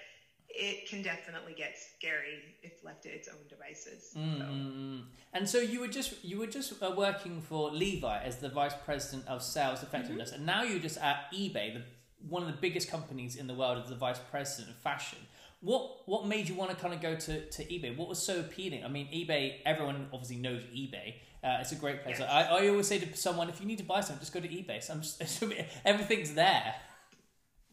it 0.49 0.87
can 0.87 1.01
definitely 1.01 1.55
get 1.57 1.75
scary 1.75 2.37
if 2.61 2.83
left 2.85 3.01
to 3.03 3.09
its 3.09 3.27
own 3.27 3.39
devices. 3.49 4.13
Mm. 4.15 4.37
So. 4.37 5.05
And 5.33 5.49
so 5.49 5.57
you 5.57 5.79
were 5.79 5.87
just 5.87 6.23
you 6.23 6.37
were 6.37 6.45
just 6.45 6.81
uh, 6.81 6.93
working 6.95 7.41
for 7.41 7.71
Levi 7.71 8.21
as 8.23 8.37
the 8.37 8.49
vice 8.49 8.75
president 8.85 9.27
of 9.27 9.41
sales 9.41 9.81
effectiveness, 9.81 10.29
mm-hmm. 10.29 10.37
and 10.37 10.45
now 10.45 10.61
you're 10.61 10.79
just 10.79 10.99
at 10.99 11.25
eBay, 11.33 11.73
the, 11.73 11.81
one 12.29 12.43
of 12.43 12.47
the 12.47 12.57
biggest 12.61 12.87
companies 12.91 13.35
in 13.35 13.47
the 13.47 13.55
world, 13.55 13.81
as 13.81 13.89
the 13.89 13.95
vice 13.95 14.19
president 14.29 14.75
of 14.75 14.77
fashion. 14.81 15.17
What 15.61 16.07
what 16.07 16.27
made 16.27 16.47
you 16.47 16.53
want 16.53 16.69
to 16.69 16.77
kind 16.77 16.93
of 16.93 17.01
go 17.01 17.15
to, 17.15 17.49
to 17.49 17.63
eBay? 17.63 17.97
What 17.97 18.07
was 18.07 18.21
so 18.21 18.41
appealing? 18.41 18.85
I 18.85 18.89
mean, 18.89 19.07
eBay. 19.07 19.55
Everyone 19.65 20.07
obviously 20.13 20.37
knows 20.37 20.61
eBay. 20.65 21.15
Uh, 21.43 21.57
it's 21.61 21.71
a 21.71 21.75
great 21.75 22.03
place. 22.03 22.19
Yes. 22.19 22.29
I, 22.29 22.43
I 22.43 22.67
always 22.69 22.87
say 22.87 22.99
to 22.99 23.15
someone, 23.15 23.49
if 23.49 23.61
you 23.61 23.67
need 23.67 23.77
to 23.77 23.83
buy 23.83 24.01
something, 24.01 24.19
just 24.19 24.33
go 24.33 24.39
to 24.39 24.47
eBay. 24.47 24.81
So 24.81 24.95
just, 24.95 25.21
everything's 25.85 26.33
there. 26.33 26.75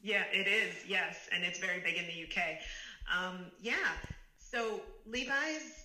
Yeah, 0.03 0.25
it 0.33 0.47
is. 0.47 0.75
Yes, 0.87 1.29
and 1.33 1.43
it's 1.45 1.59
very 1.59 1.81
big 1.81 1.97
in 1.97 2.05
the 2.07 2.25
UK. 2.25 2.59
Um, 3.11 3.47
yeah. 3.63 3.75
So 4.39 4.81
Levi's 5.07 5.85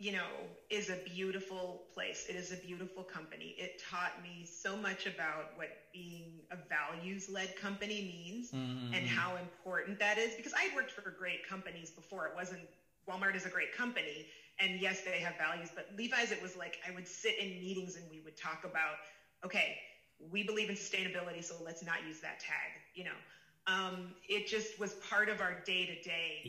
you 0.00 0.12
know, 0.12 0.24
is 0.70 0.88
a 0.88 0.96
beautiful 1.14 1.82
place. 1.92 2.24
It 2.26 2.34
is 2.34 2.52
a 2.52 2.56
beautiful 2.56 3.04
company. 3.04 3.54
It 3.58 3.82
taught 3.90 4.12
me 4.22 4.46
so 4.46 4.74
much 4.74 5.06
about 5.06 5.52
what 5.56 5.68
being 5.92 6.40
a 6.50 6.56
values 6.56 7.28
led 7.28 7.54
company 7.54 8.10
means 8.10 8.50
mm-hmm. 8.50 8.94
and 8.94 9.06
how 9.06 9.36
important 9.36 9.98
that 9.98 10.16
is 10.16 10.34
because 10.36 10.54
I 10.54 10.74
worked 10.74 10.90
for 10.90 11.10
great 11.10 11.46
companies 11.46 11.90
before. 11.90 12.26
It 12.26 12.32
wasn't 12.34 12.62
Walmart 13.06 13.36
is 13.36 13.44
a 13.44 13.50
great 13.50 13.76
company 13.76 14.24
and 14.60 14.78
yes, 14.80 15.02
they 15.02 15.20
have 15.20 15.36
values, 15.36 15.70
but 15.74 15.86
Levi's 15.90 16.32
it 16.32 16.40
was 16.40 16.56
like 16.56 16.78
I 16.86 16.90
would 16.90 17.08
sit 17.08 17.36
in 17.38 17.58
meetings 17.58 17.96
and 17.96 18.08
we 18.10 18.20
would 18.20 18.36
talk 18.36 18.64
about 18.64 18.98
okay, 19.44 19.76
we 20.18 20.42
believe 20.44 20.70
in 20.70 20.76
sustainability, 20.76 21.44
so 21.44 21.56
let's 21.64 21.82
not 21.82 22.02
use 22.02 22.20
that 22.20 22.38
tag, 22.40 22.72
you 22.94 23.04
know. 23.04 23.18
Um, 23.66 24.14
it 24.28 24.46
just 24.46 24.78
was 24.78 24.94
part 24.94 25.28
of 25.28 25.40
our 25.40 25.54
day 25.54 25.86
to 25.86 25.96
day. 25.96 26.44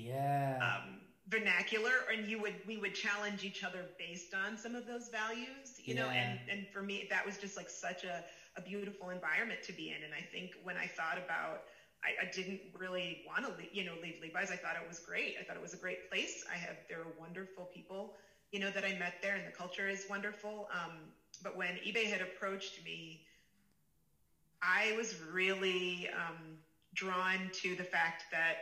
Vernacular 1.28 2.06
and 2.12 2.26
you 2.26 2.40
would 2.40 2.56
we 2.66 2.78
would 2.78 2.94
challenge 2.94 3.44
each 3.44 3.64
other 3.64 3.88
based 3.98 4.34
on 4.34 4.58
some 4.58 4.76
of 4.76 4.86
those 4.86 5.08
values 5.10 5.80
you 5.84 5.94
yeah. 5.94 6.04
know 6.04 6.10
and 6.10 6.40
and 6.48 6.68
for 6.68 6.82
me 6.82 7.06
that 7.10 7.26
was 7.26 7.38
just 7.38 7.56
like 7.56 7.70
such 7.70 8.04
a, 8.04 8.24
a 8.58 8.62
beautiful 8.62 9.10
environment 9.10 9.62
to 9.64 9.74
be 9.74 9.90
in 9.90 10.04
and 10.04 10.14
i 10.14 10.22
think 10.22 10.52
when 10.62 10.78
i 10.78 10.88
thought 10.88 11.18
about 11.18 11.62
I, 12.04 12.28
I 12.28 12.32
didn't 12.32 12.62
really 12.78 13.24
want 13.28 13.46
to, 13.46 13.64
you 13.72 13.84
know, 13.84 13.94
leave 14.02 14.16
Levi's. 14.22 14.52
I 14.52 14.56
thought 14.56 14.76
it 14.76 14.88
was 14.88 15.00
great. 15.00 15.36
I 15.40 15.44
thought 15.44 15.56
it 15.56 15.62
was 15.62 15.74
a 15.74 15.78
great 15.78 16.10
place. 16.10 16.44
I 16.52 16.58
have 16.58 16.78
there 16.90 17.00
are 17.00 17.14
wonderful 17.20 17.66
people, 17.74 18.16
you 18.52 18.60
know, 18.60 18.72
that 18.72 18.84
I 18.84 18.98
met 18.98 19.16
there, 19.22 19.36
and 19.36 19.46
the 19.46 19.52
culture 19.52 19.88
is 19.88 20.06
wonderful. 20.10 20.68
Um, 20.74 20.98
but 21.44 21.56
when 21.56 21.76
eBay 21.88 22.06
had 22.06 22.22
approached 22.22 22.84
me, 22.84 23.22
I 24.62 24.94
was 24.98 25.16
really 25.32 26.10
um, 26.10 26.58
drawn 26.94 27.50
to 27.54 27.76
the 27.76 27.84
fact 27.84 28.26
that 28.32 28.58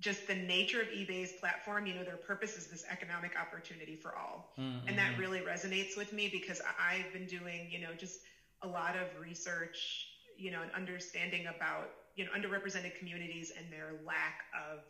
just 0.00 0.26
the 0.26 0.34
nature 0.34 0.80
of 0.80 0.88
eBay's 0.88 1.32
platform, 1.32 1.86
you 1.86 1.94
know, 1.94 2.02
their 2.02 2.16
purpose 2.16 2.56
is 2.56 2.66
this 2.66 2.84
economic 2.90 3.32
opportunity 3.40 3.94
for 3.94 4.16
all. 4.16 4.52
Mm-hmm. 4.58 4.88
And 4.88 4.98
that 4.98 5.16
really 5.16 5.40
resonates 5.40 5.96
with 5.96 6.12
me 6.12 6.28
because 6.28 6.60
I've 6.78 7.12
been 7.12 7.26
doing, 7.26 7.68
you 7.70 7.80
know, 7.80 7.94
just 7.96 8.20
a 8.62 8.68
lot 8.68 8.96
of 8.96 9.06
research, 9.20 10.08
you 10.36 10.50
know, 10.50 10.62
and 10.62 10.72
understanding 10.72 11.46
about, 11.46 11.90
you 12.16 12.24
know, 12.24 12.30
underrepresented 12.32 12.98
communities 12.98 13.52
and 13.56 13.70
their 13.72 13.92
lack 14.06 14.44
of 14.54 14.80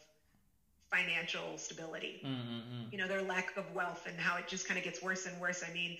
financial 0.91 1.57
stability. 1.57 2.21
Mm-hmm. 2.25 2.93
You 2.93 2.99
know, 2.99 3.09
their 3.09 3.23
lack 3.23 3.57
of 3.57 3.65
wealth 3.75 4.07
and 4.07 4.19
how 4.19 4.37
it 4.37 4.47
just 4.47 4.67
kind 4.67 4.79
of 4.79 4.85
gets 4.85 5.03
worse 5.03 5.27
and 5.27 5.41
worse. 5.41 5.63
I 5.69 5.73
mean, 5.73 5.99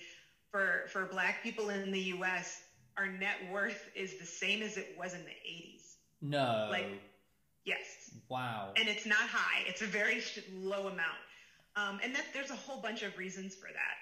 for 0.51 0.83
for 0.91 1.05
black 1.05 1.43
people 1.43 1.69
in 1.69 1.91
the 1.91 2.01
US, 2.17 2.61
our 2.97 3.07
net 3.07 3.37
worth 3.51 3.89
is 3.95 4.19
the 4.19 4.25
same 4.25 4.61
as 4.61 4.77
it 4.77 4.95
was 4.97 5.13
in 5.13 5.21
the 5.21 5.31
80s. 5.31 5.95
No. 6.21 6.67
Like 6.69 6.87
Yes. 7.65 8.11
Wow. 8.29 8.73
And 8.75 8.87
it's 8.87 9.05
not 9.05 9.19
high. 9.19 9.63
It's 9.67 9.81
a 9.81 9.85
very 9.85 10.21
low 10.53 10.87
amount. 10.87 11.21
Um, 11.75 11.99
and 12.03 12.13
that 12.15 12.25
there's 12.33 12.51
a 12.51 12.55
whole 12.55 12.81
bunch 12.81 13.03
of 13.03 13.17
reasons 13.17 13.55
for 13.55 13.69
that. 13.73 13.97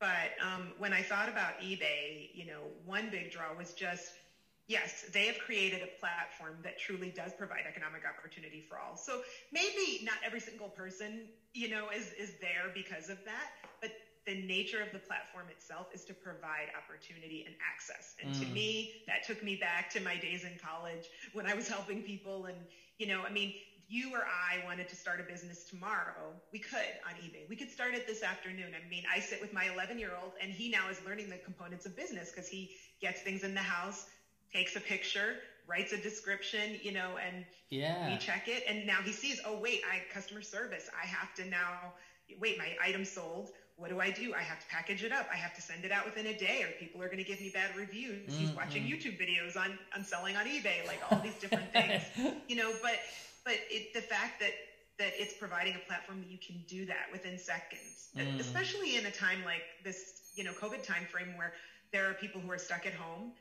But 0.00 0.44
um, 0.44 0.72
when 0.78 0.92
I 0.92 1.02
thought 1.02 1.28
about 1.28 1.60
eBay, 1.60 2.30
you 2.34 2.46
know, 2.46 2.60
one 2.84 3.08
big 3.10 3.30
draw 3.30 3.54
was 3.56 3.72
just, 3.72 4.12
yes, 4.68 5.04
they 5.12 5.26
have 5.26 5.38
created 5.38 5.82
a 5.82 6.00
platform 6.00 6.58
that 6.62 6.78
truly 6.78 7.10
does 7.10 7.32
provide 7.32 7.64
economic 7.68 8.02
opportunity 8.06 8.64
for 8.68 8.78
all. 8.78 8.96
So 8.96 9.22
maybe 9.52 10.04
not 10.04 10.16
every 10.24 10.40
single 10.40 10.68
person, 10.68 11.28
you 11.52 11.68
know, 11.68 11.88
is, 11.90 12.12
is 12.18 12.34
there 12.40 12.70
because 12.74 13.08
of 13.08 13.18
that, 13.24 13.50
but 13.80 13.90
the 14.26 14.34
nature 14.46 14.80
of 14.80 14.92
the 14.92 15.00
platform 15.00 15.46
itself 15.50 15.88
is 15.92 16.04
to 16.04 16.14
provide 16.14 16.70
opportunity 16.78 17.44
and 17.44 17.54
access. 17.58 18.14
And 18.22 18.34
mm. 18.34 18.40
to 18.40 18.46
me, 18.46 19.02
that 19.08 19.26
took 19.26 19.42
me 19.42 19.56
back 19.56 19.90
to 19.90 20.00
my 20.00 20.16
days 20.16 20.44
in 20.44 20.52
college 20.62 21.06
when 21.32 21.46
I 21.46 21.54
was 21.54 21.68
helping 21.68 22.02
people. 22.02 22.46
And, 22.46 22.56
you 22.98 23.08
know, 23.08 23.22
I 23.28 23.32
mean, 23.32 23.52
you 23.88 24.14
or 24.14 24.24
I 24.24 24.64
wanted 24.64 24.88
to 24.88 24.96
start 24.96 25.20
a 25.20 25.24
business 25.24 25.64
tomorrow, 25.64 26.32
we 26.52 26.60
could 26.60 26.78
on 27.06 27.14
eBay. 27.20 27.48
We 27.48 27.56
could 27.56 27.70
start 27.70 27.94
it 27.94 28.06
this 28.06 28.22
afternoon. 28.22 28.72
I 28.74 28.88
mean, 28.88 29.02
I 29.12 29.18
sit 29.18 29.40
with 29.40 29.52
my 29.52 29.68
11 29.74 29.98
year 29.98 30.12
old 30.22 30.32
and 30.40 30.52
he 30.52 30.70
now 30.70 30.88
is 30.88 30.98
learning 31.04 31.28
the 31.28 31.38
components 31.38 31.84
of 31.84 31.96
business 31.96 32.30
because 32.30 32.48
he 32.48 32.70
gets 33.00 33.20
things 33.22 33.42
in 33.42 33.54
the 33.54 33.60
house, 33.60 34.06
takes 34.52 34.76
a 34.76 34.80
picture, 34.80 35.36
writes 35.66 35.92
a 35.92 35.96
description, 35.96 36.78
you 36.82 36.92
know, 36.92 37.18
and 37.24 37.44
yeah. 37.70 38.10
we 38.10 38.18
check 38.18 38.48
it. 38.48 38.64
And 38.68 38.86
now 38.86 38.98
he 39.04 39.12
sees, 39.12 39.40
oh, 39.46 39.58
wait, 39.58 39.82
I 39.90 40.00
customer 40.12 40.42
service. 40.42 40.88
I 41.00 41.06
have 41.06 41.34
to 41.36 41.48
now, 41.48 41.94
wait, 42.40 42.58
my 42.58 42.68
item 42.82 43.04
sold 43.04 43.50
what 43.76 43.90
do 43.90 44.00
I 44.00 44.10
do? 44.10 44.34
I 44.34 44.42
have 44.42 44.60
to 44.60 44.66
package 44.68 45.02
it 45.02 45.12
up. 45.12 45.26
I 45.32 45.36
have 45.36 45.54
to 45.54 45.60
send 45.60 45.84
it 45.84 45.92
out 45.92 46.04
within 46.04 46.26
a 46.26 46.38
day, 46.38 46.62
or 46.62 46.68
people 46.78 47.02
are 47.02 47.06
going 47.06 47.18
to 47.18 47.24
give 47.24 47.40
me 47.40 47.50
bad 47.52 47.70
reviews. 47.76 48.30
Mm-hmm. 48.30 48.38
He's 48.38 48.52
watching 48.52 48.84
YouTube 48.84 49.18
videos 49.18 49.56
on 49.56 49.78
on 49.96 50.04
selling 50.04 50.36
on 50.36 50.46
eBay, 50.46 50.86
like 50.86 51.00
all 51.10 51.18
these 51.18 51.34
different 51.34 51.72
things, 51.72 52.02
you 52.48 52.56
know. 52.56 52.72
But 52.82 53.00
but 53.44 53.54
it, 53.70 53.92
the 53.94 54.00
fact 54.00 54.40
that 54.40 54.52
that 54.98 55.12
it's 55.16 55.34
providing 55.34 55.74
a 55.74 55.78
platform 55.88 56.20
that 56.20 56.30
you 56.30 56.38
can 56.38 56.62
do 56.68 56.86
that 56.86 57.06
within 57.10 57.38
seconds, 57.38 58.10
mm. 58.16 58.38
especially 58.38 58.96
in 58.96 59.06
a 59.06 59.10
time 59.10 59.42
like 59.44 59.62
this, 59.82 60.30
you 60.36 60.44
know, 60.44 60.52
COVID 60.52 60.86
time 60.86 61.04
frame 61.10 61.36
where 61.36 61.54
there 61.92 62.08
are 62.08 62.14
people 62.14 62.40
who 62.40 62.50
are 62.52 62.58
stuck 62.58 62.86
at 62.86 62.94
home 62.94 63.32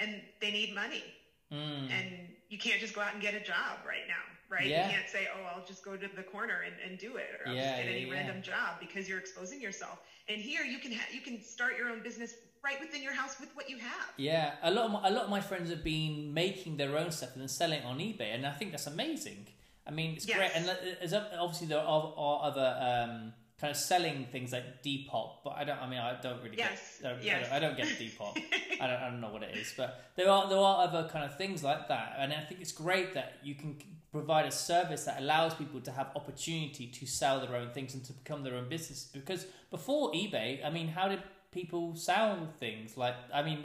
and 0.00 0.20
they 0.40 0.50
need 0.50 0.74
money, 0.74 1.04
mm. 1.52 1.90
and 1.90 2.28
you 2.48 2.58
can't 2.58 2.80
just 2.80 2.94
go 2.94 3.00
out 3.00 3.12
and 3.12 3.22
get 3.22 3.34
a 3.34 3.40
job 3.40 3.78
right 3.86 4.08
now 4.08 4.24
right? 4.50 4.66
Yeah. 4.66 4.86
You 4.86 4.94
can't 4.94 5.08
say, 5.08 5.28
oh, 5.34 5.46
I'll 5.54 5.64
just 5.64 5.84
go 5.84 5.96
to 5.96 6.08
the 6.14 6.22
corner 6.22 6.62
and, 6.66 6.74
and 6.84 6.98
do 6.98 7.16
it, 7.16 7.28
or 7.38 7.48
I'll 7.48 7.54
yeah, 7.54 7.76
just 7.76 7.84
get 7.84 7.92
any 7.92 8.04
yeah, 8.06 8.12
random 8.12 8.42
job 8.42 8.80
because 8.80 9.08
you're 9.08 9.18
exposing 9.18 9.60
yourself. 9.60 10.00
And 10.28 10.40
here 10.40 10.62
you 10.62 10.78
can 10.78 10.92
ha- 10.92 11.08
you 11.12 11.20
can 11.20 11.40
start 11.40 11.78
your 11.78 11.88
own 11.88 12.02
business 12.02 12.34
right 12.62 12.78
within 12.80 13.02
your 13.02 13.14
house 13.14 13.40
with 13.40 13.50
what 13.54 13.70
you 13.70 13.78
have. 13.78 14.10
Yeah, 14.16 14.54
a 14.62 14.70
lot 14.70 14.86
of 14.86 14.90
my, 14.90 15.08
a 15.08 15.10
lot 15.10 15.24
of 15.24 15.30
my 15.30 15.40
friends 15.40 15.70
have 15.70 15.84
been 15.84 16.34
making 16.34 16.76
their 16.76 16.98
own 16.98 17.10
stuff 17.10 17.30
and 17.32 17.40
then 17.40 17.48
selling 17.48 17.80
it 17.80 17.84
on 17.84 17.98
eBay, 17.98 18.34
and 18.34 18.44
I 18.44 18.52
think 18.52 18.72
that's 18.72 18.86
amazing. 18.86 19.46
I 19.86 19.92
mean, 19.92 20.16
it's 20.16 20.28
yes. 20.28 20.36
great, 20.36 20.50
and 20.54 20.66
there's 20.66 21.14
obviously 21.14 21.68
there 21.68 21.78
are, 21.78 22.14
are 22.16 22.44
other 22.44 22.76
um, 22.80 23.32
kind 23.60 23.70
of 23.70 23.76
selling 23.76 24.26
things 24.32 24.52
like 24.52 24.82
Depop, 24.82 25.42
but 25.44 25.50
I 25.50 25.64
don't. 25.64 25.78
I 25.78 25.88
mean, 25.88 25.98
I 25.98 26.18
don't 26.20 26.42
really 26.42 26.56
yes. 26.56 26.98
get. 27.00 27.10
Don't, 27.10 27.24
yes. 27.24 27.48
I, 27.50 27.58
don't, 27.58 27.76
I 27.76 27.76
don't 27.76 27.76
get 27.76 27.98
Depop. 27.98 28.42
I 28.80 28.86
don't. 28.86 28.96
I 28.96 29.10
don't 29.10 29.20
know 29.20 29.30
what 29.30 29.42
it 29.42 29.56
is, 29.56 29.74
but 29.76 30.10
there 30.16 30.30
are 30.30 30.48
there 30.48 30.58
are 30.58 30.84
other 30.84 31.08
kind 31.12 31.24
of 31.24 31.36
things 31.36 31.62
like 31.62 31.88
that, 31.88 32.16
and 32.18 32.32
I 32.32 32.40
think 32.40 32.60
it's 32.60 32.72
great 32.72 33.14
that 33.14 33.34
you 33.42 33.54
can 33.54 33.76
provide 34.10 34.46
a 34.46 34.50
service 34.50 35.04
that 35.04 35.20
allows 35.20 35.54
people 35.54 35.80
to 35.80 35.92
have 35.92 36.08
opportunity 36.16 36.86
to 36.86 37.06
sell 37.06 37.40
their 37.40 37.54
own 37.54 37.70
things 37.70 37.94
and 37.94 38.04
to 38.04 38.12
become 38.12 38.42
their 38.42 38.54
own 38.54 38.68
business. 38.68 39.08
Because 39.12 39.46
before 39.70 40.10
eBay, 40.12 40.64
I 40.64 40.70
mean, 40.70 40.88
how 40.88 41.08
did 41.08 41.22
people 41.52 41.94
sell 41.94 42.48
things? 42.58 42.96
Like, 42.96 43.14
I 43.32 43.42
mean, 43.42 43.64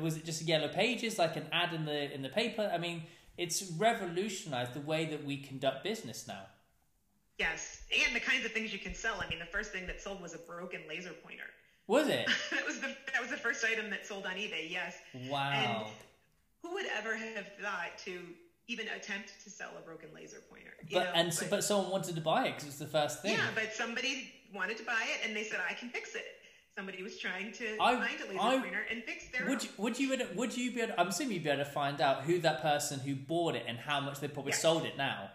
was 0.00 0.16
it 0.16 0.24
just 0.24 0.42
yellow 0.42 0.68
pages, 0.68 1.18
like 1.18 1.36
an 1.36 1.46
ad 1.52 1.72
in 1.74 1.84
the 1.84 2.12
in 2.12 2.22
the 2.22 2.28
paper? 2.28 2.70
I 2.72 2.78
mean, 2.78 3.02
it's 3.36 3.70
revolutionized 3.72 4.74
the 4.74 4.80
way 4.80 5.06
that 5.06 5.24
we 5.24 5.36
conduct 5.36 5.84
business 5.84 6.26
now. 6.26 6.42
Yes, 7.38 7.77
and 7.90 8.14
the 8.14 8.20
kinds 8.20 8.44
of 8.44 8.52
things 8.52 8.72
you 8.72 8.78
can 8.78 8.94
sell. 8.94 9.20
I 9.24 9.28
mean, 9.28 9.38
the 9.38 9.46
first 9.46 9.72
thing 9.72 9.86
that 9.86 10.00
sold 10.00 10.20
was 10.20 10.34
a 10.34 10.38
broken 10.38 10.80
laser 10.88 11.12
pointer. 11.24 11.44
Was 11.86 12.08
it? 12.08 12.28
that 12.50 12.66
was 12.66 12.80
the 12.80 12.94
that 13.12 13.20
was 13.20 13.30
the 13.30 13.36
first 13.36 13.64
item 13.64 13.90
that 13.90 14.06
sold 14.06 14.26
on 14.26 14.32
eBay. 14.32 14.70
Yes. 14.70 14.96
Wow. 15.28 15.50
And 15.52 15.86
who 16.62 16.74
would 16.74 16.86
ever 16.96 17.16
have 17.16 17.46
thought 17.60 17.96
to 18.04 18.20
even 18.68 18.86
attempt 18.88 19.32
to 19.42 19.50
sell 19.50 19.70
a 19.78 19.80
broken 19.80 20.10
laser 20.14 20.42
pointer. 20.50 20.74
but 20.92 21.04
know? 21.04 21.12
and 21.14 21.28
but, 21.28 21.34
so, 21.34 21.46
but 21.48 21.64
someone 21.64 21.90
wanted 21.90 22.14
to 22.14 22.20
buy 22.20 22.44
it 22.44 22.50
because 22.50 22.64
it 22.64 22.66
was 22.66 22.78
the 22.78 22.86
first 22.86 23.22
thing. 23.22 23.32
Yeah, 23.32 23.46
but 23.54 23.72
somebody 23.72 24.32
wanted 24.54 24.76
to 24.76 24.84
buy 24.84 25.02
it, 25.06 25.26
and 25.26 25.34
they 25.34 25.44
said, 25.44 25.60
"I 25.68 25.72
can 25.72 25.88
fix 25.88 26.14
it." 26.14 26.24
Somebody 26.76 27.02
was 27.02 27.18
trying 27.18 27.50
to 27.52 27.76
I, 27.80 27.96
find 27.96 28.20
a 28.20 28.28
laser 28.28 28.40
I, 28.40 28.58
pointer 28.60 28.86
and 28.90 29.02
fix 29.02 29.24
their. 29.30 29.48
Would 29.48 29.64
you, 29.64 29.70
would 29.78 29.98
you 29.98 30.20
would 30.36 30.56
you 30.56 30.72
be 30.72 30.82
able? 30.82 30.94
I'm 30.98 31.08
assuming 31.08 31.34
you'd 31.34 31.44
be 31.44 31.50
able 31.50 31.64
to 31.64 31.70
find 31.70 32.00
out 32.00 32.22
who 32.22 32.38
that 32.40 32.60
person 32.60 33.00
who 33.00 33.16
bought 33.16 33.56
it 33.56 33.64
and 33.66 33.78
how 33.78 34.00
much 34.00 34.20
they 34.20 34.28
probably 34.28 34.52
yes. 34.52 34.62
sold 34.62 34.84
it 34.84 34.96
now. 34.96 35.30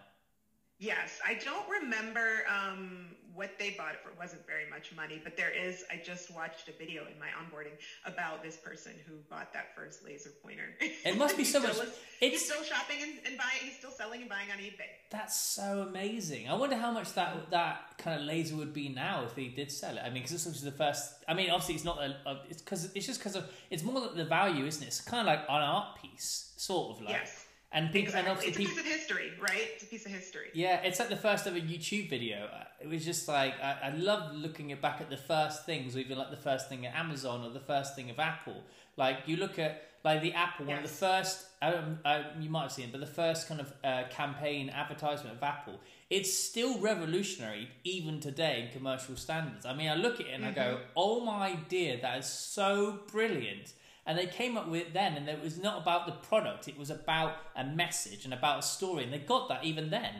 Yes, 0.78 1.20
I 1.24 1.34
don't 1.34 1.68
remember 1.68 2.42
um, 2.48 3.06
what 3.32 3.58
they 3.58 3.70
bought 3.70 3.94
it 3.94 4.00
for 4.02 4.10
It 4.10 4.18
wasn't 4.18 4.44
very 4.46 4.68
much 4.68 4.94
money, 4.94 5.20
but 5.22 5.36
there 5.36 5.50
is. 5.50 5.84
I 5.90 6.00
just 6.04 6.34
watched 6.34 6.68
a 6.68 6.72
video 6.72 7.02
in 7.02 7.18
my 7.18 7.28
onboarding 7.28 7.74
about 8.04 8.42
this 8.42 8.56
person 8.56 8.92
who 9.06 9.14
bought 9.30 9.52
that 9.52 9.74
first 9.76 10.04
laser 10.04 10.30
pointer. 10.42 10.74
It 10.80 11.16
must 11.16 11.36
be 11.36 11.44
so 11.44 11.60
much. 11.60 11.76
He's 12.18 12.44
still 12.44 12.62
shopping 12.62 12.96
and, 13.02 13.12
and, 13.26 13.36
buying. 13.36 13.58
He's 13.62 13.76
still 13.76 13.90
selling 13.90 14.22
and 14.22 14.30
buying 14.30 14.50
on 14.50 14.58
eBay. 14.58 14.90
That's 15.10 15.38
so 15.38 15.86
amazing. 15.88 16.48
I 16.48 16.54
wonder 16.54 16.76
how 16.76 16.90
much 16.90 17.12
that 17.14 17.50
that 17.50 17.96
kind 17.98 18.20
of 18.20 18.26
laser 18.26 18.56
would 18.56 18.72
be 18.72 18.88
now 18.88 19.24
if 19.24 19.36
he 19.36 19.48
did 19.48 19.70
sell 19.70 19.96
it. 19.96 20.00
I 20.00 20.06
mean, 20.06 20.14
because 20.22 20.32
this 20.32 20.46
was 20.46 20.62
the 20.62 20.72
first. 20.72 21.24
I 21.28 21.34
mean, 21.34 21.50
obviously 21.50 21.76
it's 21.76 21.84
not 21.84 21.98
a. 21.98 22.16
a 22.26 22.42
it's 22.48 22.62
because 22.62 22.92
it's 22.94 23.06
just 23.06 23.20
because 23.20 23.36
of. 23.36 23.44
It's 23.70 23.82
more 23.82 24.08
the 24.14 24.24
value, 24.24 24.64
isn't 24.64 24.82
it? 24.82 24.86
It's 24.86 25.00
kind 25.00 25.20
of 25.20 25.26
like 25.26 25.44
an 25.48 25.62
art 25.62 26.00
piece, 26.02 26.52
sort 26.56 26.96
of 26.96 27.02
like. 27.02 27.14
Yes 27.14 27.43
and 27.74 27.92
people, 27.92 28.14
exactly. 28.14 28.20
and 28.20 28.28
obviously 28.38 28.48
it's 28.48 28.56
a 28.56 28.74
people, 28.74 28.82
piece 28.84 28.92
of 28.94 29.00
history, 29.00 29.32
right? 29.40 29.68
It's 29.74 29.82
a 29.82 29.86
piece 29.86 30.06
of 30.06 30.12
history. 30.12 30.48
Yeah, 30.54 30.76
it's 30.82 30.98
like 31.00 31.08
the 31.10 31.16
first 31.16 31.46
ever 31.46 31.58
YouTube 31.58 32.08
video. 32.08 32.48
It 32.80 32.88
was 32.88 33.04
just 33.04 33.28
like 33.28 33.54
I, 33.62 33.76
I 33.84 33.90
love 33.96 34.34
looking 34.34 34.74
back 34.80 35.00
at 35.00 35.10
the 35.10 35.16
first 35.16 35.66
things, 35.66 35.96
or 35.96 35.98
even 35.98 36.16
like 36.16 36.30
the 36.30 36.36
first 36.36 36.68
thing 36.68 36.86
at 36.86 36.94
Amazon 36.94 37.44
or 37.44 37.50
the 37.50 37.60
first 37.60 37.94
thing 37.96 38.08
of 38.10 38.18
Apple. 38.18 38.62
Like 38.96 39.18
you 39.26 39.36
look 39.36 39.58
at 39.58 39.82
like 40.04 40.22
the 40.22 40.32
Apple 40.34 40.66
one 40.66 40.76
Yes. 40.76 40.84
of 40.84 40.90
the 40.90 40.96
first. 40.96 41.46
Um, 41.62 41.98
uh, 42.04 42.22
you 42.38 42.50
might 42.50 42.62
have 42.62 42.72
seen, 42.72 42.86
it, 42.86 42.92
but 42.92 43.00
the 43.00 43.06
first 43.06 43.48
kind 43.48 43.60
of 43.60 43.72
uh, 43.82 44.04
campaign 44.10 44.68
advertisement 44.68 45.34
of 45.36 45.42
Apple. 45.42 45.80
It's 46.10 46.32
still 46.32 46.78
revolutionary 46.78 47.70
even 47.84 48.20
today 48.20 48.66
in 48.66 48.72
commercial 48.78 49.16
standards. 49.16 49.64
I 49.64 49.74
mean, 49.74 49.88
I 49.88 49.94
look 49.94 50.20
at 50.20 50.26
it 50.26 50.32
and 50.34 50.44
I 50.44 50.52
go, 50.52 50.80
"Oh 50.94 51.20
my 51.20 51.54
dear, 51.68 51.98
that 52.02 52.18
is 52.18 52.26
so 52.26 53.00
brilliant." 53.10 53.72
And 54.06 54.18
they 54.18 54.26
came 54.26 54.56
up 54.56 54.68
with 54.68 54.82
it 54.82 54.94
then, 54.94 55.14
and 55.14 55.28
it 55.28 55.42
was 55.42 55.58
not 55.58 55.80
about 55.80 56.06
the 56.06 56.12
product; 56.12 56.68
it 56.68 56.78
was 56.78 56.90
about 56.90 57.36
a 57.56 57.64
message 57.64 58.24
and 58.24 58.34
about 58.34 58.58
a 58.58 58.62
story, 58.62 59.04
and 59.04 59.12
they 59.12 59.18
got 59.18 59.48
that 59.48 59.64
even 59.64 59.90
then. 59.90 60.14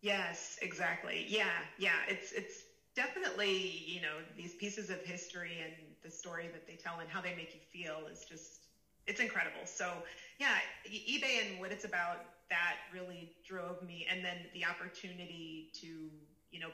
Yes, 0.00 0.58
exactly. 0.62 1.26
Yeah, 1.28 1.58
yeah. 1.78 1.98
It's 2.08 2.32
it's 2.32 2.64
definitely 2.94 3.84
you 3.86 4.00
know 4.00 4.16
these 4.36 4.54
pieces 4.54 4.90
of 4.90 5.00
history 5.02 5.58
and 5.62 5.72
the 6.02 6.10
story 6.10 6.48
that 6.52 6.66
they 6.66 6.74
tell 6.74 7.00
and 7.00 7.08
how 7.08 7.20
they 7.20 7.34
make 7.34 7.54
you 7.54 7.60
feel 7.60 8.06
is 8.10 8.24
just 8.24 8.66
it's 9.06 9.20
incredible. 9.20 9.64
So 9.64 9.92
yeah, 10.38 10.56
eBay 10.88 11.50
and 11.50 11.60
what 11.60 11.72
it's 11.72 11.84
about 11.84 12.18
that 12.48 12.76
really 12.92 13.32
drove 13.46 13.82
me, 13.82 14.06
and 14.10 14.24
then 14.24 14.36
the 14.54 14.64
opportunity 14.64 15.70
to 15.80 15.86
you 16.50 16.60
know 16.60 16.70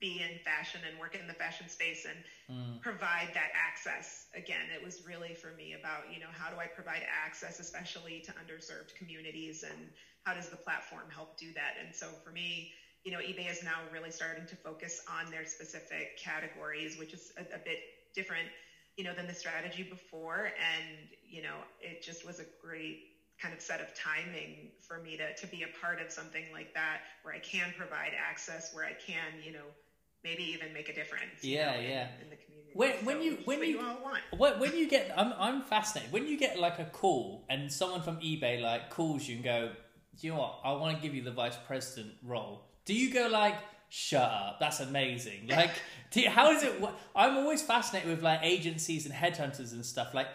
be 0.00 0.20
in 0.20 0.38
fashion 0.38 0.84
and 0.84 0.98
work 0.98 1.14
in 1.14 1.26
the 1.26 1.34
fashion 1.34 1.68
space 1.68 2.04
and 2.04 2.22
Mm. 2.48 2.80
provide 2.82 3.32
that 3.32 3.50
access. 3.54 4.26
Again 4.34 4.70
it 4.70 4.80
was 4.82 5.00
really 5.00 5.34
for 5.34 5.52
me 5.52 5.72
about 5.72 6.08
you 6.08 6.18
know 6.18 6.30
how 6.30 6.50
do 6.50 6.58
i 6.58 6.66
provide 6.66 7.04
access 7.06 7.58
especially 7.58 8.20
to 8.20 8.32
underserved 8.34 8.94
communities 8.94 9.62
and 9.62 9.90
how 10.24 10.32
does 10.34 10.48
the 10.48 10.56
platform 10.58 11.08
help 11.08 11.30
do 11.36 11.52
that? 11.54 11.76
And 11.76 11.94
so 11.94 12.16
for 12.22 12.30
me 12.32 12.66
you 13.04 13.10
know 13.10 13.18
ebay 13.18 13.48
is 13.50 13.62
now 13.62 13.84
really 13.86 14.10
starting 14.10 14.46
to 14.46 14.56
focus 14.56 15.00
on 15.08 15.30
their 15.30 15.44
specific 15.44 16.10
categories 16.16 16.96
which 16.96 17.12
is 17.14 17.30
a, 17.36 17.44
a 17.52 17.58
bit 17.58 17.80
different 18.14 18.50
you 18.96 19.04
know 19.04 19.12
than 19.12 19.26
the 19.26 19.34
strategy 19.34 19.82
before. 19.82 20.50
And 20.56 21.08
you 21.22 21.40
know 21.40 21.64
it 21.78 22.00
just 22.00 22.24
was 22.24 22.38
a 22.38 22.46
great 22.58 22.98
kind 23.40 23.52
of 23.54 23.60
set 23.60 23.80
of 23.80 23.88
timing 23.94 24.70
for 24.80 24.98
me 25.02 25.16
to, 25.16 25.34
to 25.36 25.46
be 25.48 25.62
a 25.62 25.80
part 25.80 26.00
of 26.00 26.10
something 26.10 26.44
like 26.52 26.72
that 26.74 27.00
where 27.22 27.34
i 27.34 27.38
can 27.38 27.72
provide 27.76 28.12
access 28.30 28.74
where 28.74 28.84
i 28.84 28.92
can 29.06 29.24
you 29.44 29.52
know 29.52 29.66
maybe 30.24 30.42
even 30.42 30.72
make 30.72 30.88
a 30.88 30.94
difference 30.94 31.42
you 31.42 31.56
Yeah, 31.56 31.72
know, 31.74 31.80
yeah. 31.80 32.08
in 32.22 32.30
the 32.30 32.36
community 32.36 32.72
When- 32.74 33.04
when 33.04 33.22
you- 33.22 33.38
when 33.44 33.58
what 33.58 33.68
you- 33.68 33.80
all 33.80 34.02
want 34.02 34.22
When, 34.36 34.58
when 34.58 34.76
you 34.76 34.88
get, 34.88 35.12
I'm, 35.16 35.32
I'm 35.38 35.62
fascinated. 35.62 36.12
When 36.12 36.26
you 36.26 36.36
get 36.38 36.58
like 36.58 36.78
a 36.78 36.84
call 36.86 37.44
and 37.48 37.70
someone 37.72 38.02
from 38.02 38.16
eBay 38.20 38.60
like 38.60 38.90
calls 38.90 39.26
you 39.28 39.36
and 39.36 39.44
go, 39.44 39.72
"Do 40.20 40.26
you 40.26 40.32
know 40.32 40.40
what? 40.40 40.60
I 40.64 40.72
want 40.72 40.96
to 40.96 41.02
give 41.02 41.14
you 41.14 41.22
the 41.22 41.30
vice 41.30 41.56
president 41.66 42.14
role." 42.22 42.64
Do 42.84 42.92
you 42.94 43.12
go 43.14 43.28
like, 43.28 43.54
"Shut 43.88 44.22
up, 44.30 44.58
that's 44.60 44.80
amazing"? 44.80 45.46
Like, 45.46 45.70
do 46.10 46.20
you, 46.22 46.28
how 46.30 46.52
does 46.52 46.62
it? 46.64 46.74
I'm 47.14 47.36
always 47.38 47.62
fascinated 47.62 48.10
with 48.10 48.22
like 48.22 48.40
agencies 48.42 49.06
and 49.06 49.14
headhunters 49.14 49.72
and 49.72 49.84
stuff. 49.86 50.12
Like, 50.12 50.28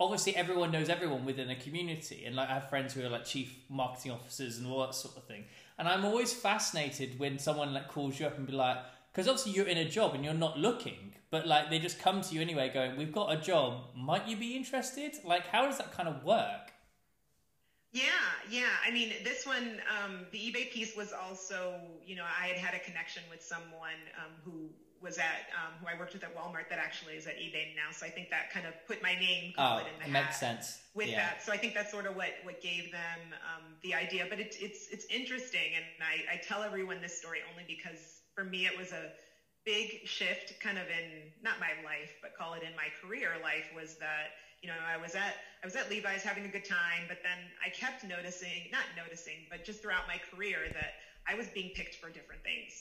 obviously 0.00 0.36
everyone 0.36 0.70
knows 0.70 0.88
everyone 0.88 1.24
within 1.24 1.50
a 1.50 1.56
community, 1.56 2.24
and 2.24 2.36
like 2.36 2.48
I 2.48 2.54
have 2.54 2.68
friends 2.68 2.94
who 2.94 3.04
are 3.04 3.08
like 3.08 3.24
chief 3.24 3.54
marketing 3.68 4.12
officers 4.12 4.58
and 4.58 4.66
all 4.66 4.80
that 4.80 4.94
sort 4.94 5.16
of 5.16 5.24
thing. 5.24 5.44
And 5.78 5.88
I'm 5.88 6.04
always 6.04 6.32
fascinated 6.32 7.18
when 7.18 7.38
someone 7.38 7.72
like 7.72 7.88
calls 7.88 8.18
you 8.18 8.26
up 8.26 8.36
and 8.36 8.46
be 8.46 8.52
like, 8.52 8.78
because 9.12 9.28
obviously 9.28 9.52
you're 9.52 9.66
in 9.66 9.78
a 9.78 9.88
job 9.88 10.14
and 10.14 10.24
you're 10.24 10.34
not 10.34 10.58
looking, 10.58 11.14
but 11.30 11.46
like 11.46 11.70
they 11.70 11.78
just 11.78 11.98
come 11.98 12.20
to 12.20 12.34
you 12.34 12.40
anyway, 12.40 12.70
going, 12.72 12.96
"We've 12.96 13.12
got 13.12 13.32
a 13.32 13.36
job. 13.36 13.84
Might 13.96 14.26
you 14.28 14.36
be 14.36 14.56
interested?" 14.56 15.16
Like, 15.24 15.46
how 15.46 15.66
does 15.66 15.78
that 15.78 15.92
kind 15.92 16.08
of 16.08 16.24
work? 16.24 16.72
Yeah, 17.92 18.04
yeah. 18.50 18.68
I 18.86 18.90
mean, 18.90 19.12
this 19.24 19.46
one, 19.46 19.80
um, 19.98 20.26
the 20.30 20.38
eBay 20.38 20.70
piece 20.70 20.94
was 20.94 21.12
also, 21.12 21.80
you 22.04 22.16
know, 22.16 22.24
I 22.24 22.48
had 22.48 22.56
had 22.58 22.74
a 22.74 22.84
connection 22.84 23.22
with 23.30 23.42
someone 23.42 23.98
um, 24.18 24.32
who 24.44 24.68
was 25.02 25.18
at, 25.18 25.46
um, 25.54 25.74
who 25.80 25.86
I 25.86 25.98
worked 25.98 26.12
with 26.12 26.24
at 26.24 26.34
Walmart 26.36 26.68
that 26.70 26.78
actually 26.78 27.14
is 27.14 27.26
at 27.26 27.36
eBay 27.36 27.74
now. 27.76 27.90
So 27.92 28.04
I 28.06 28.10
think 28.10 28.30
that 28.30 28.50
kind 28.52 28.66
of 28.66 28.74
put 28.86 29.02
my 29.02 29.14
name, 29.14 29.52
Oh, 29.58 29.78
in 29.78 29.84
the 29.98 30.04
hat 30.04 30.24
makes 30.26 30.40
sense. 30.40 30.80
with 30.94 31.08
yeah. 31.08 31.16
that. 31.18 31.42
So 31.42 31.52
I 31.52 31.56
think 31.56 31.74
that's 31.74 31.90
sort 31.90 32.06
of 32.06 32.16
what, 32.16 32.30
what 32.42 32.60
gave 32.62 32.90
them 32.92 33.20
um, 33.46 33.64
the 33.82 33.94
idea. 33.94 34.26
But 34.28 34.40
it, 34.40 34.56
it's 34.60 34.88
it's 34.90 35.06
interesting, 35.06 35.74
and 35.76 35.84
I, 36.02 36.34
I 36.34 36.36
tell 36.38 36.62
everyone 36.62 37.00
this 37.00 37.16
story 37.18 37.38
only 37.50 37.64
because 37.66 38.20
for 38.34 38.44
me 38.44 38.66
it 38.66 38.76
was 38.76 38.92
a 38.92 39.10
big 39.64 40.06
shift, 40.06 40.58
kind 40.60 40.78
of 40.78 40.86
in 40.88 41.30
not 41.42 41.60
my 41.60 41.72
life, 41.84 42.10
but 42.22 42.34
call 42.36 42.54
it 42.54 42.62
in 42.62 42.74
my 42.74 42.88
career 43.02 43.30
life. 43.42 43.66
Was 43.76 43.96
that 43.98 44.34
you 44.62 44.68
know 44.68 44.76
I 44.86 44.96
was 44.96 45.14
at 45.14 45.34
I 45.62 45.66
was 45.66 45.76
at 45.76 45.90
Levi's 45.90 46.22
having 46.22 46.44
a 46.44 46.48
good 46.48 46.64
time, 46.64 47.06
but 47.06 47.18
then 47.22 47.38
I 47.64 47.68
kept 47.70 48.02
noticing, 48.04 48.70
not 48.72 48.84
noticing, 48.96 49.46
but 49.50 49.64
just 49.64 49.82
throughout 49.82 50.06
my 50.08 50.18
career 50.30 50.58
that 50.74 50.94
I 51.28 51.34
was 51.34 51.46
being 51.48 51.70
picked 51.74 51.96
for 51.96 52.08
different 52.10 52.42
things, 52.42 52.72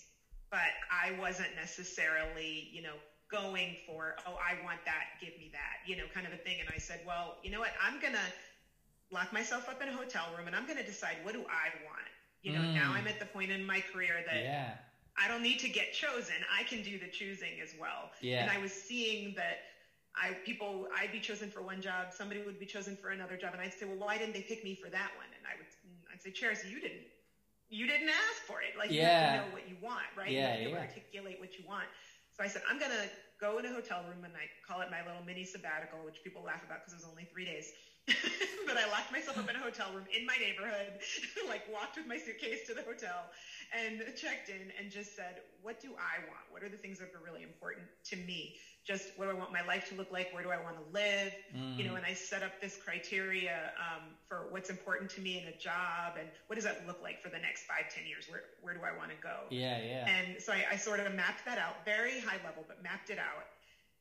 but 0.49 0.71
I 0.91 1.11
wasn't 1.19 1.55
necessarily 1.55 2.69
you 2.71 2.81
know 2.81 2.95
going 3.29 3.75
for 3.85 4.15
oh 4.25 4.35
I 4.39 4.55
want 4.63 4.79
that, 4.85 5.19
give 5.19 5.37
me 5.37 5.49
that, 5.51 5.83
you 5.85 5.97
know, 5.97 6.05
kind 6.13 6.25
of 6.25 6.33
a 6.33 6.37
thing. 6.37 6.57
And 6.61 6.69
I 6.73 6.77
said, 6.77 7.01
well, 7.05 7.35
you 7.43 7.51
know 7.51 7.59
what, 7.59 7.71
I'm 7.83 7.99
gonna 7.99 8.23
lock 9.11 9.31
myself 9.33 9.67
up 9.69 9.81
in 9.81 9.89
a 9.89 9.93
hotel 9.93 10.25
room 10.37 10.47
and 10.47 10.55
I'm 10.55 10.65
going 10.65 10.77
to 10.77 10.83
decide 10.83 11.15
what 11.23 11.33
do 11.33 11.39
I 11.49 11.69
want. 11.85 12.07
You 12.41 12.53
know, 12.53 12.59
Mm. 12.61 12.73
now 12.73 12.91
I'm 12.93 13.07
at 13.07 13.19
the 13.19 13.25
point 13.25 13.51
in 13.51 13.65
my 13.65 13.81
career 13.81 14.23
that 14.25 14.43
Yeah. 14.43 14.77
I 15.17 15.27
don't 15.27 15.41
need 15.41 15.59
to 15.59 15.69
get 15.69 15.93
chosen. 15.93 16.35
I 16.51 16.63
can 16.63 16.83
do 16.83 16.99
the 16.99 17.07
choosing 17.07 17.59
as 17.61 17.73
well. 17.79 18.11
Yeah. 18.21 18.41
And 18.41 18.51
I 18.51 18.57
was 18.59 18.71
seeing 18.71 19.33
that 19.35 19.59
I 20.15 20.33
people 20.45 20.87
I'd 20.93 21.11
be 21.11 21.19
chosen 21.19 21.49
for 21.49 21.61
one 21.61 21.81
job, 21.81 22.11
somebody 22.11 22.41
would 22.41 22.59
be 22.59 22.65
chosen 22.65 22.95
for 22.95 23.09
another 23.09 23.37
job, 23.37 23.53
and 23.53 23.61
I'd 23.61 23.73
say, 23.73 23.85
well, 23.85 23.97
why 23.97 24.17
didn't 24.17 24.33
they 24.33 24.41
pick 24.41 24.63
me 24.63 24.75
for 24.75 24.89
that 24.89 25.11
one? 25.15 25.27
And 25.37 25.45
I 25.47 25.55
would 25.57 25.67
I'd 26.13 26.21
say, 26.21 26.31
Cheris, 26.31 26.63
you 26.69 26.79
didn't 26.79 27.03
you 27.69 27.85
didn't 27.87 28.09
ask 28.09 28.43
for 28.45 28.61
it. 28.61 28.75
Like 28.77 28.95
you 28.95 29.03
have 29.03 29.17
to 29.19 29.27
know 29.29 29.45
what 29.45 29.65
you 29.65 29.77
want, 29.77 30.07
right? 30.15 30.31
Yeah, 30.31 30.53
you 30.53 30.53
have 30.53 30.61
to 30.61 30.69
yeah. 30.69 30.77
articulate 30.77 31.39
what 31.39 31.57
you 31.57 31.63
want. 31.65 31.87
So 32.31 32.43
I 32.43 32.47
said, 32.47 32.61
I'm 32.69 32.77
gonna 32.77 33.07
go 33.39 33.57
in 33.57 33.65
a 33.65 33.71
hotel 33.71 34.03
room 34.03 34.23
and 34.23 34.35
I 34.35 34.47
call 34.65 34.81
it 34.81 34.89
my 34.89 35.01
little 35.01 35.21
mini 35.21 35.43
sabbatical, 35.43 36.03
which 36.03 36.21
people 36.23 36.43
laugh 36.43 36.63
about 36.63 36.79
because 36.79 36.93
it 36.93 36.95
was 36.95 37.05
only 37.05 37.25
three 37.25 37.45
days. 37.45 37.71
but 38.65 38.77
I 38.77 38.85
locked 38.85 39.11
myself 39.11 39.37
up 39.37 39.47
in 39.49 39.55
a 39.55 39.59
hotel 39.59 39.91
room 39.91 40.05
in 40.15 40.25
my 40.25 40.37
neighborhood, 40.37 40.93
like 41.47 41.61
walked 41.67 41.95
with 41.97 42.05
my 42.05 42.17
suitcase 42.17 42.61
to 42.63 42.73
the 42.73 42.83
hotel 42.83 43.29
and 43.71 44.03
checked 44.15 44.49
in 44.49 44.71
and 44.77 44.89
just 44.89 45.15
said, 45.15 45.37
what 45.61 45.79
do 45.79 45.93
I 45.97 46.19
want? 46.19 46.45
What 46.49 46.63
are 46.63 46.69
the 46.69 46.77
things 46.77 46.99
that 46.99 47.09
are 47.13 47.19
really 47.21 47.41
important 47.43 47.89
to 48.05 48.15
me? 48.15 48.51
Just 48.87 49.11
what 49.15 49.25
do 49.25 49.31
I 49.31 49.33
want 49.33 49.51
my 49.51 49.61
life 49.61 49.83
to 49.85 49.95
look 49.95 50.11
like? 50.11 50.27
Where 50.31 50.43
do 50.43 50.49
I 50.49 50.57
want 50.57 50.77
to 50.77 50.81
live? 50.81 51.35
You 51.75 51.83
know, 51.83 51.93
Mm. 51.93 51.97
and 51.97 52.05
I 52.05 52.13
set 52.13 52.41
up 52.43 52.53
this 52.61 52.77
criteria 52.77 53.71
um, 53.77 54.15
for 54.27 54.47
what's 54.47 54.69
important 54.69 55.11
to 55.11 55.21
me 55.21 55.37
in 55.37 55.45
a 55.45 55.53
job 55.53 56.15
and 56.17 56.31
what 56.47 56.55
does 56.55 56.63
that 56.63 56.79
look 56.85 57.01
like 57.01 57.19
for 57.21 57.29
the 57.29 57.39
next 57.39 57.65
five, 57.65 57.87
ten 57.89 58.05
years? 58.05 58.27
Where, 58.27 58.41
where 58.59 58.73
do 58.73 58.83
I 58.83 58.91
want 58.93 59.11
to 59.11 59.17
go? 59.17 59.47
Yeah, 59.49 59.79
yeah. 59.79 60.05
And 60.07 60.41
so 60.41 60.53
I, 60.53 60.65
I 60.71 60.75
sort 60.77 60.99
of 60.99 61.11
mapped 61.11 61.43
that 61.45 61.57
out, 61.57 61.75
very 61.85 62.19
high 62.19 62.37
level, 62.43 62.63
but 62.67 62.79
mapped 62.81 63.09
it 63.09 63.19
out. 63.19 63.45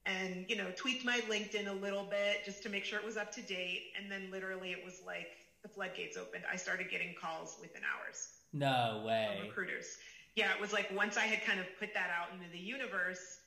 And, 0.07 0.45
you 0.49 0.55
know, 0.57 0.71
tweaked 0.71 1.05
my 1.05 1.21
LinkedIn 1.21 1.67
a 1.67 1.73
little 1.73 2.05
bit 2.05 2.43
just 2.45 2.63
to 2.63 2.69
make 2.69 2.85
sure 2.85 2.99
it 2.99 3.05
was 3.05 3.17
up 3.17 3.31
to 3.33 3.43
date. 3.43 3.83
And 3.95 4.11
then 4.11 4.31
literally 4.31 4.71
it 4.73 4.83
was 4.83 5.01
like 5.01 5.29
the 5.63 5.69
floodgates 5.69 6.17
opened. 6.17 6.45
I 6.51 6.57
started 6.57 6.89
getting 6.89 7.13
calls 7.15 7.57
within 7.59 7.83
hours 7.85 8.31
No 8.53 8.99
from 9.25 9.37
way. 9.37 9.39
recruiters. 9.39 9.97
Yeah, 10.35 10.53
it 10.53 10.59
was 10.61 10.73
like 10.73 10.91
once 10.91 11.17
I 11.17 11.27
had 11.27 11.41
kind 11.41 11.61
of 11.61 11.67
put 11.75 11.93
that 11.95 12.11
out 12.11 12.31
into 12.31 12.49
the 12.49 12.59
universe, 12.61 13.39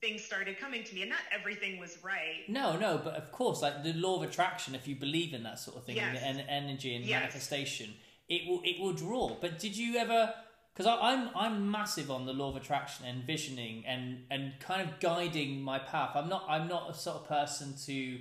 things 0.00 0.24
started 0.24 0.58
coming 0.58 0.82
to 0.84 0.94
me. 0.94 1.02
And 1.02 1.10
not 1.10 1.20
everything 1.32 1.78
was 1.78 1.98
right. 2.02 2.48
No, 2.48 2.76
no, 2.76 2.98
but 3.02 3.14
of 3.14 3.30
course, 3.32 3.62
like 3.62 3.82
the 3.82 3.92
law 3.92 4.16
of 4.22 4.28
attraction, 4.28 4.74
if 4.74 4.88
you 4.88 4.96
believe 4.96 5.34
in 5.34 5.42
that 5.42 5.58
sort 5.58 5.76
of 5.76 5.84
thing, 5.84 5.96
Yes. 5.96 6.18
and, 6.22 6.40
and 6.40 6.48
energy 6.48 6.94
and 6.94 7.04
Yes. 7.04 7.20
manifestation, 7.20 7.94
it 8.28 8.46
will 8.48 8.60
it 8.64 8.80
will 8.80 8.92
draw. 8.92 9.36
But 9.40 9.58
did 9.58 9.76
you 9.76 9.96
ever? 9.96 10.34
Because 10.72 10.98
I'm 11.02 11.30
I'm 11.36 11.70
massive 11.70 12.10
on 12.10 12.26
the 12.26 12.32
law 12.32 12.50
of 12.50 12.56
attraction 12.56 13.04
and 13.06 13.24
visioning 13.24 13.84
and 13.86 14.24
and 14.30 14.54
kind 14.60 14.88
of 14.88 15.00
guiding 15.00 15.60
my 15.60 15.78
path. 15.78 16.12
I'm 16.14 16.28
not 16.28 16.44
I'm 16.48 16.68
not 16.68 16.90
a 16.90 16.94
sort 16.94 17.16
of 17.18 17.28
person 17.28 17.74
to 17.86 18.20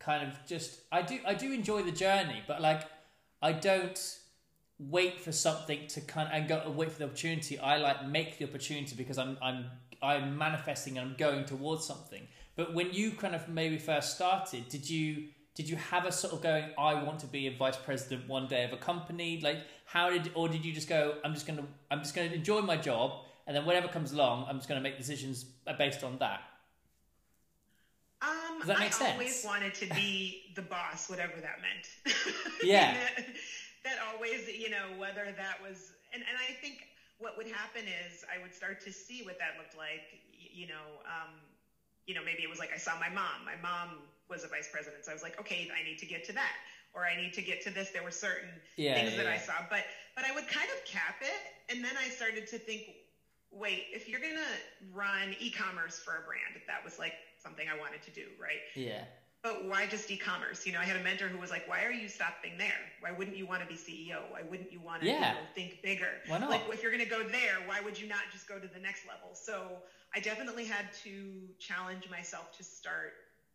kind 0.00 0.26
of 0.26 0.34
just 0.46 0.80
I 0.90 1.02
do 1.02 1.20
I 1.24 1.34
do 1.34 1.52
enjoy 1.52 1.82
the 1.82 1.92
journey, 1.92 2.42
but 2.48 2.60
like 2.60 2.82
I 3.40 3.52
don't 3.52 4.18
wait 4.78 5.20
for 5.20 5.30
something 5.30 5.86
to 5.86 6.00
kind 6.00 6.26
of, 6.28 6.34
and 6.34 6.48
go 6.48 6.68
wait 6.74 6.90
for 6.90 6.98
the 6.98 7.04
opportunity. 7.04 7.58
I 7.58 7.76
like 7.76 8.06
make 8.08 8.38
the 8.38 8.46
opportunity 8.46 8.96
because 8.96 9.18
I'm 9.18 9.36
I'm 9.42 9.66
I'm 10.02 10.36
manifesting 10.36 10.98
and 10.98 11.10
I'm 11.10 11.16
going 11.16 11.44
towards 11.44 11.84
something. 11.86 12.26
But 12.56 12.74
when 12.74 12.92
you 12.92 13.12
kind 13.12 13.34
of 13.34 13.48
maybe 13.48 13.78
first 13.78 14.14
started, 14.14 14.68
did 14.68 14.88
you 14.88 15.28
did 15.54 15.68
you 15.68 15.76
have 15.76 16.06
a 16.06 16.12
sort 16.12 16.32
of 16.32 16.42
going 16.42 16.64
I 16.78 16.94
want 17.02 17.20
to 17.20 17.26
be 17.26 17.46
a 17.46 17.54
vice 17.56 17.76
president 17.76 18.28
one 18.28 18.46
day 18.48 18.64
of 18.64 18.72
a 18.72 18.76
company? 18.76 19.40
Like 19.42 19.58
how 19.84 20.10
did 20.10 20.30
or 20.34 20.48
did 20.48 20.64
you 20.64 20.72
just 20.72 20.88
go 20.88 21.14
I'm 21.24 21.34
just 21.34 21.46
going 21.46 21.58
to 21.58 21.64
I'm 21.90 22.00
just 22.00 22.14
to 22.14 22.32
enjoy 22.32 22.60
my 22.62 22.76
job 22.76 23.24
and 23.46 23.56
then 23.56 23.64
whatever 23.64 23.88
comes 23.88 24.12
along, 24.12 24.46
I'm 24.48 24.56
just 24.56 24.68
going 24.68 24.78
to 24.80 24.82
make 24.82 24.98
decisions 24.98 25.44
based 25.78 26.04
on 26.04 26.18
that. 26.18 26.42
Um, 28.22 28.58
Does 28.58 28.68
that 28.68 28.78
make 28.78 28.88
I 28.88 28.90
sense? 28.90 29.12
always 29.14 29.44
wanted 29.44 29.74
to 29.74 29.86
be 29.94 30.52
the 30.54 30.62
boss, 30.62 31.10
whatever 31.10 31.34
that 31.40 31.58
meant. 31.60 32.16
Yeah. 32.62 32.94
that, 32.94 33.26
that 33.84 33.96
always, 34.14 34.46
you 34.48 34.70
know, 34.70 34.96
whether 34.96 35.24
that 35.36 35.60
was, 35.60 35.90
and, 36.14 36.22
and 36.22 36.38
I 36.48 36.52
think 36.60 36.86
what 37.22 37.36
would 37.36 37.46
happen 37.46 37.86
is 37.88 38.24
I 38.32 38.38
would 38.38 38.52
start 38.54 38.80
to 38.80 38.92
see 38.92 39.22
what 39.22 39.38
that 39.38 39.56
looked 39.56 39.74
like, 39.74 40.04
you 40.32 40.66
know, 40.66 41.00
um, 41.06 41.30
you 42.06 42.14
know, 42.14 42.22
maybe 42.22 42.42
it 42.42 42.48
was 42.50 42.58
like 42.58 42.72
I 42.72 42.78
saw 42.78 42.96
my 42.96 43.08
mom. 43.08 43.44
My 43.44 43.54
mom 43.56 44.10
was 44.28 44.44
a 44.44 44.48
vice 44.48 44.68
president, 44.68 45.04
so 45.04 45.12
I 45.12 45.14
was 45.14 45.22
like, 45.22 45.38
okay, 45.38 45.66
I 45.76 45.82
need 45.82 45.98
to 45.98 46.06
get 46.06 46.24
to 46.24 46.32
that, 46.34 46.56
or 46.92 47.06
I 47.06 47.14
need 47.14 47.34
to 47.34 47.42
get 47.42 47.60
to 47.62 47.70
this. 47.70 47.90
There 47.90 48.02
were 48.02 48.10
certain 48.10 48.60
Yeah, 48.76 48.94
things 48.94 49.14
yeah, 49.14 49.16
that 49.16 49.26
I 49.26 49.36
saw, 49.36 49.62
but 49.68 49.84
but 50.16 50.24
I 50.24 50.32
would 50.32 50.46
kind 50.48 50.68
of 50.74 50.84
cap 50.84 51.16
it, 51.20 51.48
and 51.68 51.84
then 51.84 51.96
I 51.96 52.08
started 52.08 52.46
to 52.48 52.58
think, 52.58 52.84
wait, 53.50 53.86
if 53.92 54.08
you're 54.08 54.20
gonna 54.20 54.58
run 54.80 55.32
e-commerce 55.38 55.98
for 56.00 56.16
a 56.16 56.22
brand, 56.22 56.56
if 56.56 56.66
that 56.66 56.82
was 56.82 56.98
like 56.98 57.14
something 57.36 57.68
I 57.68 57.74
wanted 57.74 58.02
to 58.02 58.10
do, 58.10 58.34
right? 58.38 58.62
Yeah. 58.74 59.06
But 59.42 59.62
why 59.62 59.86
just 59.86 60.10
e-commerce? 60.10 60.64
You 60.66 60.72
know, 60.72 60.80
I 60.80 60.84
had 60.84 60.96
a 60.96 61.00
mentor 61.00 61.28
who 61.28 61.38
was 61.38 61.50
like, 61.50 61.66
"Why 61.66 61.84
are 61.84 61.90
you 61.90 62.08
stopping 62.08 62.58
there? 62.58 62.92
Why 62.98 63.10
wouldn't 63.10 63.36
you 63.36 63.46
want 63.46 63.60
to 63.60 63.66
be 63.66 63.76
CEO? 63.76 64.26
Why 64.26 64.42
wouldn't 64.42 64.70
you 64.70 64.80
want 64.80 65.02
to 65.02 65.08
Yeah. 65.08 65.24
you 65.24 65.32
know, 65.32 65.46
think 65.54 65.76
bigger? 65.82 66.20
Why 66.24 66.38
not? 66.38 66.48
Like, 66.48 66.62
if 66.66 66.82
you're 66.82 66.90
going 66.92 67.00
to 67.00 67.06
go 67.06 67.22
there, 67.22 67.60
why 67.62 67.80
would 67.80 67.98
you 67.98 68.06
not 68.06 68.28
just 68.28 68.46
go 68.46 68.58
to 68.58 68.68
the 68.68 68.78
next 68.78 69.04
level?" 69.04 69.34
So 69.34 69.82
I 70.14 70.20
definitely 70.20 70.64
had 70.64 70.90
to 71.02 71.52
challenge 71.58 72.08
myself 72.08 72.50
to 72.52 72.62
start 72.64 73.14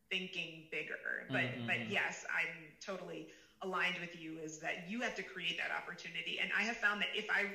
thinking 0.10 0.66
bigger. 0.72 1.26
But 1.32 1.50
Mhm, 1.50 1.58
but 1.66 1.78
mhm. 1.78 1.88
yes, 1.88 2.24
I'm 2.30 2.72
totally 2.82 3.28
aligned 3.62 3.98
with 3.98 4.16
you. 4.16 4.38
Is 4.38 4.58
that 4.60 4.80
you 4.80 5.02
have 5.02 5.14
to 5.16 5.24
create 5.24 5.58
that 5.58 5.72
opportunity? 5.72 6.40
And 6.40 6.52
I 6.56 6.64
have 6.64 6.78
found 6.78 7.02
that 7.02 7.10
if 7.14 7.26
I 7.30 7.46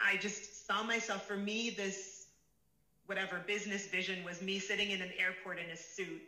I 0.00 0.16
just 0.16 0.51
saw 0.66 0.82
myself 0.82 1.26
for 1.26 1.36
me 1.36 1.70
this 1.70 2.26
whatever 3.06 3.40
business 3.46 3.86
vision 3.88 4.24
was 4.24 4.40
me 4.42 4.58
sitting 4.58 4.90
in 4.90 5.02
an 5.02 5.10
airport 5.18 5.58
in 5.58 5.70
a 5.70 5.76
suit, 5.76 6.22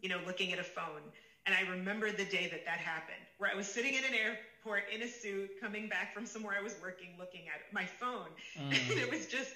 you 0.00 0.08
know, 0.08 0.18
looking 0.26 0.52
at 0.52 0.58
a 0.58 0.64
phone. 0.64 1.02
And 1.46 1.54
I 1.54 1.70
remember 1.70 2.10
the 2.10 2.24
day 2.24 2.48
that 2.50 2.64
that 2.64 2.78
happened, 2.78 3.20
where 3.36 3.50
I 3.50 3.54
was 3.54 3.66
sitting 3.66 3.94
in 3.94 4.04
an 4.04 4.14
airport 4.14 4.84
in 4.92 5.02
a 5.02 5.08
suit, 5.08 5.50
coming 5.60 5.88
back 5.88 6.14
from 6.14 6.24
somewhere 6.24 6.56
I 6.58 6.62
was 6.62 6.74
working, 6.80 7.16
looking 7.18 7.42
at 7.48 7.60
my 7.72 7.84
phone. 7.84 8.32
Mm. 8.58 8.72
And 8.90 8.98
it 8.98 9.10
was 9.10 9.26
just, 9.26 9.52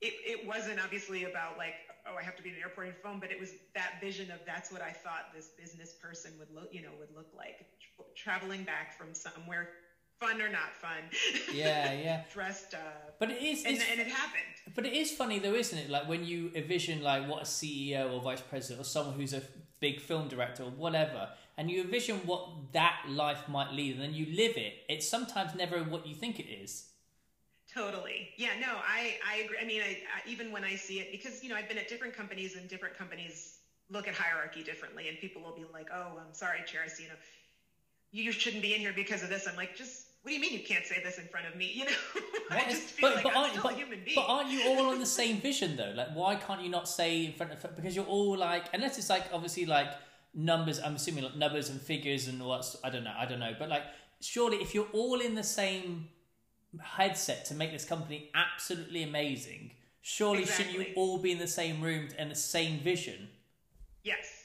it, 0.00 0.14
it 0.24 0.46
wasn't 0.46 0.78
obviously 0.82 1.24
about 1.24 1.58
like, 1.58 1.74
oh, 2.06 2.14
I 2.16 2.22
have 2.22 2.36
to 2.36 2.42
be 2.42 2.50
in 2.50 2.54
an 2.54 2.60
airport 2.62 2.86
and 2.86 2.96
phone, 3.02 3.18
but 3.18 3.32
it 3.32 3.40
was 3.40 3.50
that 3.74 4.00
vision 4.00 4.30
of 4.30 4.38
that's 4.46 4.70
what 4.70 4.82
I 4.82 4.92
thought 4.92 5.34
this 5.34 5.50
business 5.58 5.94
person 6.00 6.32
would 6.38 6.54
look, 6.54 6.72
you 6.72 6.82
know, 6.82 6.90
would 7.00 7.14
look 7.14 7.28
like 7.36 7.66
Tra- 7.96 8.04
traveling 8.14 8.62
back 8.62 8.96
from 8.96 9.12
somewhere 9.12 9.70
fun 10.20 10.40
or 10.40 10.48
not 10.48 10.74
fun. 10.74 11.02
Yeah, 11.52 11.92
yeah. 12.04 12.22
Dressed 12.32 12.74
up. 12.74 13.16
But 13.18 13.30
it 13.30 13.42
is, 13.42 13.64
And, 13.64 13.78
and 13.90 14.00
it 14.00 14.06
happened. 14.06 14.74
but 14.74 14.86
it 14.86 14.92
is 14.92 15.10
funny 15.10 15.38
though, 15.38 15.54
isn't 15.54 15.78
it? 15.78 15.90
Like 15.90 16.08
when 16.08 16.24
you 16.24 16.50
envision 16.54 17.02
like 17.02 17.28
what 17.28 17.42
a 17.42 17.46
CEO 17.46 18.12
or 18.12 18.20
vice 18.20 18.40
president 18.40 18.80
or 18.80 18.84
someone 18.84 19.14
who's 19.14 19.32
a 19.32 19.42
big 19.80 20.00
film 20.00 20.28
director 20.28 20.62
or 20.64 20.70
whatever, 20.70 21.28
and 21.56 21.70
you 21.70 21.80
envision 21.82 22.16
what 22.26 22.46
that 22.72 23.02
life 23.08 23.48
might 23.48 23.72
lead, 23.72 23.94
and 23.94 24.02
then 24.02 24.14
you 24.14 24.26
live 24.36 24.56
it. 24.56 24.74
It's 24.88 25.08
sometimes 25.08 25.54
never 25.54 25.82
what 25.82 26.06
you 26.06 26.14
think 26.14 26.38
it 26.38 26.46
is. 26.50 26.86
Totally. 27.72 28.30
Yeah, 28.36 28.50
no, 28.60 28.66
I, 28.84 29.14
I 29.28 29.36
agree. 29.44 29.56
I 29.62 29.64
mean, 29.64 29.80
I, 29.80 29.90
I, 30.16 30.28
even 30.28 30.50
when 30.50 30.64
I 30.64 30.74
see 30.74 30.98
it, 30.98 31.12
because, 31.12 31.42
you 31.42 31.48
know, 31.48 31.54
I've 31.54 31.68
been 31.68 31.78
at 31.78 31.88
different 31.88 32.16
companies 32.16 32.56
and 32.56 32.68
different 32.68 32.96
companies 32.98 33.58
look 33.90 34.08
at 34.08 34.14
hierarchy 34.14 34.64
differently 34.64 35.08
and 35.08 35.18
people 35.18 35.40
will 35.42 35.54
be 35.54 35.64
like, 35.72 35.86
oh, 35.94 36.18
I'm 36.18 36.34
sorry, 36.34 36.60
Cheris, 36.66 36.98
you 37.00 37.06
know, 37.06 37.14
you 38.10 38.32
shouldn't 38.32 38.62
be 38.62 38.74
in 38.74 38.80
here 38.80 38.92
because 38.92 39.22
of 39.22 39.28
this. 39.28 39.46
I'm 39.46 39.54
like, 39.54 39.76
just, 39.76 40.06
what 40.22 40.30
do 40.30 40.34
you 40.34 40.40
mean 40.40 40.52
you 40.52 40.60
can't 40.60 40.84
say 40.84 41.02
this 41.02 41.18
in 41.18 41.24
front 41.28 41.46
of 41.46 41.56
me? 41.56 41.72
You 41.74 41.86
know, 41.86 41.90
I 42.50 42.64
just 42.64 42.82
feel 42.82 43.10
like 43.14 43.24
I'm 43.24 43.36
aren't, 43.36 43.52
still 43.52 43.62
but, 43.62 43.72
a 43.72 43.76
human 43.76 44.00
being. 44.04 44.16
but 44.16 44.26
aren't 44.26 44.50
you 44.50 44.62
all 44.66 44.90
on 44.90 44.98
the 44.98 45.06
same 45.06 45.40
vision 45.40 45.76
though? 45.76 45.92
Like, 45.96 46.14
why 46.14 46.34
can't 46.36 46.62
you 46.62 46.68
not 46.68 46.88
say 46.88 47.24
in 47.24 47.32
front 47.32 47.52
of 47.52 47.76
because 47.76 47.96
you're 47.96 48.04
all 48.04 48.36
like, 48.36 48.66
unless 48.74 48.98
it's 48.98 49.08
like 49.08 49.24
obviously 49.32 49.66
like 49.66 49.88
numbers. 50.34 50.80
I'm 50.80 50.96
assuming 50.96 51.24
like 51.24 51.36
numbers 51.36 51.68
and 51.70 51.80
figures 51.80 52.28
and 52.28 52.44
what's 52.44 52.76
I 52.84 52.90
don't 52.90 53.04
know, 53.04 53.14
I 53.16 53.26
don't 53.26 53.40
know. 53.40 53.54
But 53.58 53.68
like, 53.68 53.82
surely 54.20 54.58
if 54.58 54.74
you're 54.74 54.88
all 54.92 55.20
in 55.20 55.34
the 55.34 55.44
same 55.44 56.08
headset 56.80 57.44
to 57.46 57.54
make 57.54 57.72
this 57.72 57.84
company 57.84 58.30
absolutely 58.34 59.02
amazing, 59.02 59.72
surely 60.02 60.44
shouldn't 60.44 60.76
you 60.76 60.86
all 60.96 61.18
be 61.18 61.32
in 61.32 61.38
the 61.38 61.48
same 61.48 61.80
room 61.80 62.08
and 62.18 62.30
the 62.30 62.36
same 62.36 62.80
vision? 62.80 63.28
Yes. 64.02 64.44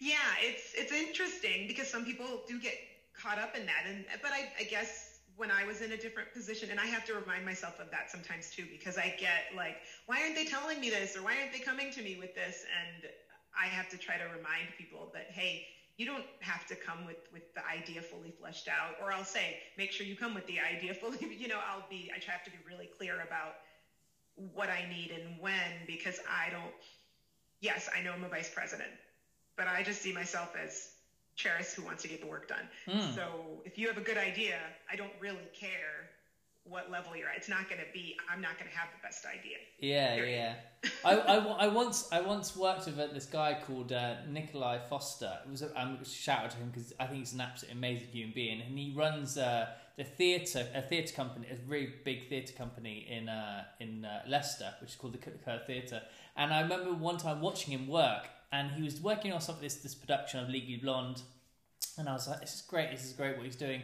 Yeah, 0.00 0.16
it's 0.40 0.74
it's 0.74 0.92
interesting 0.92 1.66
because 1.68 1.88
some 1.88 2.04
people 2.04 2.42
do 2.46 2.60
get 2.60 2.74
caught 3.20 3.38
up 3.38 3.50
in 3.54 3.66
that, 3.66 3.84
and 3.86 4.04
but 4.22 4.32
I, 4.32 4.46
I 4.58 4.64
guess 4.64 5.20
when 5.36 5.50
I 5.50 5.64
was 5.64 5.80
in 5.80 5.92
a 5.92 5.96
different 5.98 6.32
position, 6.32 6.70
and 6.70 6.80
I 6.80 6.86
have 6.86 7.04
to 7.04 7.14
remind 7.14 7.44
myself 7.44 7.78
of 7.78 7.90
that 7.90 8.10
sometimes 8.10 8.50
too, 8.50 8.66
because 8.70 8.96
I 8.98 9.10
get 9.18 9.44
like, 9.50 9.76
why 10.06 10.22
aren't 10.22 10.34
they 10.34 10.44
telling 10.44 10.80
me 10.80 10.90
this, 10.90 11.16
or 11.16 11.22
why 11.22 11.38
aren't 11.38 11.52
they 11.52 11.60
coming 11.60 11.90
to 11.92 12.02
me 12.02 12.16
with 12.16 12.32
this, 12.34 12.64
and 12.82 13.06
I 13.58 13.66
have 13.68 13.88
to 13.88 13.98
try 13.98 14.16
to 14.18 14.24
remind 14.26 14.72
people 14.76 15.08
that 15.14 15.26
hey, 15.30 15.62
you 15.98 16.06
don't 16.06 16.24
have 16.40 16.64
to 16.66 16.76
come 16.76 17.04
with 17.04 17.18
with 17.32 17.42
the 17.54 17.66
idea 17.66 18.02
fully 18.02 18.32
fleshed 18.32 18.68
out, 18.68 18.94
or 18.98 19.12
I'll 19.12 19.24
say, 19.24 19.56
make 19.76 19.92
sure 19.92 20.06
you 20.06 20.16
come 20.16 20.34
with 20.34 20.46
the 20.46 20.60
idea 20.60 20.94
fully. 21.00 21.18
You 21.36 21.48
know, 21.48 21.60
I'll 21.64 21.84
be 21.88 22.10
I 22.14 22.18
have 22.30 22.42
to 22.44 22.50
be 22.50 22.58
really 22.66 22.88
clear 22.88 23.20
about 23.20 23.54
what 24.36 24.70
I 24.70 24.84
need 24.84 25.10
and 25.10 25.38
when 25.40 25.84
because 25.86 26.18
I 26.26 26.50
don't 26.50 26.74
yes, 27.60 27.88
I 27.94 28.00
know 28.00 28.12
I'm 28.12 28.24
a 28.24 28.28
vice 28.28 28.50
president, 28.50 28.92
but 29.56 29.68
I 29.68 29.82
just 29.82 30.00
see 30.00 30.12
myself 30.12 30.54
as 30.54 30.88
Cheris 31.36 31.74
who 31.74 31.84
wants 31.84 32.02
to 32.02 32.08
get 32.08 32.20
the 32.20 32.26
work 32.26 32.48
done. 32.48 32.68
Hmm. 32.88 33.14
So 33.14 33.60
if 33.64 33.78
you 33.78 33.88
have 33.88 33.98
a 33.98 34.02
good 34.02 34.18
idea, 34.18 34.58
I 34.90 34.96
don't 34.96 35.12
really 35.20 35.48
care 35.58 36.10
what 36.68 36.90
level 36.90 37.16
you're 37.16 37.28
at. 37.28 37.36
It's 37.36 37.48
not 37.48 37.68
going 37.68 37.80
to 37.80 37.86
be, 37.92 38.16
I'm 38.28 38.40
not 38.40 38.58
going 38.58 38.70
to 38.70 38.76
have 38.76 38.88
the 38.90 39.06
best 39.06 39.24
idea. 39.24 39.56
Yeah, 39.78 40.16
Period. 40.16 40.56
yeah. 40.82 40.90
I, 41.04 41.16
I, 41.16 41.36
I 41.36 41.68
once 41.68 42.08
I 42.12 42.20
once 42.20 42.56
worked 42.56 42.86
with 42.86 42.98
uh, 42.98 43.08
this 43.12 43.26
guy 43.26 43.58
called 43.66 43.92
uh, 43.92 44.16
Nikolai 44.28 44.78
Foster. 44.88 45.38
It 45.44 45.50
was 45.50 45.62
a, 45.62 45.80
um, 45.80 45.98
shout 46.04 46.44
out 46.44 46.50
to 46.52 46.56
him 46.58 46.70
because 46.72 46.92
I 46.98 47.06
think 47.06 47.18
he's 47.20 47.32
an 47.32 47.40
absolutely 47.40 47.78
amazing 47.78 48.08
human 48.08 48.34
being, 48.34 48.60
and 48.62 48.78
he 48.78 48.92
runs 48.96 49.36
uh, 49.36 49.66
the 49.96 50.04
theatre 50.04 50.66
a 50.74 50.82
theatre 50.82 51.14
company, 51.14 51.46
a 51.50 51.56
very 51.56 51.94
big 52.04 52.28
theatre 52.28 52.52
company 52.52 53.06
in 53.10 53.28
uh, 53.28 53.64
in 53.80 54.04
uh, 54.04 54.22
Leicester, 54.28 54.72
which 54.80 54.90
is 54.90 54.96
called 54.96 55.14
the 55.14 55.18
Curve 55.18 55.66
Theatre. 55.66 56.02
And 56.36 56.52
I 56.52 56.60
remember 56.60 56.92
one 56.92 57.16
time 57.16 57.40
watching 57.40 57.72
him 57.72 57.88
work, 57.88 58.28
and 58.56 58.70
he 58.72 58.82
was 58.82 59.00
working 59.00 59.32
on 59.32 59.40
something 59.40 59.62
this 59.62 59.76
this 59.76 59.94
production 59.94 60.40
of 60.40 60.48
Legally 60.48 60.76
Blonde, 60.76 61.22
and 61.98 62.08
I 62.08 62.12
was 62.12 62.26
like, 62.28 62.40
"This 62.40 62.54
is 62.54 62.62
great! 62.62 62.90
This 62.90 63.04
is 63.04 63.12
great! 63.12 63.36
What 63.36 63.46
he's 63.46 63.56
doing." 63.56 63.82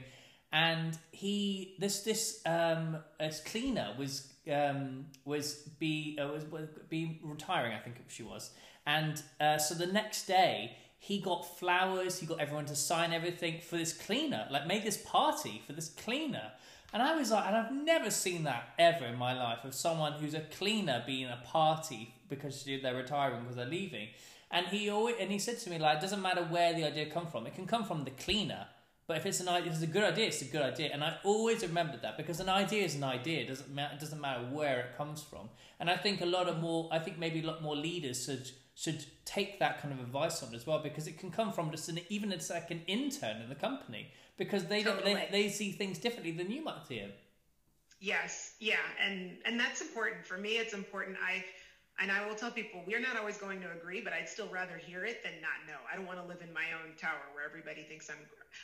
and 0.53 0.99
he 1.11 1.75
this 1.79 2.03
this 2.03 2.41
um 2.47 2.99
as 3.19 3.41
cleaner 3.41 3.95
was 3.99 4.33
um 4.53 5.07
was 5.25 5.55
be 5.79 6.19
uh, 6.21 6.29
was, 6.29 6.45
was 6.45 6.69
be 6.89 7.21
retiring 7.25 7.73
I 7.73 7.79
think 7.79 7.97
she 8.09 8.23
was 8.23 8.51
and 8.87 9.23
uh, 9.41 9.59
so 9.59 9.75
the 9.75 9.87
next 9.87 10.27
day 10.27 10.77
he 10.99 11.21
got 11.21 11.59
flowers 11.59 12.19
he 12.19 12.27
got 12.27 12.39
everyone 12.41 12.67
to 12.67 12.77
sign 12.77 13.13
everything 13.13 13.61
for 13.61 13.77
this 13.77 13.93
cleaner 13.93 14.47
like 14.51 14.67
made 14.67 14.85
this 14.85 14.99
party 14.99 15.63
for 15.67 15.73
this 15.73 15.89
cleaner 15.89 16.53
and 16.93 17.03
I 17.03 17.17
was 17.17 17.31
like 17.31 17.47
and 17.47 17.57
I've 17.57 17.73
never 17.73 18.11
seen 18.11 18.45
that 18.45 18.69
ever 18.79 19.07
in 19.07 19.17
my 19.17 19.33
life 19.33 19.65
of 19.65 19.75
someone 19.75 20.15
who's 20.15 20.35
a 20.35 20.41
cleaner 20.41 21.03
being 21.07 21.29
a 21.29 21.41
party 21.47 22.15
because 22.29 22.65
they're 22.65 22.95
retiring 22.95 23.41
because 23.41 23.57
they're 23.57 23.67
leaving 23.67 24.09
and 24.53 24.67
he 24.67 24.89
always 24.91 25.17
and 25.19 25.33
he 25.33 25.39
said 25.39 25.59
to 25.59 25.71
me 25.71 25.79
like 25.79 25.99
it 25.99 26.01
doesn't 26.01 26.23
matter 26.23 26.43
where 26.45 26.73
the 26.75 26.85
idea 26.85 27.07
come 27.07 27.27
from 27.27 27.47
it 27.47 27.55
can 27.55 27.67
come 27.67 27.85
from 27.85 28.05
the 28.05 28.11
cleaner 28.11 28.67
but 29.07 29.17
if 29.17 29.27
it's 29.27 29.41
an 29.41 29.49
idea, 29.49 29.69
if 29.69 29.75
it's 29.75 29.83
a 29.83 29.87
good 29.89 30.05
idea, 30.05 30.27
it's 30.29 30.43
a 30.43 30.47
good 30.47 30.63
idea, 30.63 30.91
and 30.93 31.03
I 31.03 31.17
always 31.25 31.63
remembered 31.63 32.03
that 32.03 32.17
because 32.17 32.41
an 32.41 32.49
idea 32.49 32.85
is 32.85 32.95
an 32.95 33.05
idea. 33.05 33.41
It 33.41 33.49
doesn't 33.49 33.75
matter. 33.75 33.95
It 33.95 34.01
doesn't 34.01 34.21
matter 34.21 34.45
where 34.45 34.81
it 34.81 34.97
comes 34.97 35.23
from. 35.23 35.49
And 35.81 35.91
I 35.91 35.97
think 35.97 36.21
a 36.21 36.27
lot 36.27 36.49
of 36.49 36.61
more. 36.61 36.89
I 36.93 36.99
think 36.99 37.19
maybe 37.19 37.41
a 37.41 37.47
lot 37.47 37.63
more 37.63 37.77
leaders 37.77 38.25
should 38.25 38.51
should 38.75 39.05
take 39.25 39.59
that 39.59 39.83
kind 39.83 39.93
of 39.93 40.01
advice 40.01 40.43
on 40.43 40.55
as 40.55 40.67
well 40.67 40.79
because 40.79 41.07
it 41.07 41.19
can 41.19 41.31
come 41.31 41.53
from 41.53 41.71
just 41.71 41.89
an 41.91 42.01
even 42.09 42.33
it's 42.33 42.49
like 42.49 42.71
an 42.71 42.81
intern 42.87 43.43
in 43.43 43.51
the 43.51 43.55
company 43.55 44.11
because 44.39 44.65
they 44.65 44.83
don't 44.83 45.05
they, 45.05 45.29
they 45.31 45.49
see 45.51 45.73
things 45.73 45.99
differently 45.99 46.33
than 46.33 46.51
you 46.51 46.65
might 46.65 46.87
see 46.87 46.97
it. 46.97 47.19
Yes, 48.01 48.55
yeah, 48.61 48.77
and 49.05 49.37
and 49.45 49.59
that's 49.59 49.81
important 49.81 50.25
for 50.25 50.39
me. 50.39 50.53
It's 50.53 50.75
important. 50.75 51.19
I 51.23 51.45
and 52.01 52.11
I 52.11 52.27
will 52.27 52.35
tell 52.35 52.51
people 52.51 52.83
we're 52.87 53.01
not 53.01 53.17
always 53.17 53.37
going 53.37 53.61
to 53.61 53.71
agree, 53.73 54.01
but 54.01 54.13
I'd 54.13 54.29
still 54.29 54.49
rather 54.49 54.77
hear 54.77 55.05
it 55.05 55.23
than 55.23 55.35
not 55.41 55.67
know. 55.67 55.79
I 55.91 55.97
don't 55.97 56.07
want 56.07 56.21
to 56.21 56.27
live 56.27 56.43
in 56.43 56.53
my 56.53 56.73
own 56.73 56.97
tower 56.97 57.21
where 57.35 57.45
everybody 57.45 57.83
thinks 57.83 58.09
I'm. 58.11 58.17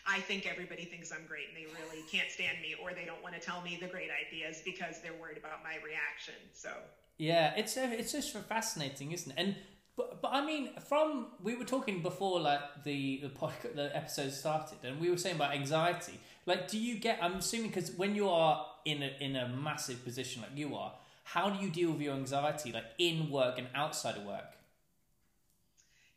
I 0.07 0.21
think 0.21 0.47
everybody 0.47 0.85
thinks 0.85 1.13
I'm 1.13 1.27
great, 1.27 1.49
and 1.49 1.57
they 1.57 1.67
really 1.81 2.05
can't 2.11 2.31
stand 2.31 2.61
me, 2.61 2.75
or 2.83 2.93
they 2.93 3.05
don't 3.05 3.23
want 3.23 3.35
to 3.35 3.41
tell 3.41 3.61
me 3.63 3.79
the 3.81 3.87
great 3.89 4.11
ideas 4.11 4.63
because 4.65 5.01
they're 5.03 5.19
worried 5.21 5.39
about 5.39 5.63
my 5.63 5.77
reaction. 5.85 6.35
So 6.53 6.71
Yeah, 7.19 7.55
it's 7.57 7.77
it's 7.77 8.13
just 8.13 8.37
fascinating, 8.49 9.13
isn't 9.13 9.33
it? 9.33 9.39
And 9.39 9.57
but, 9.97 10.23
but 10.23 10.33
I 10.33 10.47
mean, 10.47 10.71
from 10.89 11.27
we 11.43 11.57
were 11.57 11.65
talking 11.65 12.03
before, 12.03 12.41
like 12.41 12.85
the 12.85 13.19
the 13.23 13.29
podcast, 13.29 13.75
the 13.75 13.95
episode 13.95 14.33
started, 14.33 14.79
and 14.85 15.01
we 15.01 15.11
were 15.11 15.19
saying 15.19 15.37
about 15.37 15.53
anxiety. 15.53 16.21
Like, 16.47 16.69
do 16.69 16.79
you 16.79 16.99
get? 16.99 17.19
I'm 17.21 17.35
assuming 17.35 17.71
because 17.71 17.91
when 17.93 18.15
you 18.15 18.29
are 18.29 18.65
in 18.85 19.03
a 19.03 19.11
in 19.21 19.37
a 19.37 19.49
massive 19.49 20.05
position 20.05 20.43
like 20.43 20.53
you 20.57 20.77
are, 20.77 20.93
how 21.33 21.51
do 21.51 21.63
you 21.63 21.71
deal 21.71 21.93
with 21.93 22.01
your 22.01 22.15
anxiety, 22.15 22.73
like 22.73 22.87
in 22.99 23.31
work 23.31 23.59
and 23.59 23.69
outside 23.75 24.17
of 24.17 24.25
work? 24.25 24.57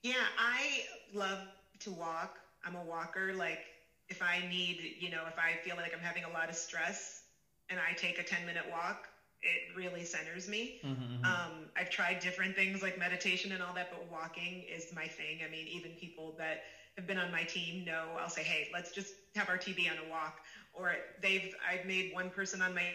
Yeah, 0.03 0.13
I 0.39 0.83
love 1.13 1.39
to 1.79 1.91
walk. 1.91 2.39
I'm 2.65 2.75
a 2.75 2.83
walker. 2.83 3.33
Like 3.33 3.59
if 4.07 4.21
I 4.21 4.39
need, 4.49 4.95
you 4.99 5.09
know, 5.09 5.23
if 5.27 5.37
I 5.37 5.61
feel 5.65 5.75
like 5.75 5.93
I'm 5.93 5.99
having 5.99 6.23
a 6.23 6.29
lot 6.29 6.49
of 6.49 6.55
stress 6.55 7.23
and 7.69 7.77
I 7.77 7.93
take 7.93 8.19
a 8.19 8.23
10 8.23 8.45
minute 8.45 8.63
walk, 8.71 9.09
it 9.41 9.75
really 9.75 10.05
centers 10.05 10.47
me. 10.47 10.79
Mm-hmm. 10.85 11.25
Um, 11.25 11.65
I've 11.75 11.89
tried 11.89 12.19
different 12.19 12.55
things 12.55 12.81
like 12.81 12.97
meditation 12.97 13.51
and 13.51 13.61
all 13.61 13.73
that, 13.73 13.91
but 13.91 14.09
walking 14.09 14.63
is 14.73 14.93
my 14.95 15.07
thing. 15.07 15.39
I 15.45 15.51
mean, 15.51 15.67
even 15.67 15.91
people 15.91 16.35
that 16.37 16.63
have 16.95 17.05
been 17.05 17.17
on 17.17 17.31
my 17.31 17.43
team 17.43 17.83
know 17.83 18.05
I'll 18.17 18.29
say, 18.29 18.43
hey, 18.43 18.69
let's 18.73 18.91
just 18.91 19.13
have 19.35 19.49
our 19.49 19.57
TV 19.57 19.91
on 19.91 19.97
a 20.05 20.09
walk. 20.09 20.39
Or 20.73 20.93
they've, 21.21 21.53
I've 21.69 21.85
made 21.85 22.13
one 22.13 22.29
person 22.29 22.61
on 22.61 22.73
my 22.73 22.85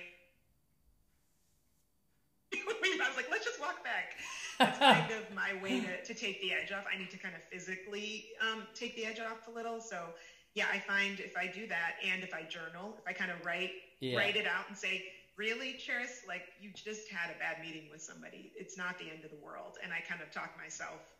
I 2.54 3.08
was 3.08 3.16
like, 3.16 3.30
let's 3.30 3.44
just 3.44 3.60
walk 3.60 3.84
back. 3.84 4.16
That's 4.58 4.78
kind 4.78 5.10
of 5.12 5.34
my 5.34 5.60
way 5.62 5.80
to, 5.80 6.04
to 6.04 6.14
take 6.14 6.40
the 6.40 6.52
edge 6.52 6.72
off. 6.72 6.84
I 6.92 6.98
need 6.98 7.10
to 7.10 7.18
kind 7.18 7.34
of 7.34 7.42
physically 7.44 8.26
um, 8.40 8.62
take 8.74 8.96
the 8.96 9.04
edge 9.04 9.20
off 9.20 9.48
a 9.48 9.50
little. 9.50 9.80
So 9.80 10.06
yeah, 10.54 10.66
I 10.72 10.78
find 10.78 11.20
if 11.20 11.36
I 11.36 11.46
do 11.46 11.66
that 11.66 11.96
and 12.04 12.22
if 12.22 12.32
I 12.32 12.42
journal, 12.42 12.96
if 12.98 13.06
I 13.06 13.12
kind 13.12 13.30
of 13.30 13.44
write 13.44 13.72
yeah. 14.00 14.16
write 14.16 14.36
it 14.36 14.46
out 14.46 14.68
and 14.68 14.76
say, 14.76 15.04
really, 15.36 15.74
Cheris, 15.78 16.26
like 16.26 16.42
you 16.60 16.70
just 16.74 17.10
had 17.10 17.34
a 17.34 17.38
bad 17.38 17.62
meeting 17.62 17.88
with 17.90 18.02
somebody. 18.02 18.52
It's 18.56 18.76
not 18.76 18.98
the 18.98 19.10
end 19.10 19.24
of 19.24 19.30
the 19.30 19.44
world. 19.44 19.76
And 19.82 19.92
I 19.92 20.00
kind 20.00 20.22
of 20.22 20.30
talk 20.30 20.56
myself 20.62 21.14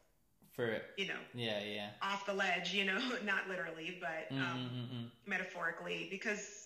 for 0.55 0.67
it. 0.67 0.85
You 0.97 1.09
know. 1.09 1.21
Yeah, 1.35 1.63
yeah. 1.63 1.89
Off 2.03 2.27
the 2.27 2.33
ledge, 2.33 2.73
you 2.73 2.85
know, 2.85 2.99
not 3.25 3.49
literally, 3.49 3.99
but 4.01 4.35
um, 4.35 4.71
mm-hmm. 4.73 5.05
metaphorically, 5.27 6.09
because 6.11 6.66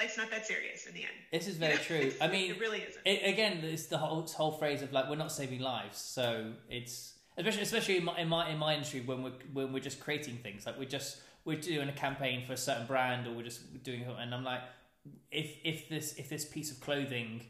life's 0.00 0.16
not 0.16 0.30
that 0.30 0.46
serious 0.46 0.86
in 0.86 0.94
the 0.94 1.02
end. 1.02 1.12
This 1.30 1.46
is 1.46 1.56
very 1.56 1.76
true. 1.88 2.12
I 2.20 2.28
mean, 2.28 2.50
it 2.50 2.60
really 2.60 2.78
isn't. 2.78 3.06
It, 3.06 3.28
again, 3.28 3.60
it's 3.62 3.86
the 3.86 3.98
whole 3.98 4.22
whole 4.22 4.52
phrase 4.52 4.82
of 4.82 4.92
like 4.92 5.08
we're 5.08 5.16
not 5.16 5.32
saving 5.32 5.60
lives, 5.60 5.98
so 5.98 6.52
it's 6.68 7.14
especially 7.36 7.62
especially 7.62 7.96
in 7.98 8.04
my 8.04 8.18
in 8.18 8.28
my, 8.28 8.48
in 8.50 8.58
my 8.58 8.74
industry 8.74 9.00
when 9.00 9.22
we're 9.22 9.38
when 9.52 9.72
we're 9.72 9.80
just 9.82 10.00
creating 10.00 10.36
things 10.36 10.66
like 10.66 10.78
we're 10.78 10.84
just 10.84 11.20
we're 11.44 11.60
doing 11.60 11.88
a 11.88 11.92
campaign 11.92 12.44
for 12.46 12.52
a 12.52 12.56
certain 12.56 12.86
brand 12.86 13.26
or 13.26 13.32
we're 13.32 13.42
just 13.42 13.82
doing 13.82 14.04
and 14.18 14.34
I'm 14.34 14.44
like 14.44 14.60
if 15.30 15.56
if 15.64 15.88
this 15.88 16.14
if 16.14 16.28
this 16.28 16.44
piece 16.44 16.70
of 16.70 16.80
clothing 16.80 17.42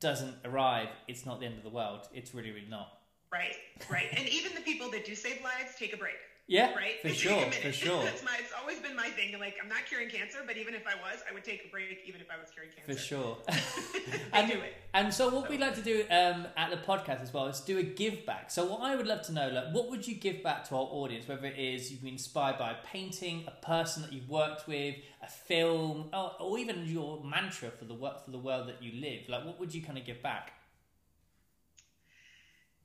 doesn't 0.00 0.36
arrive, 0.44 0.88
it's 1.08 1.26
not 1.26 1.40
the 1.40 1.46
end 1.46 1.56
of 1.58 1.64
the 1.64 1.70
world. 1.70 2.08
It's 2.12 2.34
really 2.34 2.50
really 2.50 2.68
not. 2.68 2.92
Right, 3.30 3.56
right. 3.90 4.06
and 4.16 4.26
even 4.28 4.54
the 4.54 4.62
people 4.62 4.90
that 4.92 5.04
do 5.04 5.14
save 5.14 5.42
lives 5.42 5.74
take 5.78 5.92
a 5.92 5.98
break. 5.98 6.16
Yeah, 6.48 6.74
right. 6.74 6.94
For 7.02 7.08
sure, 7.24 7.50
for 7.52 7.72
sure. 7.72 8.02
That's 8.04 8.24
my. 8.24 8.34
It's 8.40 8.52
always 8.58 8.78
been 8.80 8.96
my 8.96 9.08
thing. 9.10 9.38
Like 9.38 9.56
I'm 9.62 9.68
not 9.68 9.84
curing 9.86 10.08
cancer, 10.08 10.38
but 10.46 10.56
even 10.56 10.74
if 10.74 10.82
I 10.86 10.94
was, 10.94 11.22
I 11.30 11.34
would 11.34 11.44
take 11.44 11.66
a 11.66 11.68
break, 11.68 12.00
even 12.06 12.22
if 12.22 12.28
I 12.30 12.40
was 12.40 12.50
curing 12.50 12.70
cancer. 12.74 12.92
For 12.94 12.98
sure. 12.98 13.36
and, 14.32 14.50
do 14.50 14.58
it. 14.58 14.74
And 14.94 15.12
so, 15.12 15.28
what 15.28 15.44
so. 15.44 15.50
we 15.50 15.58
like 15.58 15.74
to 15.74 15.82
do 15.82 16.04
um, 16.10 16.46
at 16.56 16.70
the 16.70 16.78
podcast 16.78 17.22
as 17.22 17.34
well 17.34 17.46
is 17.48 17.60
do 17.60 17.76
a 17.76 17.82
give 17.82 18.24
back. 18.24 18.50
So, 18.50 18.64
what 18.64 18.80
I 18.80 18.96
would 18.96 19.06
love 19.06 19.20
to 19.26 19.32
know, 19.32 19.48
like, 19.48 19.74
what 19.74 19.90
would 19.90 20.08
you 20.08 20.14
give 20.14 20.42
back 20.42 20.66
to 20.70 20.74
our 20.74 20.88
audience? 20.90 21.28
Whether 21.28 21.48
it 21.48 21.58
is 21.58 21.90
you've 21.90 22.00
been 22.00 22.14
inspired 22.14 22.58
by 22.58 22.72
a 22.72 22.76
painting, 22.82 23.44
a 23.46 23.64
person 23.64 24.02
that 24.02 24.12
you've 24.14 24.30
worked 24.30 24.66
with, 24.66 24.96
a 25.22 25.28
film, 25.28 26.08
or, 26.14 26.32
or 26.40 26.58
even 26.58 26.86
your 26.86 27.22
mantra 27.22 27.70
for 27.70 27.84
the 27.84 27.94
work 27.94 28.24
for 28.24 28.30
the 28.30 28.38
world 28.38 28.68
that 28.68 28.82
you 28.82 28.98
live. 28.98 29.28
Like, 29.28 29.44
what 29.44 29.60
would 29.60 29.74
you 29.74 29.82
kind 29.82 29.98
of 29.98 30.06
give 30.06 30.22
back? 30.22 30.52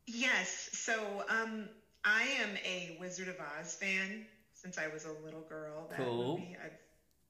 Yes. 0.06 0.70
So. 0.74 1.24
Um, 1.30 1.70
I 2.04 2.24
am 2.24 2.58
a 2.64 2.90
Wizard 2.92 3.28
of 3.28 3.40
Oz 3.40 3.76
fan 3.76 4.28
since 4.54 4.78
I 4.78 4.88
was 4.88 5.04
a 5.06 5.12
little 5.12 5.44
girl. 5.44 5.88
That 5.88 6.08
cool. 6.08 6.14
movie, 6.14 6.56
I've 6.56 6.78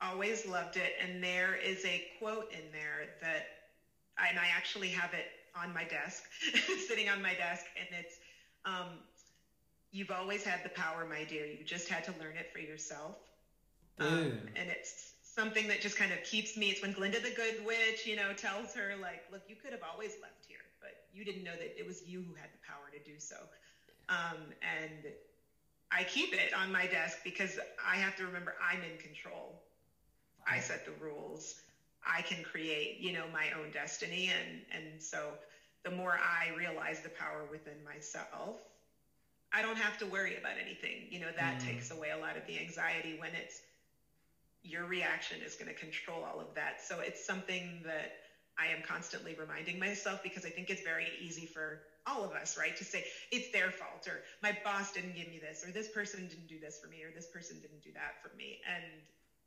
always 0.01 0.45
loved 0.45 0.76
it. 0.76 0.93
And 0.97 1.24
there 1.24 1.55
is 1.55 1.84
a 1.86 1.99
quote 2.09 2.45
in 2.49 2.71
there 2.71 3.07
that, 3.19 3.45
and 4.17 4.39
I 4.39 4.47
actually 4.49 4.89
have 4.91 5.13
it 5.13 5.28
on 5.55 5.74
my 5.74 5.86
desk, 5.86 6.30
sitting 6.78 7.09
on 7.09 7.21
my 7.21 7.34
desk, 7.36 7.67
and 7.76 7.88
it's, 7.91 8.17
um, 8.65 9.03
"You've 9.91 10.11
always 10.11 10.43
had 10.43 10.63
the 10.63 10.69
power, 10.69 11.05
my 11.05 11.24
dear. 11.26 11.45
You 11.45 11.63
just 11.63 11.89
had 11.89 12.03
to 12.05 12.13
learn 12.13 12.38
it 12.38 12.49
for 12.51 12.59
yourself." 12.59 13.17
Um, 13.99 14.47
and 14.55 14.69
it's 14.69 15.13
something 15.21 15.67
that 15.67 15.82
just 15.82 15.95
kind 15.95 16.11
of 16.11 16.21
keeps 16.24 16.55
me. 16.57 16.69
It's 16.69 16.82
when 16.82 16.91
Glinda 16.91 17.19
the 17.19 17.32
Good 17.32 17.59
Witch, 17.59 18.05
you 18.05 18.15
know, 18.15 18.34
tells 18.34 18.74
her 18.74 18.95
like, 18.95 19.24
"Look, 19.30 19.43
you 19.47 19.55
could 19.55 19.71
have 19.71 19.84
always 19.84 20.17
left 20.17 20.45
here, 20.47 20.71
but 20.80 20.95
you 21.11 21.24
didn't 21.24 21.43
know 21.43 21.55
that 21.57 21.71
it 21.78 21.86
was 21.86 22.01
you 22.01 22.24
who 22.24 22.34
had 22.34 22.51
the 22.51 22.57
power 22.59 22.89
to 22.89 22.99
do 22.99 23.19
so." 23.19 23.47
Um, 24.14 24.38
and 24.61 25.14
I 25.91 26.03
keep 26.03 26.34
it 26.34 26.53
on 26.53 26.72
my 26.72 26.86
desk 26.88 27.20
because 27.24 27.59
I 27.84 27.97
have 27.97 28.16
to 28.18 28.26
remember 28.26 28.55
I'm 28.61 28.80
in 28.84 28.97
control. 28.97 29.61
I 30.47 30.59
set 30.59 30.86
the 30.86 30.91
rules. 31.03 31.55
I 32.05 32.22
can 32.22 32.43
create, 32.43 32.99
you 32.99 33.14
know, 33.14 33.26
my 33.32 33.51
own 33.57 33.72
destiny. 33.72 34.30
And, 34.30 34.61
and 34.72 35.01
so 35.01 35.34
the 35.84 35.91
more 35.91 36.20
I 36.20 36.55
realize 36.57 37.01
the 37.01 37.09
power 37.09 37.45
within 37.49 37.78
myself, 37.86 38.57
I 39.53 39.61
don't 39.61 39.78
have 39.78 39.97
to 39.99 40.05
worry 40.05 40.38
about 40.38 40.57
anything. 40.61 41.07
You 41.09 41.20
know, 41.22 41.32
that 41.38 41.59
mm. 41.59 41.66
takes 41.66 41.91
away 41.91 42.09
a 42.09 42.18
lot 42.18 42.36
of 42.38 42.45
the 42.47 42.59
anxiety 42.59 43.16
when 43.20 43.32
it's 43.36 43.61
your 44.64 44.86
reaction 44.86 45.38
is 45.45 45.55
going 45.55 45.68
to 45.68 45.80
control 45.80 46.24
all 46.24 46.39
of 46.39 46.53
that. 46.55 46.82
So 46.82 46.99
it's 46.99 47.26
something 47.26 47.82
that 47.86 48.14
I 48.57 48.68
am 48.68 48.82
constantly 48.88 49.36
reminding 49.39 49.80
myself 49.80 50.24
because 50.24 50.45
I 50.45 50.49
think 50.49 50.70
it's 50.70 50.82
very 50.82 51.07
easy 51.22 51.45
for 51.45 51.82
all 52.06 52.24
of 52.24 52.32
us, 52.32 52.58
right, 52.58 52.76
to 52.78 52.84
say 52.84 53.06
it's 53.32 53.51
their 53.51 53.72
fault 53.72 54.08
or 54.08 54.22
my 54.41 54.58
boss 54.64 54.91
didn't 54.91 55.16
give 55.16 55.28
me 55.28 55.39
this 55.39 55.66
or 55.66 55.72
this 55.72 55.88
person 55.88 56.28
didn't 56.28 56.47
do 56.47 56.60
this 56.60 56.80
for 56.80 56.88
me 56.89 57.04
or 57.04 57.12
this 57.14 57.28
person 57.28 57.58
didn't 57.62 57.82
do 57.84 57.91
that 57.93 58.22
for 58.22 58.36
me. 58.36 58.60
And 58.68 58.84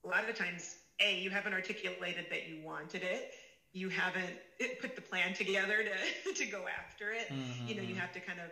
a 0.05 0.09
lot 0.09 0.21
of 0.21 0.27
the 0.27 0.33
times, 0.33 0.77
A, 1.01 1.19
you 1.21 1.31
haven't 1.31 1.53
articulated 1.53 2.27
that 2.31 2.49
you 2.49 2.65
wanted 2.65 3.03
it. 3.03 3.33
You 3.73 3.89
haven't 3.89 4.33
put 4.81 4.97
the 4.97 5.03
plan 5.03 5.35
together 5.35 5.85
to, 5.85 6.33
to 6.35 6.47
go 6.47 6.65
after 6.67 7.13
it. 7.13 7.29
Mm-hmm. 7.29 7.69
You 7.69 7.75
know, 7.75 7.83
you 7.83 7.95
have 7.95 8.13
to 8.15 8.21
kind 8.21 8.41
of 8.41 8.51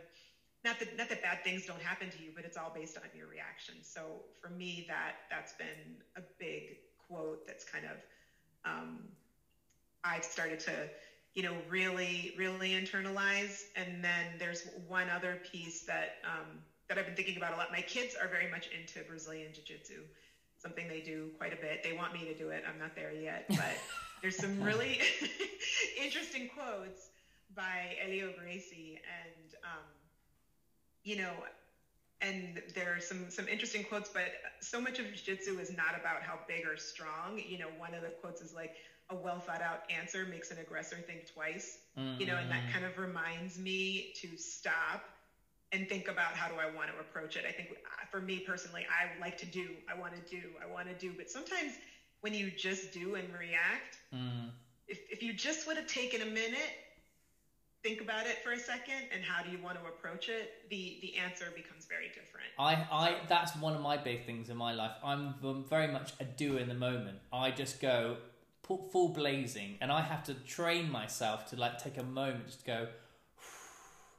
not 0.65 0.79
that 0.79 0.97
not 0.97 1.09
that 1.11 1.23
bad 1.23 1.45
things 1.45 1.67
don't 1.67 1.81
happen 1.81 2.11
to 2.11 2.23
you, 2.23 2.31
but 2.35 2.45
it's 2.45 2.57
all 2.57 2.73
based 2.75 2.97
on 2.97 3.05
your 3.17 3.29
reaction. 3.29 3.75
So 3.83 4.01
for 4.41 4.49
me, 4.49 4.87
that 4.89 5.17
that's 5.31 5.53
been 5.53 6.01
a 6.17 6.23
big 6.39 6.77
quote 7.07 7.47
that's 7.47 7.65
kind 7.65 7.85
of 7.85 7.97
um, 8.65 8.99
I've 10.05 10.25
started 10.25 10.61
to, 10.61 10.73
you 11.35 11.43
know, 11.43 11.55
really, 11.69 12.33
really 12.39 12.71
internalize. 12.71 13.65
And 13.75 14.03
then 14.03 14.27
there's 14.39 14.67
one 14.87 15.11
other 15.11 15.41
piece 15.51 15.83
that 15.83 16.19
um, 16.25 16.61
that 16.89 16.99
I've 16.99 17.07
been 17.07 17.17
thinking 17.17 17.37
about 17.37 17.55
a 17.55 17.57
lot. 17.57 17.73
My 17.73 17.81
kids 17.81 18.15
are 18.21 18.29
very 18.29 18.51
much 18.51 18.69
into 18.69 19.07
Brazilian 19.09 19.53
Jiu-Jitsu, 19.53 20.03
something 20.59 20.87
they 20.87 21.01
do 21.01 21.31
quite 21.39 21.53
a 21.53 21.57
bit. 21.57 21.83
They 21.83 21.93
want 21.93 22.13
me 22.13 22.25
to 22.27 22.35
do 22.37 22.51
it. 22.51 22.63
I'm 22.69 22.79
not 22.79 22.95
there 22.95 23.13
yet, 23.13 23.47
but 23.49 23.77
there's 24.23 24.37
some 24.37 24.63
really 24.63 25.01
interesting 26.03 26.49
quotes 26.55 27.11
by 27.55 27.97
Helio 28.01 28.33
Gracie, 28.39 28.99
and 29.25 29.55
um, 29.65 29.85
you 31.03 31.17
know, 31.17 31.33
and 32.21 32.63
there 32.75 32.95
are 32.97 33.01
some 33.01 33.29
some 33.29 33.49
interesting 33.49 33.85
quotes, 33.85 34.09
but 34.09 34.31
so 34.61 34.81
much 34.81 35.01
of 35.01 35.07
jiu-jitsu 35.07 35.59
is 35.59 35.71
not 35.71 35.99
about 35.99 36.23
how 36.23 36.39
big 36.47 36.65
or 36.65 36.77
strong. 36.77 37.41
You 37.45 37.59
know, 37.59 37.69
one 37.77 37.93
of 37.93 38.03
the 38.03 38.13
quotes 38.21 38.41
is 38.41 38.55
like, 38.55 38.77
a 39.11 39.15
well 39.15 39.39
thought 39.39 39.63
out 39.63 39.83
answer 39.91 40.27
makes 40.31 40.51
an 40.51 40.59
aggressor 40.59 40.97
think 40.97 41.33
twice. 41.33 41.79
Mm-hmm. 41.99 42.21
You 42.21 42.27
know, 42.27 42.37
and 42.37 42.51
that 42.51 42.63
mm-hmm. 42.63 42.73
kind 42.73 42.85
of 42.85 42.99
reminds 42.99 43.59
me 43.59 44.13
to 44.21 44.37
stop 44.37 45.05
and 45.73 45.89
think 45.89 46.09
about 46.09 46.35
how 46.35 46.49
do 46.49 46.55
I 46.55 46.75
want 46.75 46.91
to 46.91 47.01
approach 47.01 47.37
it. 47.37 47.45
I 47.49 47.53
think 47.53 47.71
uh, 47.71 48.07
for 48.11 48.21
me 48.21 48.39
personally, 48.39 48.87
I 48.89 49.21
like 49.21 49.37
to 49.39 49.47
do, 49.47 49.71
I 49.93 49.99
want 49.99 50.15
to 50.15 50.31
do, 50.31 50.43
I 50.63 50.73
want 50.73 50.87
to 50.89 50.95
do, 50.95 51.13
but 51.17 51.29
sometimes 51.31 51.73
when 52.21 52.33
you 52.33 52.51
just 52.51 52.93
do 52.93 53.17
and 53.17 53.29
react, 53.39 53.99
mm. 54.15 54.51
if, 54.87 55.01
if 55.11 55.23
you 55.23 55.33
just 55.33 55.67
would 55.67 55.77
have 55.77 55.89
taken 55.89 56.23
a 56.23 56.27
minute, 56.27 56.73
think 57.83 58.01
about 58.01 58.27
it 58.27 58.39
for 58.43 58.53
a 58.53 58.59
second 58.59 59.09
and 59.13 59.23
how 59.23 59.43
do 59.43 59.51
you 59.51 59.59
want 59.63 59.79
to 59.79 59.85
approach 59.87 60.29
it, 60.29 60.53
the, 60.71 60.99
the 61.03 61.17
answer 61.17 61.47
becomes 61.55 61.87
very 61.87 62.09
different. 62.09 62.47
I, 62.59 62.75
I, 62.91 63.17
that's 63.29 63.55
one 63.57 63.75
of 63.75 63.83
my 63.83 63.97
big 63.97 64.25
things 64.25 64.49
in 64.49 64.57
my 64.57 64.73
life. 64.73 64.93
I'm 65.05 65.35
very 65.69 65.93
much 65.93 66.13
a 66.21 66.25
do 66.25 66.57
in 66.57 66.69
the 66.69 66.75
moment. 66.75 67.19
I 67.33 67.51
just 67.51 67.81
go, 67.81 68.17
full 68.65 69.09
blazing, 69.09 69.77
and 69.81 69.93
I 69.93 70.01
have 70.03 70.25
to 70.25 70.35
train 70.35 70.91
myself 70.91 71.51
to 71.51 71.57
like 71.57 71.79
take 71.79 71.99
a 71.99 72.03
moment 72.03 72.47
just 72.47 72.61
to 72.61 72.67
go. 72.67 72.87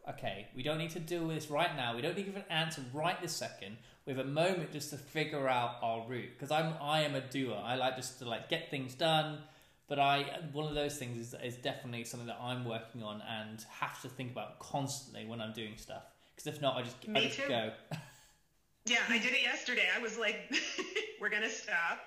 Okay, 0.07 0.45
we 0.55 0.61
don't 0.61 0.77
need 0.77 0.91
to 0.91 0.99
do 0.99 1.27
this 1.29 1.49
right 1.49 1.75
now. 1.75 1.95
We 1.95 2.03
don't 2.03 2.15
need 2.15 2.25
to 2.25 2.31
give 2.31 2.35
an 2.35 2.51
answer 2.51 2.83
right 2.93 3.19
this 3.19 3.31
second. 3.31 3.77
We 4.05 4.13
have 4.13 4.23
a 4.23 4.29
moment 4.29 4.71
just 4.71 4.91
to 4.91 4.97
figure 4.97 5.47
out 5.49 5.77
our 5.81 6.07
route 6.07 6.29
because 6.37 6.51
I'm 6.51 6.75
I 6.79 7.01
am 7.01 7.15
a 7.15 7.21
doer. 7.21 7.59
I 7.59 7.75
like 7.75 7.95
just 7.95 8.19
to 8.19 8.29
like 8.29 8.47
get 8.47 8.69
things 8.69 8.93
done. 8.93 9.39
But 9.87 9.97
I 9.97 10.41
one 10.51 10.67
of 10.67 10.75
those 10.75 10.97
things 10.97 11.17
is 11.17 11.35
is 11.43 11.55
definitely 11.57 12.03
something 12.03 12.27
that 12.27 12.37
I'm 12.39 12.65
working 12.65 13.01
on 13.01 13.23
and 13.27 13.65
have 13.79 13.99
to 14.03 14.07
think 14.09 14.31
about 14.31 14.59
constantly 14.59 15.25
when 15.25 15.41
I'm 15.41 15.53
doing 15.53 15.73
stuff. 15.77 16.03
Because 16.35 16.53
if 16.53 16.61
not, 16.61 16.75
I 16.75 16.83
just 16.83 17.07
Me 17.07 17.21
I 17.21 17.23
just 17.25 17.39
too. 17.39 17.47
go. 17.47 17.71
yeah, 18.85 18.97
I 19.09 19.17
did 19.17 19.33
it 19.33 19.41
yesterday. 19.41 19.87
I 19.95 19.99
was 19.99 20.19
like, 20.19 20.37
we're 21.19 21.29
gonna 21.29 21.49
stop 21.49 21.99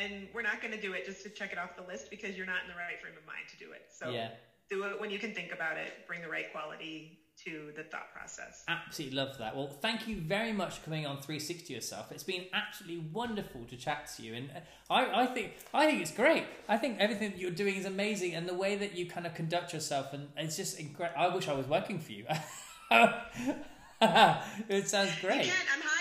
and 0.00 0.28
we're 0.34 0.42
not 0.42 0.60
going 0.60 0.72
to 0.72 0.80
do 0.80 0.92
it 0.92 1.04
just 1.04 1.22
to 1.22 1.30
check 1.30 1.52
it 1.52 1.58
off 1.58 1.76
the 1.76 1.82
list 1.82 2.10
because 2.10 2.36
you're 2.36 2.46
not 2.46 2.62
in 2.62 2.68
the 2.68 2.76
right 2.76 3.00
frame 3.00 3.14
of 3.16 3.26
mind 3.26 3.44
to 3.50 3.64
do 3.64 3.72
it. 3.72 3.82
So 3.92 4.10
yeah. 4.10 4.30
do 4.70 4.84
it 4.84 5.00
when 5.00 5.10
you 5.10 5.18
can 5.18 5.34
think 5.34 5.52
about 5.52 5.76
it, 5.76 6.06
bring 6.06 6.22
the 6.22 6.28
right 6.28 6.50
quality 6.52 7.18
to 7.44 7.72
the 7.76 7.82
thought 7.82 8.12
process. 8.14 8.62
Absolutely 8.68 9.16
love 9.16 9.38
that. 9.38 9.56
Well, 9.56 9.68
thank 9.68 10.06
you 10.06 10.16
very 10.16 10.52
much 10.52 10.78
for 10.78 10.84
coming 10.84 11.06
on 11.06 11.16
360 11.16 11.72
yourself. 11.72 12.12
It's 12.12 12.22
been 12.22 12.44
absolutely 12.52 13.08
wonderful 13.12 13.64
to 13.68 13.76
chat 13.76 14.10
to 14.16 14.22
you, 14.22 14.34
and 14.34 14.50
uh, 14.50 14.60
I, 14.92 15.22
I 15.22 15.26
think 15.26 15.54
I 15.74 15.86
think 15.86 16.02
it's 16.02 16.12
great. 16.12 16.44
I 16.68 16.76
think 16.76 16.98
everything 17.00 17.30
that 17.32 17.38
you're 17.38 17.50
doing 17.50 17.76
is 17.76 17.84
amazing, 17.84 18.34
and 18.34 18.48
the 18.48 18.54
way 18.54 18.76
that 18.76 18.96
you 18.96 19.06
kind 19.06 19.26
of 19.26 19.34
conduct 19.34 19.72
yourself, 19.72 20.12
and 20.12 20.28
it's 20.36 20.56
just 20.56 20.78
incredible. 20.78 21.20
I 21.20 21.34
wish 21.34 21.48
I 21.48 21.54
was 21.54 21.66
working 21.66 21.98
for 21.98 22.12
you. 22.12 22.26
it 24.68 24.88
sounds 24.88 25.10
great. 25.20 25.46
You 25.46 25.52
can, 25.52 25.66
I'm 25.74 25.82
hiring. 25.82 25.98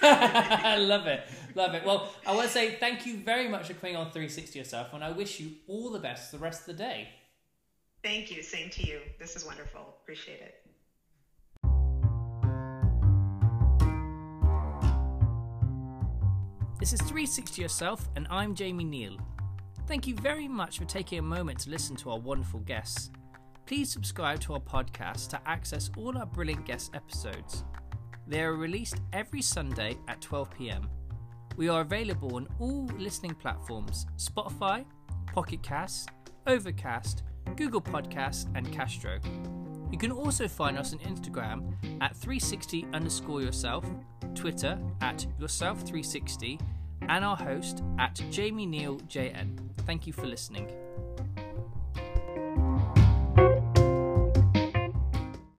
I 0.64 0.76
love 0.76 1.06
it 1.06 1.22
Love 1.58 1.74
it. 1.74 1.84
Well, 1.84 2.08
I 2.24 2.36
want 2.36 2.46
to 2.46 2.52
say 2.52 2.76
thank 2.76 3.04
you 3.04 3.16
very 3.16 3.48
much 3.48 3.66
for 3.66 3.74
coming 3.74 3.96
on 3.96 4.12
360 4.12 4.56
yourself, 4.56 4.92
and 4.92 5.02
I 5.02 5.10
wish 5.10 5.40
you 5.40 5.56
all 5.66 5.90
the 5.90 5.98
best 5.98 6.30
the 6.30 6.38
rest 6.38 6.60
of 6.60 6.66
the 6.66 6.84
day. 6.84 7.08
Thank 8.04 8.30
you. 8.30 8.44
Same 8.44 8.70
to 8.70 8.86
you. 8.86 9.00
This 9.18 9.34
is 9.34 9.44
wonderful. 9.44 9.80
Appreciate 10.00 10.40
it. 10.40 10.54
This 16.78 16.92
is 16.92 17.00
360 17.00 17.60
Yourself, 17.60 18.08
and 18.14 18.28
I'm 18.30 18.54
Jamie 18.54 18.84
Neal. 18.84 19.18
Thank 19.88 20.06
you 20.06 20.14
very 20.14 20.46
much 20.46 20.78
for 20.78 20.84
taking 20.84 21.18
a 21.18 21.22
moment 21.22 21.58
to 21.60 21.70
listen 21.70 21.96
to 21.96 22.10
our 22.10 22.20
wonderful 22.20 22.60
guests. 22.60 23.10
Please 23.66 23.92
subscribe 23.92 24.38
to 24.42 24.52
our 24.52 24.60
podcast 24.60 25.30
to 25.30 25.40
access 25.44 25.90
all 25.96 26.16
our 26.16 26.26
brilliant 26.26 26.66
guest 26.66 26.92
episodes. 26.94 27.64
They 28.28 28.42
are 28.42 28.54
released 28.54 29.00
every 29.12 29.42
Sunday 29.42 29.96
at 30.06 30.20
12 30.20 30.50
pm. 30.52 30.88
We 31.58 31.68
are 31.68 31.80
available 31.80 32.36
on 32.36 32.46
all 32.60 32.88
listening 32.98 33.34
platforms 33.34 34.06
Spotify, 34.16 34.84
Pocket 35.26 35.60
Cast, 35.60 36.08
Overcast, 36.46 37.24
Google 37.56 37.82
Podcasts, 37.82 38.46
and 38.54 38.72
Castro. 38.72 39.18
You 39.90 39.98
can 39.98 40.12
also 40.12 40.46
find 40.46 40.78
us 40.78 40.92
on 40.92 41.00
Instagram 41.00 41.74
at 42.00 42.14
360 42.14 42.86
underscore 42.92 43.42
yourself, 43.42 43.84
Twitter 44.36 44.78
at 45.00 45.26
yourself360, 45.40 46.60
and 47.08 47.24
our 47.24 47.36
host 47.36 47.82
at 47.98 48.22
Jamie 48.30 48.64
Neal 48.64 49.00
JN. 49.00 49.58
Thank 49.78 50.06
you 50.06 50.12
for 50.12 50.26
listening. 50.26 50.70